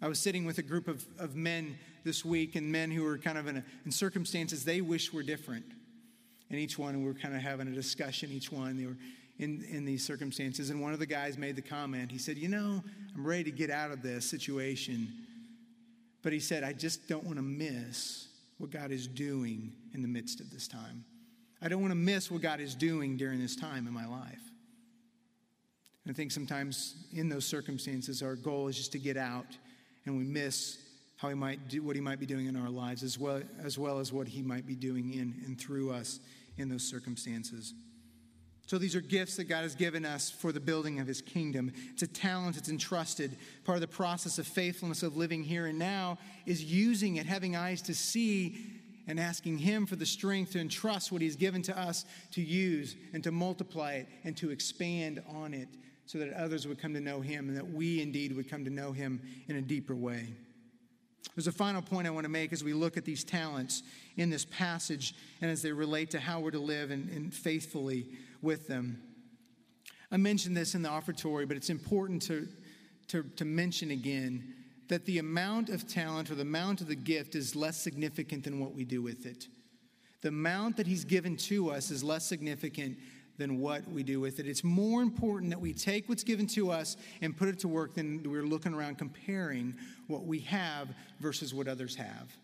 I 0.00 0.08
was 0.08 0.18
sitting 0.18 0.44
with 0.44 0.58
a 0.58 0.62
group 0.62 0.86
of, 0.88 1.04
of 1.18 1.34
men 1.34 1.76
this 2.04 2.24
week, 2.24 2.54
and 2.54 2.70
men 2.70 2.90
who 2.90 3.02
were 3.02 3.18
kind 3.18 3.36
of 3.36 3.48
in, 3.48 3.58
a, 3.58 3.64
in 3.84 3.90
circumstances 3.90 4.64
they 4.64 4.80
wish 4.80 5.12
were 5.12 5.22
different. 5.22 5.64
And 6.50 6.58
each 6.58 6.78
one, 6.78 6.98
we 6.98 7.04
were 7.04 7.18
kind 7.18 7.34
of 7.34 7.42
having 7.42 7.68
a 7.68 7.72
discussion, 7.72 8.30
each 8.30 8.50
one, 8.52 8.76
they 8.76 8.86
were 8.86 8.96
in, 9.38 9.64
in 9.70 9.84
these 9.84 10.04
circumstances. 10.04 10.70
And 10.70 10.80
one 10.80 10.92
of 10.92 10.98
the 10.98 11.06
guys 11.06 11.36
made 11.36 11.56
the 11.56 11.62
comment, 11.62 12.10
he 12.10 12.18
said, 12.18 12.38
You 12.38 12.48
know, 12.48 12.82
I'm 13.14 13.26
ready 13.26 13.44
to 13.44 13.50
get 13.50 13.70
out 13.70 13.90
of 13.90 14.02
this 14.02 14.28
situation. 14.28 15.08
But 16.22 16.32
he 16.32 16.40
said, 16.40 16.64
I 16.64 16.72
just 16.72 17.08
don't 17.08 17.24
want 17.24 17.36
to 17.36 17.42
miss 17.42 18.28
what 18.58 18.70
God 18.70 18.90
is 18.90 19.06
doing 19.06 19.72
in 19.94 20.02
the 20.02 20.08
midst 20.08 20.40
of 20.40 20.50
this 20.50 20.66
time. 20.66 21.04
I 21.60 21.68
don't 21.68 21.80
want 21.80 21.92
to 21.92 21.98
miss 21.98 22.30
what 22.30 22.40
God 22.40 22.60
is 22.60 22.74
doing 22.74 23.16
during 23.16 23.40
this 23.40 23.56
time 23.56 23.86
in 23.86 23.92
my 23.92 24.06
life. 24.06 24.40
And 26.04 26.12
I 26.12 26.16
think 26.16 26.32
sometimes 26.32 26.96
in 27.12 27.28
those 27.28 27.44
circumstances, 27.44 28.22
our 28.22 28.36
goal 28.36 28.68
is 28.68 28.76
just 28.76 28.92
to 28.92 28.98
get 28.98 29.16
out 29.16 29.46
and 30.08 30.16
we 30.16 30.24
miss 30.24 30.78
how 31.16 31.28
he 31.28 31.34
might 31.34 31.68
do 31.68 31.82
what 31.82 31.94
he 31.94 32.02
might 32.02 32.18
be 32.18 32.26
doing 32.26 32.46
in 32.46 32.56
our 32.56 32.70
lives 32.70 33.02
as 33.02 33.18
well 33.18 33.42
as, 33.62 33.78
well 33.78 33.98
as 33.98 34.12
what 34.12 34.26
he 34.26 34.42
might 34.42 34.66
be 34.66 34.74
doing 34.74 35.12
in 35.12 35.34
and 35.46 35.60
through 35.60 35.90
us 35.92 36.18
in 36.56 36.68
those 36.68 36.82
circumstances. 36.82 37.74
So 38.66 38.78
these 38.78 38.96
are 38.96 39.00
gifts 39.00 39.36
that 39.36 39.44
God 39.44 39.62
has 39.62 39.74
given 39.74 40.04
us 40.04 40.30
for 40.30 40.52
the 40.52 40.60
building 40.60 41.00
of 41.00 41.06
his 41.06 41.22
kingdom. 41.22 41.72
It's 41.92 42.02
a 42.02 42.06
talent, 42.06 42.56
it's 42.56 42.68
entrusted. 42.68 43.36
Part 43.64 43.76
of 43.76 43.80
the 43.80 43.88
process 43.88 44.38
of 44.38 44.46
faithfulness 44.46 45.02
of 45.02 45.16
living 45.16 45.42
here 45.42 45.66
and 45.66 45.78
now 45.78 46.18
is 46.46 46.64
using 46.64 47.16
it, 47.16 47.26
having 47.26 47.56
eyes 47.56 47.82
to 47.82 47.94
see 47.94 48.58
and 49.06 49.18
asking 49.18 49.58
him 49.58 49.86
for 49.86 49.96
the 49.96 50.06
strength 50.06 50.52
to 50.52 50.60
entrust 50.60 51.10
what 51.10 51.22
he's 51.22 51.36
given 51.36 51.62
to 51.62 51.78
us 51.78 52.04
to 52.32 52.42
use 52.42 52.94
and 53.12 53.24
to 53.24 53.32
multiply 53.32 53.94
it 53.94 54.08
and 54.24 54.36
to 54.36 54.50
expand 54.50 55.22
on 55.34 55.54
it 55.54 55.68
so 56.08 56.16
that 56.16 56.32
others 56.32 56.66
would 56.66 56.78
come 56.78 56.94
to 56.94 57.00
know 57.02 57.20
him 57.20 57.48
and 57.48 57.56
that 57.58 57.70
we 57.70 58.00
indeed 58.00 58.34
would 58.34 58.48
come 58.48 58.64
to 58.64 58.70
know 58.70 58.92
him 58.92 59.20
in 59.46 59.56
a 59.56 59.60
deeper 59.60 59.94
way. 59.94 60.26
There's 61.36 61.46
a 61.46 61.52
final 61.52 61.82
point 61.82 62.06
I 62.06 62.10
want 62.10 62.24
to 62.24 62.30
make 62.30 62.50
as 62.50 62.64
we 62.64 62.72
look 62.72 62.96
at 62.96 63.04
these 63.04 63.22
talents 63.22 63.82
in 64.16 64.30
this 64.30 64.46
passage 64.46 65.14
and 65.42 65.50
as 65.50 65.60
they 65.60 65.70
relate 65.70 66.10
to 66.12 66.18
how 66.18 66.40
we're 66.40 66.50
to 66.52 66.58
live 66.58 66.90
and, 66.90 67.10
and 67.10 67.32
faithfully 67.32 68.06
with 68.40 68.68
them. 68.68 69.02
I 70.10 70.16
mentioned 70.16 70.56
this 70.56 70.74
in 70.74 70.80
the 70.80 70.88
offertory, 70.88 71.44
but 71.44 71.58
it's 71.58 71.68
important 71.68 72.22
to, 72.22 72.48
to, 73.08 73.24
to 73.36 73.44
mention 73.44 73.90
again 73.90 74.54
that 74.88 75.04
the 75.04 75.18
amount 75.18 75.68
of 75.68 75.86
talent 75.86 76.30
or 76.30 76.36
the 76.36 76.42
amount 76.42 76.80
of 76.80 76.88
the 76.88 76.96
gift 76.96 77.34
is 77.34 77.54
less 77.54 77.76
significant 77.76 78.44
than 78.44 78.60
what 78.60 78.74
we 78.74 78.86
do 78.86 79.02
with 79.02 79.26
it. 79.26 79.46
The 80.22 80.28
amount 80.28 80.78
that 80.78 80.86
He's 80.86 81.04
given 81.04 81.36
to 81.36 81.70
us 81.70 81.90
is 81.90 82.02
less 82.02 82.24
significant 82.24 82.96
than 83.38 83.60
what 83.60 83.88
we 83.88 84.02
do 84.02 84.20
with 84.20 84.40
it. 84.40 84.46
It's 84.46 84.64
more 84.64 85.00
important 85.00 85.50
that 85.50 85.60
we 85.60 85.72
take 85.72 86.08
what's 86.08 86.24
given 86.24 86.46
to 86.48 86.70
us 86.70 86.96
and 87.22 87.36
put 87.36 87.48
it 87.48 87.58
to 87.60 87.68
work 87.68 87.94
than 87.94 88.22
we're 88.24 88.42
looking 88.42 88.74
around 88.74 88.98
comparing 88.98 89.74
what 90.08 90.24
we 90.24 90.40
have 90.40 90.88
versus 91.20 91.54
what 91.54 91.68
others 91.68 91.94
have. 91.94 92.36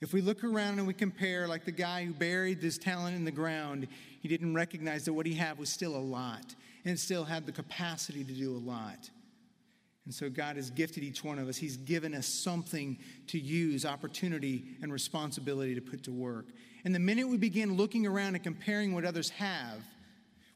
If 0.00 0.14
we 0.14 0.22
look 0.22 0.44
around 0.44 0.78
and 0.78 0.86
we 0.86 0.94
compare, 0.94 1.46
like 1.46 1.64
the 1.66 1.72
guy 1.72 2.04
who 2.06 2.14
buried 2.14 2.60
this 2.60 2.78
talent 2.78 3.16
in 3.16 3.24
the 3.24 3.30
ground, 3.30 3.86
he 4.20 4.28
didn't 4.28 4.54
recognize 4.54 5.04
that 5.04 5.12
what 5.12 5.26
he 5.26 5.34
had 5.34 5.58
was 5.58 5.68
still 5.68 5.94
a 5.94 5.98
lot 5.98 6.54
and 6.86 6.98
still 6.98 7.24
had 7.24 7.44
the 7.44 7.52
capacity 7.52 8.24
to 8.24 8.32
do 8.32 8.56
a 8.56 8.58
lot. 8.58 9.10
And 10.06 10.14
so 10.14 10.30
God 10.30 10.56
has 10.56 10.70
gifted 10.70 11.02
each 11.02 11.22
one 11.22 11.38
of 11.38 11.48
us. 11.48 11.58
He's 11.58 11.76
given 11.76 12.14
us 12.14 12.26
something 12.26 12.98
to 13.26 13.38
use, 13.38 13.84
opportunity, 13.84 14.64
and 14.80 14.90
responsibility 14.90 15.74
to 15.74 15.82
put 15.82 16.02
to 16.04 16.12
work. 16.12 16.46
And 16.84 16.94
the 16.94 16.98
minute 16.98 17.28
we 17.28 17.36
begin 17.36 17.76
looking 17.76 18.06
around 18.06 18.34
and 18.34 18.42
comparing 18.42 18.94
what 18.94 19.04
others 19.04 19.28
have, 19.30 19.84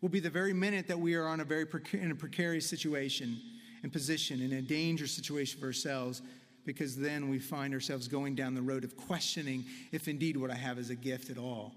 will 0.04 0.10
be 0.10 0.20
the 0.20 0.28
very 0.28 0.52
minute 0.52 0.86
that 0.86 1.00
we 1.00 1.14
are 1.14 1.26
on 1.26 1.40
a 1.40 1.44
very 1.44 1.66
in 1.94 2.10
a 2.10 2.14
precarious 2.14 2.68
situation 2.68 3.40
and 3.82 3.90
position, 3.90 4.42
in 4.42 4.52
a 4.52 4.60
dangerous 4.60 5.12
situation 5.12 5.58
for 5.58 5.64
ourselves, 5.64 6.20
because 6.66 6.94
then 6.94 7.30
we 7.30 7.38
find 7.38 7.72
ourselves 7.72 8.06
going 8.06 8.34
down 8.34 8.54
the 8.54 8.60
road 8.60 8.84
of 8.84 8.98
questioning 8.98 9.64
if 9.92 10.06
indeed 10.06 10.36
what 10.36 10.50
I 10.50 10.56
have 10.56 10.78
is 10.78 10.90
a 10.90 10.94
gift 10.94 11.30
at 11.30 11.38
all 11.38 11.72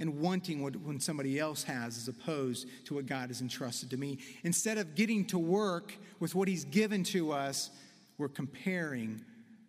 and 0.00 0.18
wanting 0.18 0.64
what 0.64 0.74
when 0.74 0.98
somebody 0.98 1.38
else 1.38 1.62
has 1.62 1.96
as 1.96 2.08
opposed 2.08 2.66
to 2.86 2.94
what 2.96 3.06
God 3.06 3.28
has 3.28 3.40
entrusted 3.40 3.88
to 3.90 3.96
me. 3.96 4.18
Instead 4.42 4.76
of 4.76 4.96
getting 4.96 5.24
to 5.26 5.38
work 5.38 5.96
with 6.18 6.34
what 6.34 6.48
He's 6.48 6.64
given 6.64 7.04
to 7.04 7.30
us, 7.30 7.70
we're 8.18 8.26
comparing 8.26 9.20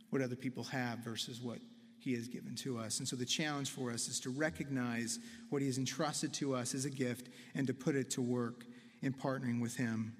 what 0.09 0.23
other 0.23 0.35
people 0.35 0.63
have 0.63 0.97
versus 1.05 1.39
what 1.39 1.59
He 2.05 2.13
has 2.13 2.27
given 2.27 2.53
to 2.57 2.77
us. 2.77 2.99
And 2.99 3.07
so 3.07 3.15
the 3.15 3.25
challenge 3.25 3.71
for 3.71 3.89
us 3.89 4.07
is 4.07 4.19
to 4.21 4.29
recognize 4.29 5.17
what 5.49 5.63
He 5.63 5.67
has 5.67 5.79
entrusted 5.79 6.31
to 6.35 6.53
us 6.53 6.75
as 6.75 6.85
a 6.85 6.89
gift 6.91 7.29
and 7.55 7.65
to 7.65 7.73
put 7.73 7.95
it 7.95 8.11
to 8.11 8.21
work 8.21 8.63
in 9.01 9.11
partnering 9.11 9.59
with 9.59 9.75
Him. 9.75 10.13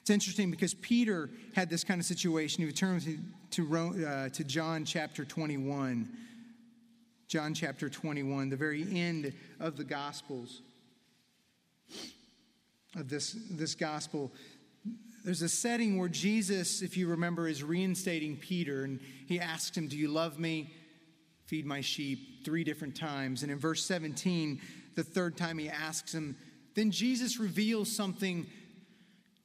It's 0.00 0.10
interesting 0.10 0.48
because 0.48 0.74
Peter 0.74 1.28
had 1.56 1.68
this 1.68 1.82
kind 1.82 2.00
of 2.00 2.06
situation. 2.06 2.62
He 2.62 2.66
returns 2.66 3.08
to, 3.50 3.76
uh, 3.76 4.28
to 4.28 4.44
John 4.44 4.84
chapter 4.84 5.24
21, 5.24 6.08
John 7.26 7.52
chapter 7.52 7.90
21, 7.90 8.48
the 8.48 8.56
very 8.56 8.86
end 8.96 9.32
of 9.58 9.76
the 9.76 9.84
Gospels, 9.84 10.62
of 12.94 13.08
this, 13.08 13.36
this 13.50 13.74
gospel, 13.74 14.30
there's 15.24 15.42
a 15.42 15.48
setting 15.48 15.98
where 15.98 16.08
Jesus, 16.08 16.82
if 16.82 16.96
you 16.96 17.08
remember, 17.08 17.48
is 17.48 17.62
reinstating 17.62 18.36
Peter, 18.36 18.84
and 18.84 19.00
he 19.26 19.40
asks 19.40 19.76
him, 19.76 19.88
Do 19.88 19.96
you 19.96 20.08
love 20.08 20.38
me? 20.38 20.72
Feed 21.52 21.66
my 21.66 21.82
sheep, 21.82 22.46
three 22.46 22.64
different 22.64 22.96
times. 22.96 23.42
And 23.42 23.52
in 23.52 23.58
verse 23.58 23.84
17, 23.84 24.58
the 24.94 25.02
third 25.02 25.36
time 25.36 25.58
he 25.58 25.68
asks 25.68 26.14
him, 26.14 26.34
then 26.74 26.90
Jesus 26.90 27.38
reveals 27.38 27.94
something 27.94 28.46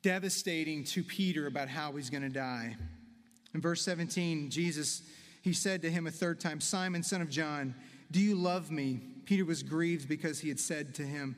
devastating 0.03 0.85
to 0.85 1.03
Peter 1.03 1.47
about 1.47 1.67
how 1.67 1.91
he's 1.91 2.09
going 2.09 2.23
to 2.23 2.29
die. 2.29 2.77
In 3.53 3.59
verse 3.59 3.81
17, 3.81 4.49
Jesus 4.49 5.01
he 5.41 5.51
said 5.51 5.81
to 5.81 5.91
him 5.91 6.07
a 6.07 6.11
third 6.11 6.39
time, 6.39 6.61
Simon, 6.61 7.03
son 7.03 7.21
of 7.21 7.29
John, 7.29 7.75
do 8.09 8.21
you 8.21 8.35
love 8.35 8.71
me? 8.71 9.01
Peter 9.25 9.43
was 9.43 9.61
grieved 9.61 10.07
because 10.07 10.39
he 10.39 10.47
had 10.47 10.61
said 10.61 10.95
to 10.95 11.01
him 11.01 11.35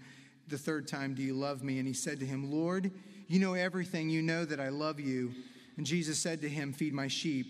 the 0.49 0.57
third 0.59 0.87
time, 0.87 1.15
Do 1.15 1.23
you 1.23 1.33
love 1.33 1.63
me? 1.63 1.79
And 1.79 1.87
he 1.87 1.95
said 1.95 2.19
to 2.19 2.27
him, 2.27 2.51
Lord, 2.51 2.91
you 3.27 3.39
know 3.39 3.55
everything. 3.55 4.07
You 4.07 4.21
know 4.21 4.45
that 4.45 4.59
I 4.59 4.69
love 4.69 4.99
you. 4.99 5.33
And 5.77 5.85
Jesus 5.87 6.19
said 6.19 6.41
to 6.41 6.47
him, 6.47 6.73
Feed 6.73 6.93
my 6.93 7.07
sheep. 7.07 7.47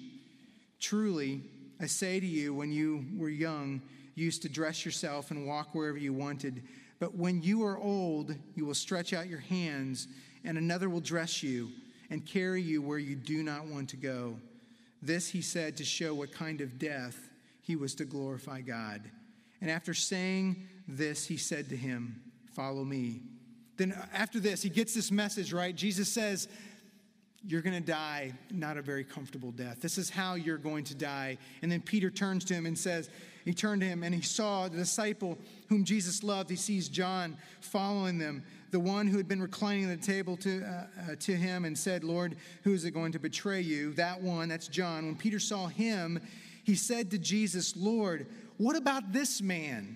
Truly, 0.79 1.41
I 1.79 1.85
say 1.85 2.19
to 2.19 2.25
you, 2.25 2.53
when 2.53 2.71
you 2.71 3.05
were 3.17 3.29
young, 3.29 3.81
you 4.15 4.25
used 4.25 4.41
to 4.41 4.49
dress 4.49 4.83
yourself 4.83 5.31
and 5.31 5.47
walk 5.47 5.73
wherever 5.73 5.97
you 5.97 6.13
wanted. 6.13 6.63
But 6.99 7.15
when 7.15 7.41
you 7.41 7.63
are 7.63 7.77
old, 7.77 8.35
you 8.55 8.65
will 8.65 8.73
stretch 8.73 9.13
out 9.13 9.27
your 9.27 9.39
hands, 9.39 10.07
and 10.43 10.57
another 10.57 10.89
will 10.89 10.99
dress 10.99 11.41
you 11.41 11.69
and 12.09 12.25
carry 12.25 12.61
you 12.61 12.81
where 12.81 12.97
you 12.97 13.15
do 13.15 13.43
not 13.43 13.65
want 13.65 13.89
to 13.89 13.97
go. 13.97 14.35
This 15.01 15.29
he 15.29 15.41
said 15.41 15.77
to 15.77 15.85
show 15.85 16.13
what 16.13 16.33
kind 16.33 16.59
of 16.59 16.77
death 16.77 17.29
he 17.61 17.75
was 17.75 17.95
to 17.95 18.05
glorify 18.05 18.61
God. 18.61 19.01
And 19.61 19.69
after 19.69 19.93
saying 19.93 20.67
this, 20.87 21.25
he 21.25 21.37
said 21.37 21.69
to 21.69 21.77
him, 21.77 22.21
Follow 22.53 22.83
me. 22.83 23.21
Then 23.77 23.95
after 24.13 24.41
this, 24.41 24.61
he 24.61 24.69
gets 24.69 24.93
this 24.93 25.11
message, 25.11 25.53
right? 25.53 25.73
Jesus 25.73 26.09
says, 26.09 26.49
You're 27.47 27.61
going 27.61 27.81
to 27.81 27.91
die 27.91 28.33
not 28.51 28.77
a 28.77 28.81
very 28.81 29.03
comfortable 29.03 29.51
death. 29.51 29.79
This 29.79 29.97
is 29.97 30.09
how 30.09 30.35
you're 30.35 30.57
going 30.57 30.83
to 30.85 30.95
die. 30.95 31.37
And 31.61 31.71
then 31.71 31.81
Peter 31.81 32.09
turns 32.09 32.43
to 32.45 32.53
him 32.53 32.65
and 32.65 32.77
says, 32.77 33.09
He 33.45 33.53
turned 33.53 33.81
to 33.81 33.87
him 33.87 34.03
and 34.03 34.13
he 34.13 34.21
saw 34.21 34.67
the 34.67 34.77
disciple 34.77 35.37
whom 35.69 35.85
Jesus 35.85 36.21
loved. 36.21 36.49
He 36.49 36.57
sees 36.57 36.89
John 36.89 37.37
following 37.61 38.17
them 38.17 38.43
the 38.71 38.79
one 38.79 39.07
who 39.07 39.17
had 39.17 39.27
been 39.27 39.41
reclining 39.41 39.89
at 39.89 40.01
the 40.01 40.05
table 40.05 40.35
to, 40.37 40.63
uh, 40.63 41.11
uh, 41.11 41.15
to 41.19 41.35
him 41.35 41.65
and 41.65 41.77
said, 41.77 42.03
Lord, 42.03 42.35
who 42.63 42.73
is 42.73 42.83
it 42.83 42.91
going 42.91 43.13
to 43.13 43.19
betray 43.19 43.61
you? 43.61 43.93
That 43.93 44.21
one, 44.21 44.49
that's 44.49 44.67
John. 44.67 45.05
When 45.05 45.15
Peter 45.15 45.39
saw 45.39 45.67
him, 45.67 46.19
he 46.63 46.75
said 46.75 47.09
to 47.11 47.17
Jesus, 47.17 47.75
Lord, 47.75 48.27
what 48.57 48.75
about 48.75 49.13
this 49.13 49.41
man? 49.41 49.95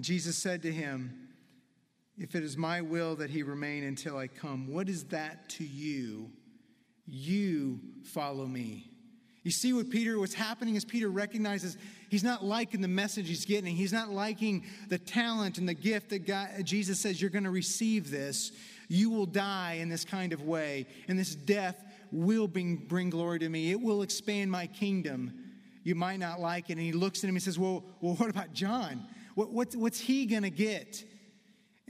Jesus 0.00 0.36
said 0.36 0.62
to 0.62 0.72
him, 0.72 1.19
If 2.20 2.34
it 2.34 2.44
is 2.44 2.58
my 2.58 2.82
will 2.82 3.16
that 3.16 3.30
he 3.30 3.42
remain 3.42 3.82
until 3.82 4.18
I 4.18 4.28
come, 4.28 4.68
what 4.68 4.90
is 4.90 5.04
that 5.04 5.48
to 5.50 5.64
you? 5.64 6.30
You 7.06 7.80
follow 8.04 8.44
me. 8.44 8.90
You 9.42 9.50
see 9.50 9.72
what 9.72 9.88
Peter, 9.88 10.18
what's 10.18 10.34
happening 10.34 10.74
is 10.74 10.84
Peter 10.84 11.08
recognizes 11.08 11.78
he's 12.10 12.22
not 12.22 12.44
liking 12.44 12.82
the 12.82 12.88
message 12.88 13.26
he's 13.26 13.46
getting. 13.46 13.74
He's 13.74 13.92
not 13.92 14.10
liking 14.10 14.66
the 14.90 14.98
talent 14.98 15.56
and 15.56 15.66
the 15.66 15.72
gift 15.72 16.10
that 16.10 16.26
God, 16.26 16.50
Jesus 16.62 17.00
says, 17.00 17.22
you're 17.22 17.30
going 17.30 17.44
to 17.44 17.50
receive 17.50 18.10
this. 18.10 18.52
You 18.88 19.08
will 19.08 19.24
die 19.24 19.78
in 19.80 19.88
this 19.88 20.04
kind 20.04 20.34
of 20.34 20.42
way, 20.42 20.86
and 21.08 21.18
this 21.18 21.34
death 21.34 21.82
will 22.12 22.48
bring, 22.48 22.76
bring 22.76 23.08
glory 23.08 23.38
to 23.38 23.48
me. 23.48 23.70
It 23.70 23.80
will 23.80 24.02
expand 24.02 24.50
my 24.50 24.66
kingdom. 24.66 25.32
You 25.84 25.94
might 25.94 26.18
not 26.18 26.38
like 26.38 26.68
it. 26.68 26.74
And 26.74 26.82
he 26.82 26.92
looks 26.92 27.24
at 27.24 27.30
him 27.30 27.36
and 27.36 27.42
says, 27.42 27.58
Well, 27.58 27.82
well 28.02 28.14
what 28.16 28.28
about 28.28 28.52
John? 28.52 29.06
What, 29.36 29.52
what, 29.52 29.74
what's 29.74 30.00
he 30.00 30.26
going 30.26 30.42
to 30.42 30.50
get? 30.50 31.02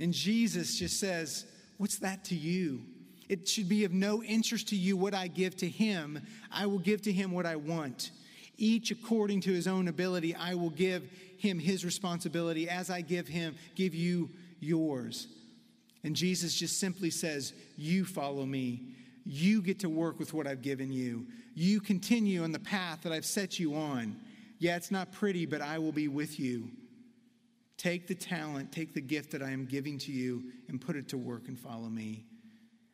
And 0.01 0.15
Jesus 0.15 0.77
just 0.77 0.99
says, 0.99 1.47
What's 1.77 1.99
that 1.99 2.25
to 2.27 2.35
you? 2.35 2.83
It 3.29 3.47
should 3.47 3.69
be 3.69 3.85
of 3.85 3.93
no 3.93 4.23
interest 4.25 4.69
to 4.71 4.77
you 4.77 4.97
what 4.97 5.15
I 5.15 5.29
give 5.29 5.57
to 5.59 5.69
him. 5.69 6.21
I 6.51 6.67
will 6.67 6.81
give 6.81 7.01
to 7.03 7.13
him 7.13 7.31
what 7.31 7.47
I 7.47 7.57
want. 7.57 8.11
Each 8.57 8.91
according 8.91 9.43
to 9.43 9.53
his 9.53 9.69
own 9.69 9.89
ability, 9.89 10.35
I 10.35 10.55
will 10.55 10.71
give 10.71 11.09
him 11.39 11.59
his 11.59 11.85
responsibility 11.85 12.69
as 12.69 12.91
I 12.91 13.03
give 13.03 13.29
him, 13.29 13.55
give 13.77 13.95
you 13.95 14.31
yours. 14.59 15.29
And 16.03 16.17
Jesus 16.17 16.55
just 16.55 16.81
simply 16.81 17.11
says, 17.11 17.53
You 17.77 18.05
follow 18.05 18.45
me. 18.45 18.83
You 19.25 19.63
get 19.63 19.79
to 19.81 19.89
work 19.89 20.19
with 20.19 20.35
what 20.35 20.47
I've 20.47 20.63
given 20.63 20.91
you. 20.91 21.27
You 21.55 21.81
continue 21.81 22.43
on 22.43 22.53
the 22.53 22.59
path 22.59 23.03
that 23.03 23.13
I've 23.13 23.27
set 23.27 23.59
you 23.59 23.75
on. 23.75 24.17
Yeah, 24.59 24.77
it's 24.77 24.91
not 24.91 25.13
pretty, 25.13 25.47
but 25.47 25.61
I 25.61 25.79
will 25.79 25.93
be 25.93 26.09
with 26.09 26.41
you. 26.41 26.71
Take 27.81 28.07
the 28.07 28.15
talent, 28.15 28.73
take 28.73 28.93
the 28.93 29.01
gift 29.01 29.31
that 29.33 29.43
I 29.43 29.53
am 29.53 29.65
giving 29.65 29.97
to 30.01 30.13
you, 30.13 30.53
and 30.69 30.79
put 30.79 30.97
it 30.97 31.09
to 31.09 31.17
work 31.17 31.49
and 31.49 31.59
follow 31.59 31.89
me. 31.89 32.27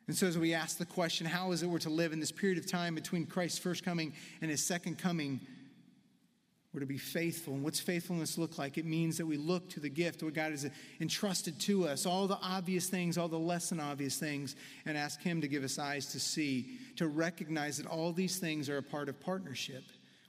And 0.07 0.15
so, 0.15 0.27
as 0.27 0.37
we 0.37 0.53
ask 0.53 0.77
the 0.77 0.85
question, 0.85 1.27
how 1.27 1.51
is 1.51 1.61
it 1.61 1.67
we're 1.67 1.79
to 1.79 1.89
live 1.89 2.13
in 2.13 2.21
this 2.21 2.31
period 2.31 2.57
of 2.57 2.65
time 2.65 2.95
between 2.95 3.25
Christ's 3.25 3.59
first 3.59 3.83
coming 3.83 4.13
and 4.39 4.49
his 4.49 4.65
second 4.65 4.97
coming? 4.97 5.41
We're 6.73 6.79
to 6.79 6.85
be 6.85 6.97
faithful. 6.97 7.53
And 7.53 7.65
what's 7.65 7.81
faithfulness 7.81 8.37
look 8.37 8.57
like? 8.57 8.77
It 8.77 8.85
means 8.85 9.17
that 9.17 9.25
we 9.25 9.35
look 9.35 9.69
to 9.71 9.81
the 9.81 9.89
gift, 9.89 10.23
what 10.23 10.33
God 10.33 10.51
has 10.51 10.69
entrusted 11.01 11.59
to 11.61 11.85
us, 11.85 12.05
all 12.05 12.25
the 12.25 12.39
obvious 12.41 12.87
things, 12.87 13.17
all 13.17 13.27
the 13.27 13.37
less 13.37 13.71
than 13.71 13.81
obvious 13.81 14.17
things, 14.17 14.55
and 14.85 14.97
ask 14.97 15.21
Him 15.21 15.41
to 15.41 15.49
give 15.49 15.65
us 15.65 15.77
eyes 15.77 16.05
to 16.13 16.19
see, 16.21 16.77
to 16.95 17.09
recognize 17.09 17.75
that 17.75 17.87
all 17.87 18.13
these 18.13 18.37
things 18.37 18.69
are 18.69 18.77
a 18.77 18.83
part 18.83 19.09
of 19.09 19.19
partnership 19.19 19.83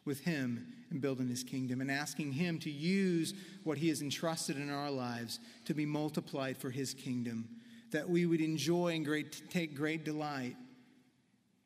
with 0.08 0.20
Him 0.20 0.66
in 0.90 0.98
building 0.98 1.28
His 1.28 1.44
kingdom, 1.44 1.80
and 1.80 1.90
asking 1.90 2.32
Him 2.32 2.58
to 2.60 2.70
use 2.70 3.34
what 3.62 3.78
He 3.78 3.88
has 3.90 4.02
entrusted 4.02 4.56
in 4.56 4.70
our 4.70 4.90
lives 4.90 5.38
to 5.66 5.74
be 5.74 5.86
multiplied 5.86 6.56
for 6.56 6.70
His 6.70 6.92
kingdom 6.92 7.48
that 7.90 8.08
we 8.08 8.26
would 8.26 8.40
enjoy 8.40 8.94
and 8.94 9.04
great, 9.04 9.50
take 9.50 9.74
great 9.74 10.04
delight 10.04 10.56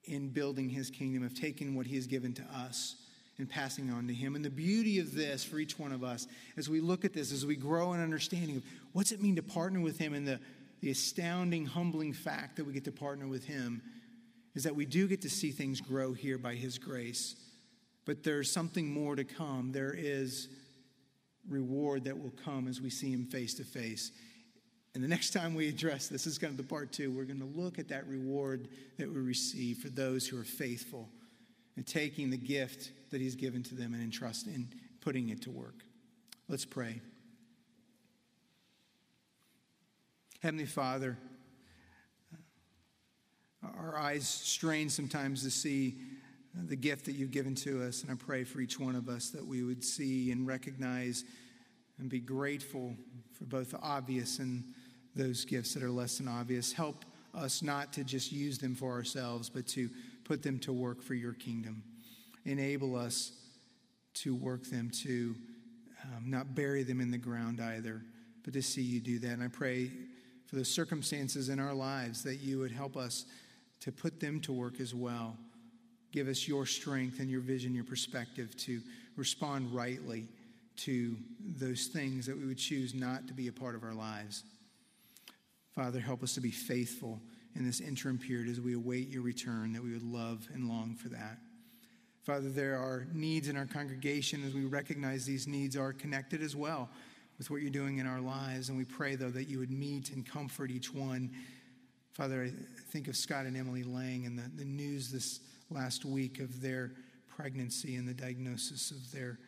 in 0.04 0.28
building 0.28 0.68
his 0.68 0.90
kingdom, 0.90 1.22
of 1.22 1.34
taking 1.34 1.74
what 1.74 1.86
he 1.86 1.96
has 1.96 2.06
given 2.06 2.32
to 2.34 2.42
us 2.54 2.96
and 3.38 3.48
passing 3.48 3.90
on 3.90 4.06
to 4.06 4.14
him. 4.14 4.34
And 4.34 4.44
the 4.44 4.50
beauty 4.50 4.98
of 4.98 5.14
this 5.14 5.44
for 5.44 5.58
each 5.58 5.78
one 5.78 5.92
of 5.92 6.04
us, 6.04 6.26
as 6.56 6.68
we 6.68 6.80
look 6.80 7.04
at 7.04 7.12
this, 7.12 7.32
as 7.32 7.46
we 7.46 7.56
grow 7.56 7.92
in 7.92 8.00
understanding 8.00 8.56
of 8.56 8.62
what's 8.92 9.12
it 9.12 9.22
mean 9.22 9.36
to 9.36 9.42
partner 9.42 9.80
with 9.80 9.98
him, 9.98 10.14
and 10.14 10.26
the, 10.26 10.40
the 10.80 10.90
astounding, 10.90 11.66
humbling 11.66 12.12
fact 12.12 12.56
that 12.56 12.64
we 12.64 12.72
get 12.72 12.84
to 12.84 12.92
partner 12.92 13.26
with 13.26 13.44
him, 13.44 13.80
is 14.54 14.64
that 14.64 14.76
we 14.76 14.84
do 14.84 15.08
get 15.08 15.22
to 15.22 15.30
see 15.30 15.50
things 15.50 15.80
grow 15.80 16.12
here 16.12 16.36
by 16.36 16.54
his 16.54 16.78
grace. 16.78 17.36
But 18.04 18.22
there's 18.22 18.50
something 18.50 18.92
more 18.92 19.16
to 19.16 19.24
come. 19.24 19.72
There 19.72 19.94
is 19.96 20.48
reward 21.48 22.04
that 22.04 22.20
will 22.20 22.34
come 22.44 22.68
as 22.68 22.80
we 22.80 22.90
see 22.90 23.12
him 23.12 23.26
face 23.26 23.54
to 23.54 23.64
face. 23.64 24.12
And 24.94 25.02
the 25.02 25.08
next 25.08 25.30
time 25.30 25.54
we 25.54 25.68
address 25.68 26.08
this, 26.08 26.24
this 26.24 26.32
is 26.34 26.38
kind 26.38 26.50
of 26.50 26.56
the 26.56 26.62
part 26.64 26.92
two, 26.92 27.10
we're 27.10 27.24
going 27.24 27.40
to 27.40 27.60
look 27.60 27.78
at 27.78 27.88
that 27.88 28.06
reward 28.06 28.68
that 28.98 29.08
we 29.08 29.20
receive 29.20 29.78
for 29.78 29.88
those 29.88 30.26
who 30.26 30.38
are 30.38 30.44
faithful 30.44 31.08
and 31.76 31.86
taking 31.86 32.30
the 32.30 32.36
gift 32.36 32.90
that 33.10 33.20
He's 33.20 33.34
given 33.34 33.62
to 33.64 33.74
them 33.74 33.94
and 33.94 34.02
entrusting 34.02 34.68
putting 35.02 35.30
it 35.30 35.42
to 35.42 35.50
work. 35.50 35.84
Let's 36.48 36.64
pray. 36.64 37.00
Heavenly 40.40 40.66
Father, 40.66 41.18
our 43.62 43.96
eyes 43.96 44.26
strain 44.28 44.88
sometimes 44.88 45.42
to 45.42 45.50
see 45.50 45.98
the 46.54 46.76
gift 46.76 47.06
that 47.06 47.12
you've 47.12 47.30
given 47.30 47.54
to 47.56 47.82
us, 47.82 48.02
and 48.02 48.10
I 48.10 48.14
pray 48.14 48.44
for 48.44 48.60
each 48.60 48.78
one 48.78 48.94
of 48.94 49.08
us 49.08 49.30
that 49.30 49.46
we 49.46 49.62
would 49.62 49.82
see 49.82 50.30
and 50.30 50.46
recognize 50.46 51.24
and 51.98 52.08
be 52.08 52.20
grateful 52.20 52.94
for 53.32 53.44
both 53.44 53.70
the 53.70 53.80
obvious 53.80 54.38
and 54.38 54.64
those 55.14 55.44
gifts 55.44 55.74
that 55.74 55.82
are 55.82 55.90
less 55.90 56.18
than 56.18 56.28
obvious. 56.28 56.72
Help 56.72 57.04
us 57.34 57.62
not 57.62 57.92
to 57.94 58.04
just 58.04 58.32
use 58.32 58.58
them 58.58 58.74
for 58.74 58.92
ourselves, 58.92 59.48
but 59.48 59.66
to 59.68 59.88
put 60.24 60.42
them 60.42 60.58
to 60.60 60.72
work 60.72 61.02
for 61.02 61.14
your 61.14 61.32
kingdom. 61.32 61.82
Enable 62.44 62.96
us 62.96 63.32
to 64.14 64.34
work 64.34 64.64
them, 64.64 64.90
to 64.90 65.34
um, 66.04 66.30
not 66.30 66.54
bury 66.54 66.82
them 66.82 67.00
in 67.00 67.10
the 67.10 67.18
ground 67.18 67.60
either, 67.60 68.02
but 68.44 68.52
to 68.52 68.62
see 68.62 68.82
you 68.82 69.00
do 69.00 69.18
that. 69.20 69.30
And 69.30 69.42
I 69.42 69.48
pray 69.48 69.90
for 70.46 70.56
the 70.56 70.64
circumstances 70.64 71.48
in 71.48 71.58
our 71.58 71.72
lives 71.72 72.22
that 72.24 72.36
you 72.36 72.58
would 72.58 72.72
help 72.72 72.96
us 72.96 73.24
to 73.80 73.92
put 73.92 74.20
them 74.20 74.40
to 74.40 74.52
work 74.52 74.80
as 74.80 74.94
well. 74.94 75.36
Give 76.12 76.28
us 76.28 76.46
your 76.46 76.66
strength 76.66 77.18
and 77.20 77.30
your 77.30 77.40
vision, 77.40 77.74
your 77.74 77.84
perspective 77.84 78.56
to 78.58 78.80
respond 79.16 79.74
rightly 79.74 80.28
to 80.76 81.16
those 81.58 81.86
things 81.86 82.26
that 82.26 82.36
we 82.36 82.46
would 82.46 82.58
choose 82.58 82.94
not 82.94 83.26
to 83.28 83.34
be 83.34 83.48
a 83.48 83.52
part 83.52 83.74
of 83.74 83.82
our 83.82 83.94
lives. 83.94 84.44
Father, 85.74 86.00
help 86.00 86.22
us 86.22 86.34
to 86.34 86.40
be 86.40 86.50
faithful 86.50 87.20
in 87.54 87.66
this 87.66 87.80
interim 87.80 88.18
period 88.18 88.48
as 88.48 88.60
we 88.60 88.74
await 88.74 89.08
your 89.08 89.22
return, 89.22 89.72
that 89.72 89.82
we 89.82 89.92
would 89.92 90.02
love 90.02 90.46
and 90.54 90.68
long 90.68 90.94
for 90.94 91.08
that. 91.08 91.38
Father, 92.24 92.50
there 92.50 92.76
are 92.76 93.06
needs 93.12 93.48
in 93.48 93.56
our 93.56 93.66
congregation 93.66 94.44
as 94.44 94.54
we 94.54 94.64
recognize 94.64 95.24
these 95.24 95.48
needs 95.48 95.76
are 95.76 95.92
connected 95.92 96.42
as 96.42 96.54
well 96.54 96.88
with 97.36 97.50
what 97.50 97.62
you're 97.62 97.70
doing 97.70 97.98
in 97.98 98.06
our 98.06 98.20
lives. 98.20 98.68
And 98.68 98.78
we 98.78 98.84
pray, 98.84 99.16
though, 99.16 99.30
that 99.30 99.48
you 99.48 99.58
would 99.58 99.70
meet 99.70 100.10
and 100.10 100.24
comfort 100.24 100.70
each 100.70 100.94
one. 100.94 101.30
Father, 102.12 102.44
I 102.44 102.52
think 102.90 103.08
of 103.08 103.16
Scott 103.16 103.46
and 103.46 103.56
Emily 103.56 103.82
Lang 103.82 104.26
and 104.26 104.38
the, 104.38 104.48
the 104.56 104.64
news 104.64 105.10
this 105.10 105.40
last 105.72 106.04
week 106.04 106.40
of 106.40 106.60
their 106.60 106.92
pregnancy 107.28 107.96
and 107.96 108.06
the 108.06 108.14
diagnosis 108.14 108.90
of 108.90 109.10
their 109.12 109.38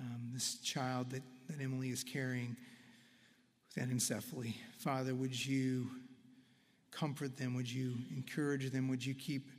um, 0.00 0.30
this 0.32 0.56
child 0.56 1.10
that, 1.10 1.22
that 1.48 1.62
Emily 1.62 1.90
is 1.90 2.04
carrying 2.04 2.56
with 3.74 3.88
anencephaly. 3.88 4.54
Father, 4.78 5.14
would 5.14 5.46
you 5.46 5.88
comfort 6.90 7.36
them? 7.36 7.54
Would 7.54 7.70
you 7.70 7.94
encourage 8.14 8.70
them? 8.70 8.88
Would 8.88 9.04
you 9.04 9.14
keep 9.14 9.50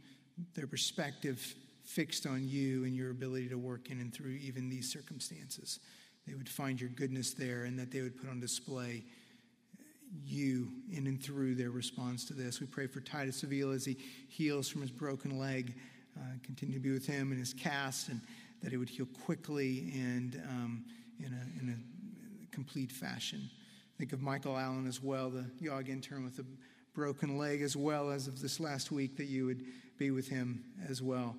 their 0.56 0.68
perspective 0.68 1.56
fixed 1.84 2.26
on 2.26 2.48
you 2.48 2.86
and 2.86 2.96
your 2.96 3.12
ability 3.12 3.50
to 3.50 3.58
work 3.58 3.90
in 3.90 4.00
and 4.00 4.14
through 4.14 4.40
even 4.42 4.70
these 4.70 4.92
circumstances? 4.92 5.80
They 6.26 6.36
would 6.36 6.50
find 6.50 6.80
your 6.80 6.90
goodness 6.92 7.34
there 7.34 7.64
and 7.64 7.78
that 7.80 7.92
they 7.92 8.02
would 8.02 8.18
put 8.18 8.30
on 8.30 8.40
display 8.40 9.04
you 10.26 10.70
in 10.92 11.08
and 11.08 11.22
through 11.22 11.56
their 11.56 11.70
response 11.70 12.26
to 12.26 12.34
this. 12.34 12.60
We 12.60 12.68
pray 12.68 12.88
for 12.88 13.00
Titus 13.00 13.44
Avila 13.44 13.76
as 13.76 13.86
he 13.86 13.98
heals 14.28 14.68
from 14.68 14.82
his 14.82 14.92
broken 14.92 15.38
leg. 15.38 15.76
Uh, 16.18 16.22
continue 16.44 16.76
to 16.76 16.80
be 16.80 16.92
with 16.92 17.06
him 17.06 17.32
and 17.32 17.40
his 17.40 17.54
cast 17.54 18.10
and 18.10 18.22
that 18.62 18.74
it 18.74 18.78
would 18.78 18.90
heal 18.90 19.08
quickly 19.26 19.92
and 19.94 20.42
um, 20.50 20.84
in, 21.20 21.28
a, 21.34 21.62
in 21.62 21.70
a 21.70 22.56
complete 22.56 22.92
fashion. 22.92 23.50
Think 23.98 24.14
of 24.14 24.22
Michael 24.22 24.58
Allen 24.58 24.88
as 24.88 25.02
well, 25.02 25.30
the 25.30 25.46
YOG 25.62 25.90
intern 25.90 26.24
with 26.24 26.40
a 26.40 26.46
broken 26.94 27.38
leg, 27.38 27.62
as 27.62 27.76
well 27.76 28.10
as 28.10 28.28
of 28.28 28.42
this 28.42 28.60
last 28.60 28.92
week, 28.92 29.18
that 29.18 29.26
you 29.26 29.46
would 29.46 29.64
be 29.98 30.12
with 30.12 30.28
him 30.28 30.64
as 30.90 31.02
well. 31.02 31.36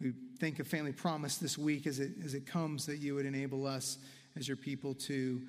We 0.00 0.12
think 0.38 0.58
of 0.58 0.66
Family 0.66 0.92
Promise 0.92 1.38
this 1.38 1.58
week 1.58 1.86
as 1.86 1.98
it, 1.98 2.12
as 2.24 2.34
it 2.34 2.46
comes, 2.46 2.86
that 2.86 2.98
you 2.98 3.14
would 3.14 3.26
enable 3.26 3.66
us 3.66 3.98
as 4.36 4.46
your 4.46 4.56
people 4.56 4.94
to 4.94 5.42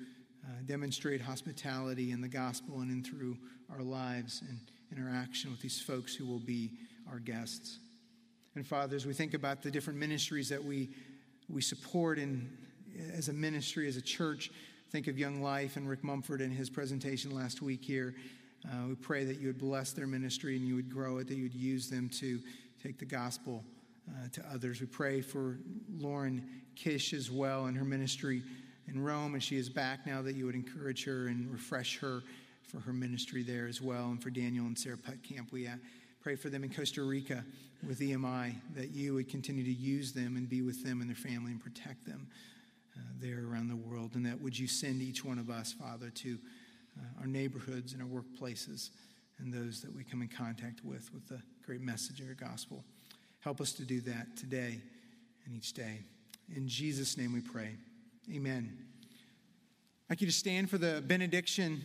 uh, 0.44 0.48
demonstrate 0.66 1.20
hospitality 1.20 2.12
in 2.12 2.20
the 2.20 2.28
gospel 2.28 2.80
and 2.80 2.90
in 2.90 3.04
through 3.04 3.36
our 3.70 3.82
lives 3.82 4.42
and 4.48 4.58
interaction 4.90 5.50
with 5.50 5.60
these 5.60 5.80
folks 5.80 6.14
who 6.14 6.26
will 6.26 6.40
be 6.40 6.72
our 7.10 7.18
guests. 7.18 7.78
And 8.56 8.66
fathers, 8.66 9.06
we 9.06 9.12
think 9.12 9.34
about 9.34 9.62
the 9.62 9.70
different 9.70 9.98
ministries 9.98 10.48
that 10.48 10.62
we, 10.62 10.88
we 11.48 11.62
support 11.62 12.18
in, 12.18 12.50
as 13.14 13.28
a 13.28 13.32
ministry, 13.32 13.86
as 13.86 13.96
a 13.96 14.02
church. 14.02 14.50
Think 14.90 15.06
of 15.06 15.16
Young 15.16 15.40
Life 15.40 15.76
and 15.76 15.88
Rick 15.88 16.02
Mumford 16.02 16.40
and 16.40 16.52
his 16.52 16.68
presentation 16.68 17.32
last 17.32 17.62
week 17.62 17.84
here. 17.84 18.16
Uh, 18.66 18.88
we 18.88 18.94
pray 18.96 19.24
that 19.24 19.38
you 19.38 19.46
would 19.46 19.58
bless 19.58 19.92
their 19.92 20.08
ministry 20.08 20.56
and 20.56 20.66
you 20.66 20.74
would 20.74 20.90
grow 20.90 21.18
it, 21.18 21.28
that 21.28 21.36
you 21.36 21.44
would 21.44 21.54
use 21.54 21.88
them 21.88 22.08
to 22.08 22.40
take 22.82 22.98
the 22.98 23.04
gospel 23.04 23.62
uh, 24.08 24.28
to 24.32 24.44
others. 24.52 24.80
We 24.80 24.86
pray 24.86 25.20
for 25.20 25.58
Lauren 25.98 26.44
Kish 26.74 27.12
as 27.12 27.30
well 27.30 27.66
and 27.66 27.76
her 27.76 27.84
ministry 27.84 28.42
in 28.88 29.00
Rome, 29.00 29.34
and 29.34 29.42
she 29.42 29.58
is 29.58 29.68
back 29.68 30.04
now, 30.06 30.22
that 30.22 30.34
you 30.34 30.46
would 30.46 30.56
encourage 30.56 31.04
her 31.04 31.28
and 31.28 31.48
refresh 31.52 32.00
her 32.00 32.24
for 32.64 32.80
her 32.80 32.92
ministry 32.92 33.44
there 33.44 33.68
as 33.68 33.80
well. 33.80 34.06
And 34.06 34.20
for 34.20 34.30
Daniel 34.30 34.66
and 34.66 34.76
Sarah 34.76 34.98
Camp, 35.22 35.52
we 35.52 35.68
uh, 35.68 35.76
pray 36.20 36.36
for 36.36 36.50
them 36.50 36.64
in 36.64 36.70
Costa 36.70 37.02
Rica 37.02 37.44
with 37.86 38.00
EMI, 38.00 38.54
that 38.74 38.90
you 38.90 39.14
would 39.14 39.28
continue 39.28 39.64
to 39.64 39.72
use 39.72 40.12
them 40.12 40.36
and 40.36 40.48
be 40.48 40.60
with 40.62 40.84
them 40.84 41.00
and 41.00 41.08
their 41.08 41.16
family 41.16 41.50
and 41.50 41.62
protect 41.62 42.04
them 42.04 42.28
uh, 42.96 43.00
there 43.18 43.46
around 43.50 43.68
the 43.68 43.76
world. 43.76 44.14
And 44.14 44.26
that 44.26 44.40
would 44.40 44.58
you 44.58 44.68
send 44.68 45.00
each 45.00 45.24
one 45.24 45.38
of 45.38 45.48
us, 45.48 45.72
Father, 45.72 46.10
to 46.10 46.38
uh, 46.98 47.20
our 47.20 47.26
neighborhoods 47.26 47.94
and 47.94 48.02
our 48.02 48.08
workplaces 48.08 48.90
and 49.38 49.52
those 49.52 49.80
that 49.80 49.94
we 49.94 50.04
come 50.04 50.20
in 50.20 50.28
contact 50.28 50.84
with 50.84 51.12
with 51.14 51.26
the 51.28 51.40
great 51.64 51.80
message 51.80 52.20
of 52.20 52.26
your 52.26 52.34
gospel. 52.34 52.84
Help 53.40 53.60
us 53.60 53.72
to 53.72 53.84
do 53.84 54.00
that 54.02 54.36
today 54.36 54.78
and 55.46 55.56
each 55.56 55.72
day. 55.72 56.00
In 56.54 56.68
Jesus' 56.68 57.16
name 57.16 57.32
we 57.32 57.40
pray. 57.40 57.76
Amen. 58.30 58.76
I'd 60.06 60.14
like 60.14 60.20
you 60.20 60.26
to 60.26 60.32
stand 60.32 60.68
for 60.68 60.76
the 60.76 61.02
benediction. 61.06 61.82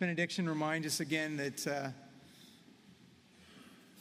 Benediction 0.00 0.48
reminds 0.48 0.86
us 0.86 1.00
again 1.00 1.36
that 1.36 1.66
uh, 1.66 1.88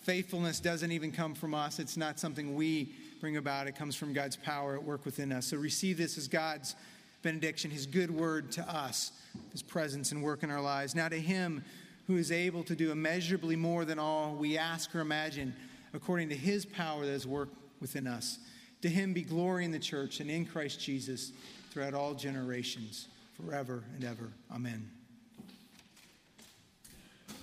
faithfulness 0.03 0.61
doesn't 0.61 0.93
even 0.93 1.11
come 1.11 1.35
from 1.35 1.53
us. 1.53 1.77
It's 1.77 1.97
not 1.97 2.17
something 2.17 2.55
we 2.55 2.95
bring 3.19 3.35
about, 3.35 3.67
it 3.67 3.75
comes 3.75 3.97
from 3.97 4.13
God's 4.13 4.37
power 4.37 4.75
at 4.75 4.83
work 4.83 5.03
within 5.03 5.33
us. 5.33 5.47
So 5.47 5.57
receive 5.57 5.97
this 5.97 6.17
as 6.17 6.29
God's 6.29 6.77
benediction, 7.21 7.69
His 7.69 7.85
good 7.85 8.09
word 8.09 8.49
to 8.53 8.61
us, 8.61 9.11
His 9.51 9.61
presence 9.61 10.13
and 10.13 10.23
work 10.23 10.41
in 10.41 10.49
our 10.49 10.61
lives. 10.61 10.95
Now, 10.95 11.09
to 11.09 11.19
Him 11.19 11.65
who 12.07 12.15
is 12.15 12.31
able 12.31 12.63
to 12.63 12.77
do 12.77 12.93
immeasurably 12.93 13.57
more 13.57 13.83
than 13.83 13.99
all 13.99 14.35
we 14.35 14.57
ask 14.57 14.95
or 14.95 15.01
imagine, 15.01 15.53
according 15.93 16.29
to 16.29 16.35
His 16.35 16.65
power 16.65 17.05
that 17.05 17.11
is 17.11 17.27
work 17.27 17.49
within 17.81 18.07
us. 18.07 18.39
To 18.83 18.87
Him 18.87 19.11
be 19.11 19.23
glory 19.23 19.65
in 19.65 19.71
the 19.71 19.79
church 19.79 20.21
and 20.21 20.31
in 20.31 20.45
Christ 20.45 20.79
Jesus 20.79 21.33
throughout 21.71 21.93
all 21.93 22.13
generations, 22.13 23.09
forever 23.35 23.83
and 23.97 24.05
ever. 24.05 24.29
Amen. 24.49 24.98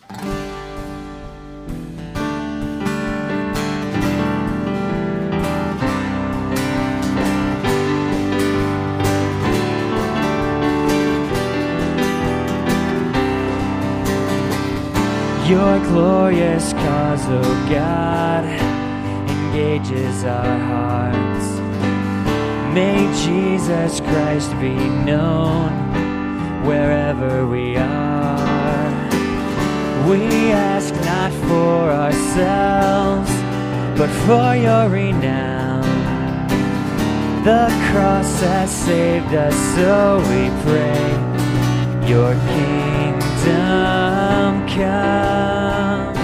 Your 0.08 0.18
glorious 15.86 16.72
cause, 16.72 17.24
oh 17.26 17.66
God, 17.68 18.44
engages 19.28 20.24
our 20.24 20.58
hearts. 20.58 21.46
May 22.74 23.06
Jesus 23.24 24.00
Christ 24.00 24.50
be 24.60 24.74
known 25.04 25.72
wherever 26.64 27.46
we 27.46 27.76
are. 27.76 28.55
We 30.08 30.52
ask 30.52 30.94
not 31.04 31.32
for 31.48 31.90
ourselves, 31.90 33.28
but 33.98 34.08
for 34.24 34.54
your 34.54 34.88
renown. 34.88 35.82
The 37.42 37.66
cross 37.90 38.40
has 38.40 38.70
saved 38.70 39.34
us, 39.34 39.56
so 39.74 40.18
we 40.30 40.48
pray, 40.62 41.10
your 42.08 42.34
kingdom 42.54 43.26
come. 44.78 46.14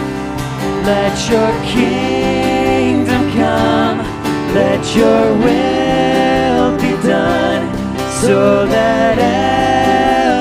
Let 0.87 1.15
your 1.29 1.53
kingdom 1.75 3.33
come. 3.33 3.99
Let 4.55 4.83
your 4.95 5.35
will 5.43 6.77
be 6.79 6.95
done 7.03 7.65
so 8.23 8.65
that 8.65 9.19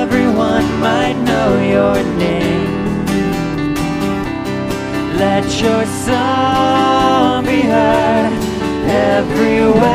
everyone 0.04 0.66
might 0.80 1.18
know 1.24 1.50
your 1.76 2.04
name. 2.20 2.51
Let 5.22 5.46
your 5.62 5.86
song 5.86 7.46
be 7.46 7.62
heard 7.62 8.34
everywhere 8.90 9.92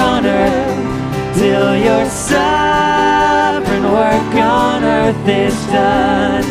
on 0.00 0.26
earth 0.26 1.36
till 1.36 1.76
your 1.76 2.04
sovereign 2.06 3.84
work 3.84 4.34
on 4.34 4.82
earth 4.82 5.28
is 5.28 5.54
done. 5.66 6.42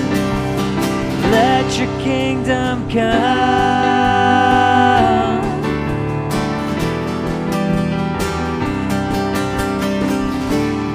Let 1.29 1.77
your 1.77 1.89
kingdom 1.99 2.89
come. 2.89 3.11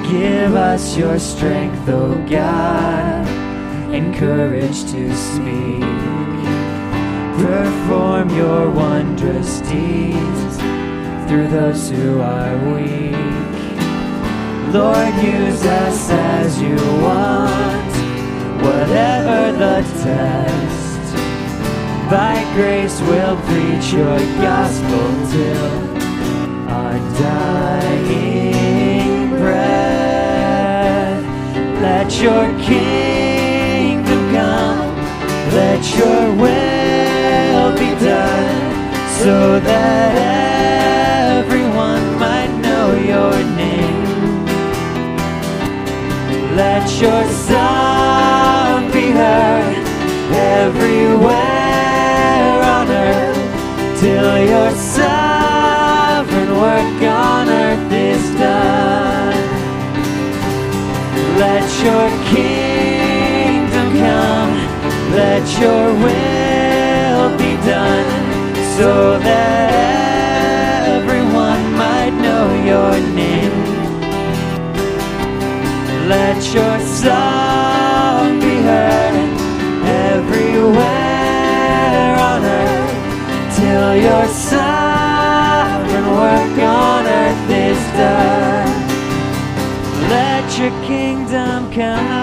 Give 0.09 0.55
us 0.55 0.97
your 0.97 1.19
strength, 1.19 1.87
O 1.87 2.15
God, 2.27 3.27
and 3.93 4.15
courage 4.15 4.85
to 4.91 5.15
speak. 5.15 6.16
Perform 7.37 8.29
your 8.35 8.69
wondrous 8.71 9.61
deeds 9.61 10.57
through 11.27 11.47
those 11.49 11.87
who 11.91 12.19
are 12.19 12.57
weak. 12.73 13.13
Lord, 14.73 15.13
use 15.23 15.63
us 15.63 16.09
as 16.09 16.59
you 16.59 16.75
want, 17.03 17.93
whatever 18.63 19.51
the 19.51 19.83
test. 20.01 21.13
By 22.09 22.43
grace 22.55 22.99
we'll 23.01 23.37
preach 23.45 23.93
your 23.93 24.17
gospel 24.41 25.07
till 25.31 25.71
our 26.69 26.97
dying 27.19 29.29
breath. 29.29 31.23
Let 31.83 32.19
your 32.19 32.47
kingdom 32.65 34.33
come. 34.33 34.95
Let 35.53 35.83
your 35.97 36.33
will 36.35 36.56
be 37.79 37.93
done 38.03 38.57
so 39.21 39.59
that 39.59 40.11
everyone 41.37 42.05
might 42.17 42.51
know 42.65 42.95
your 43.13 43.35
name. 43.55 44.45
Let 46.55 46.85
your 46.99 47.23
song 47.49 48.91
be 48.91 49.11
heard 49.11 49.77
everywhere 50.63 51.35
on 52.77 52.87
earth 52.89 53.99
till 53.99 54.37
your 54.53 54.71
sovereign 54.71 56.51
work 56.65 57.01
on 57.03 57.47
earth 57.47 57.91
is 57.91 58.23
done. 58.39 59.37
Let 61.45 61.65
your 61.85 62.09
kingdom 62.33 63.87
come, 64.03 64.53
let 65.11 65.45
your 65.61 65.93
will 66.03 66.36
done 67.67 68.07
so 68.77 69.19
that 69.19 70.87
everyone 70.87 71.63
might 71.75 72.13
know 72.25 72.45
your 72.71 72.93
name. 73.13 73.55
Let 76.07 76.39
your 76.55 76.79
song 76.79 78.39
be 78.39 78.55
heard 78.69 79.15
everywhere 80.13 80.85
on 82.31 82.39
earth 82.61 82.93
till 83.57 83.91
your 84.07 84.25
sovereign 84.49 86.07
work 86.23 86.55
on 86.63 87.01
earth 87.21 87.49
is 87.67 87.81
done. 88.03 88.71
Let 90.15 90.45
your 90.57 90.73
kingdom 90.87 91.69
come. 91.73 92.16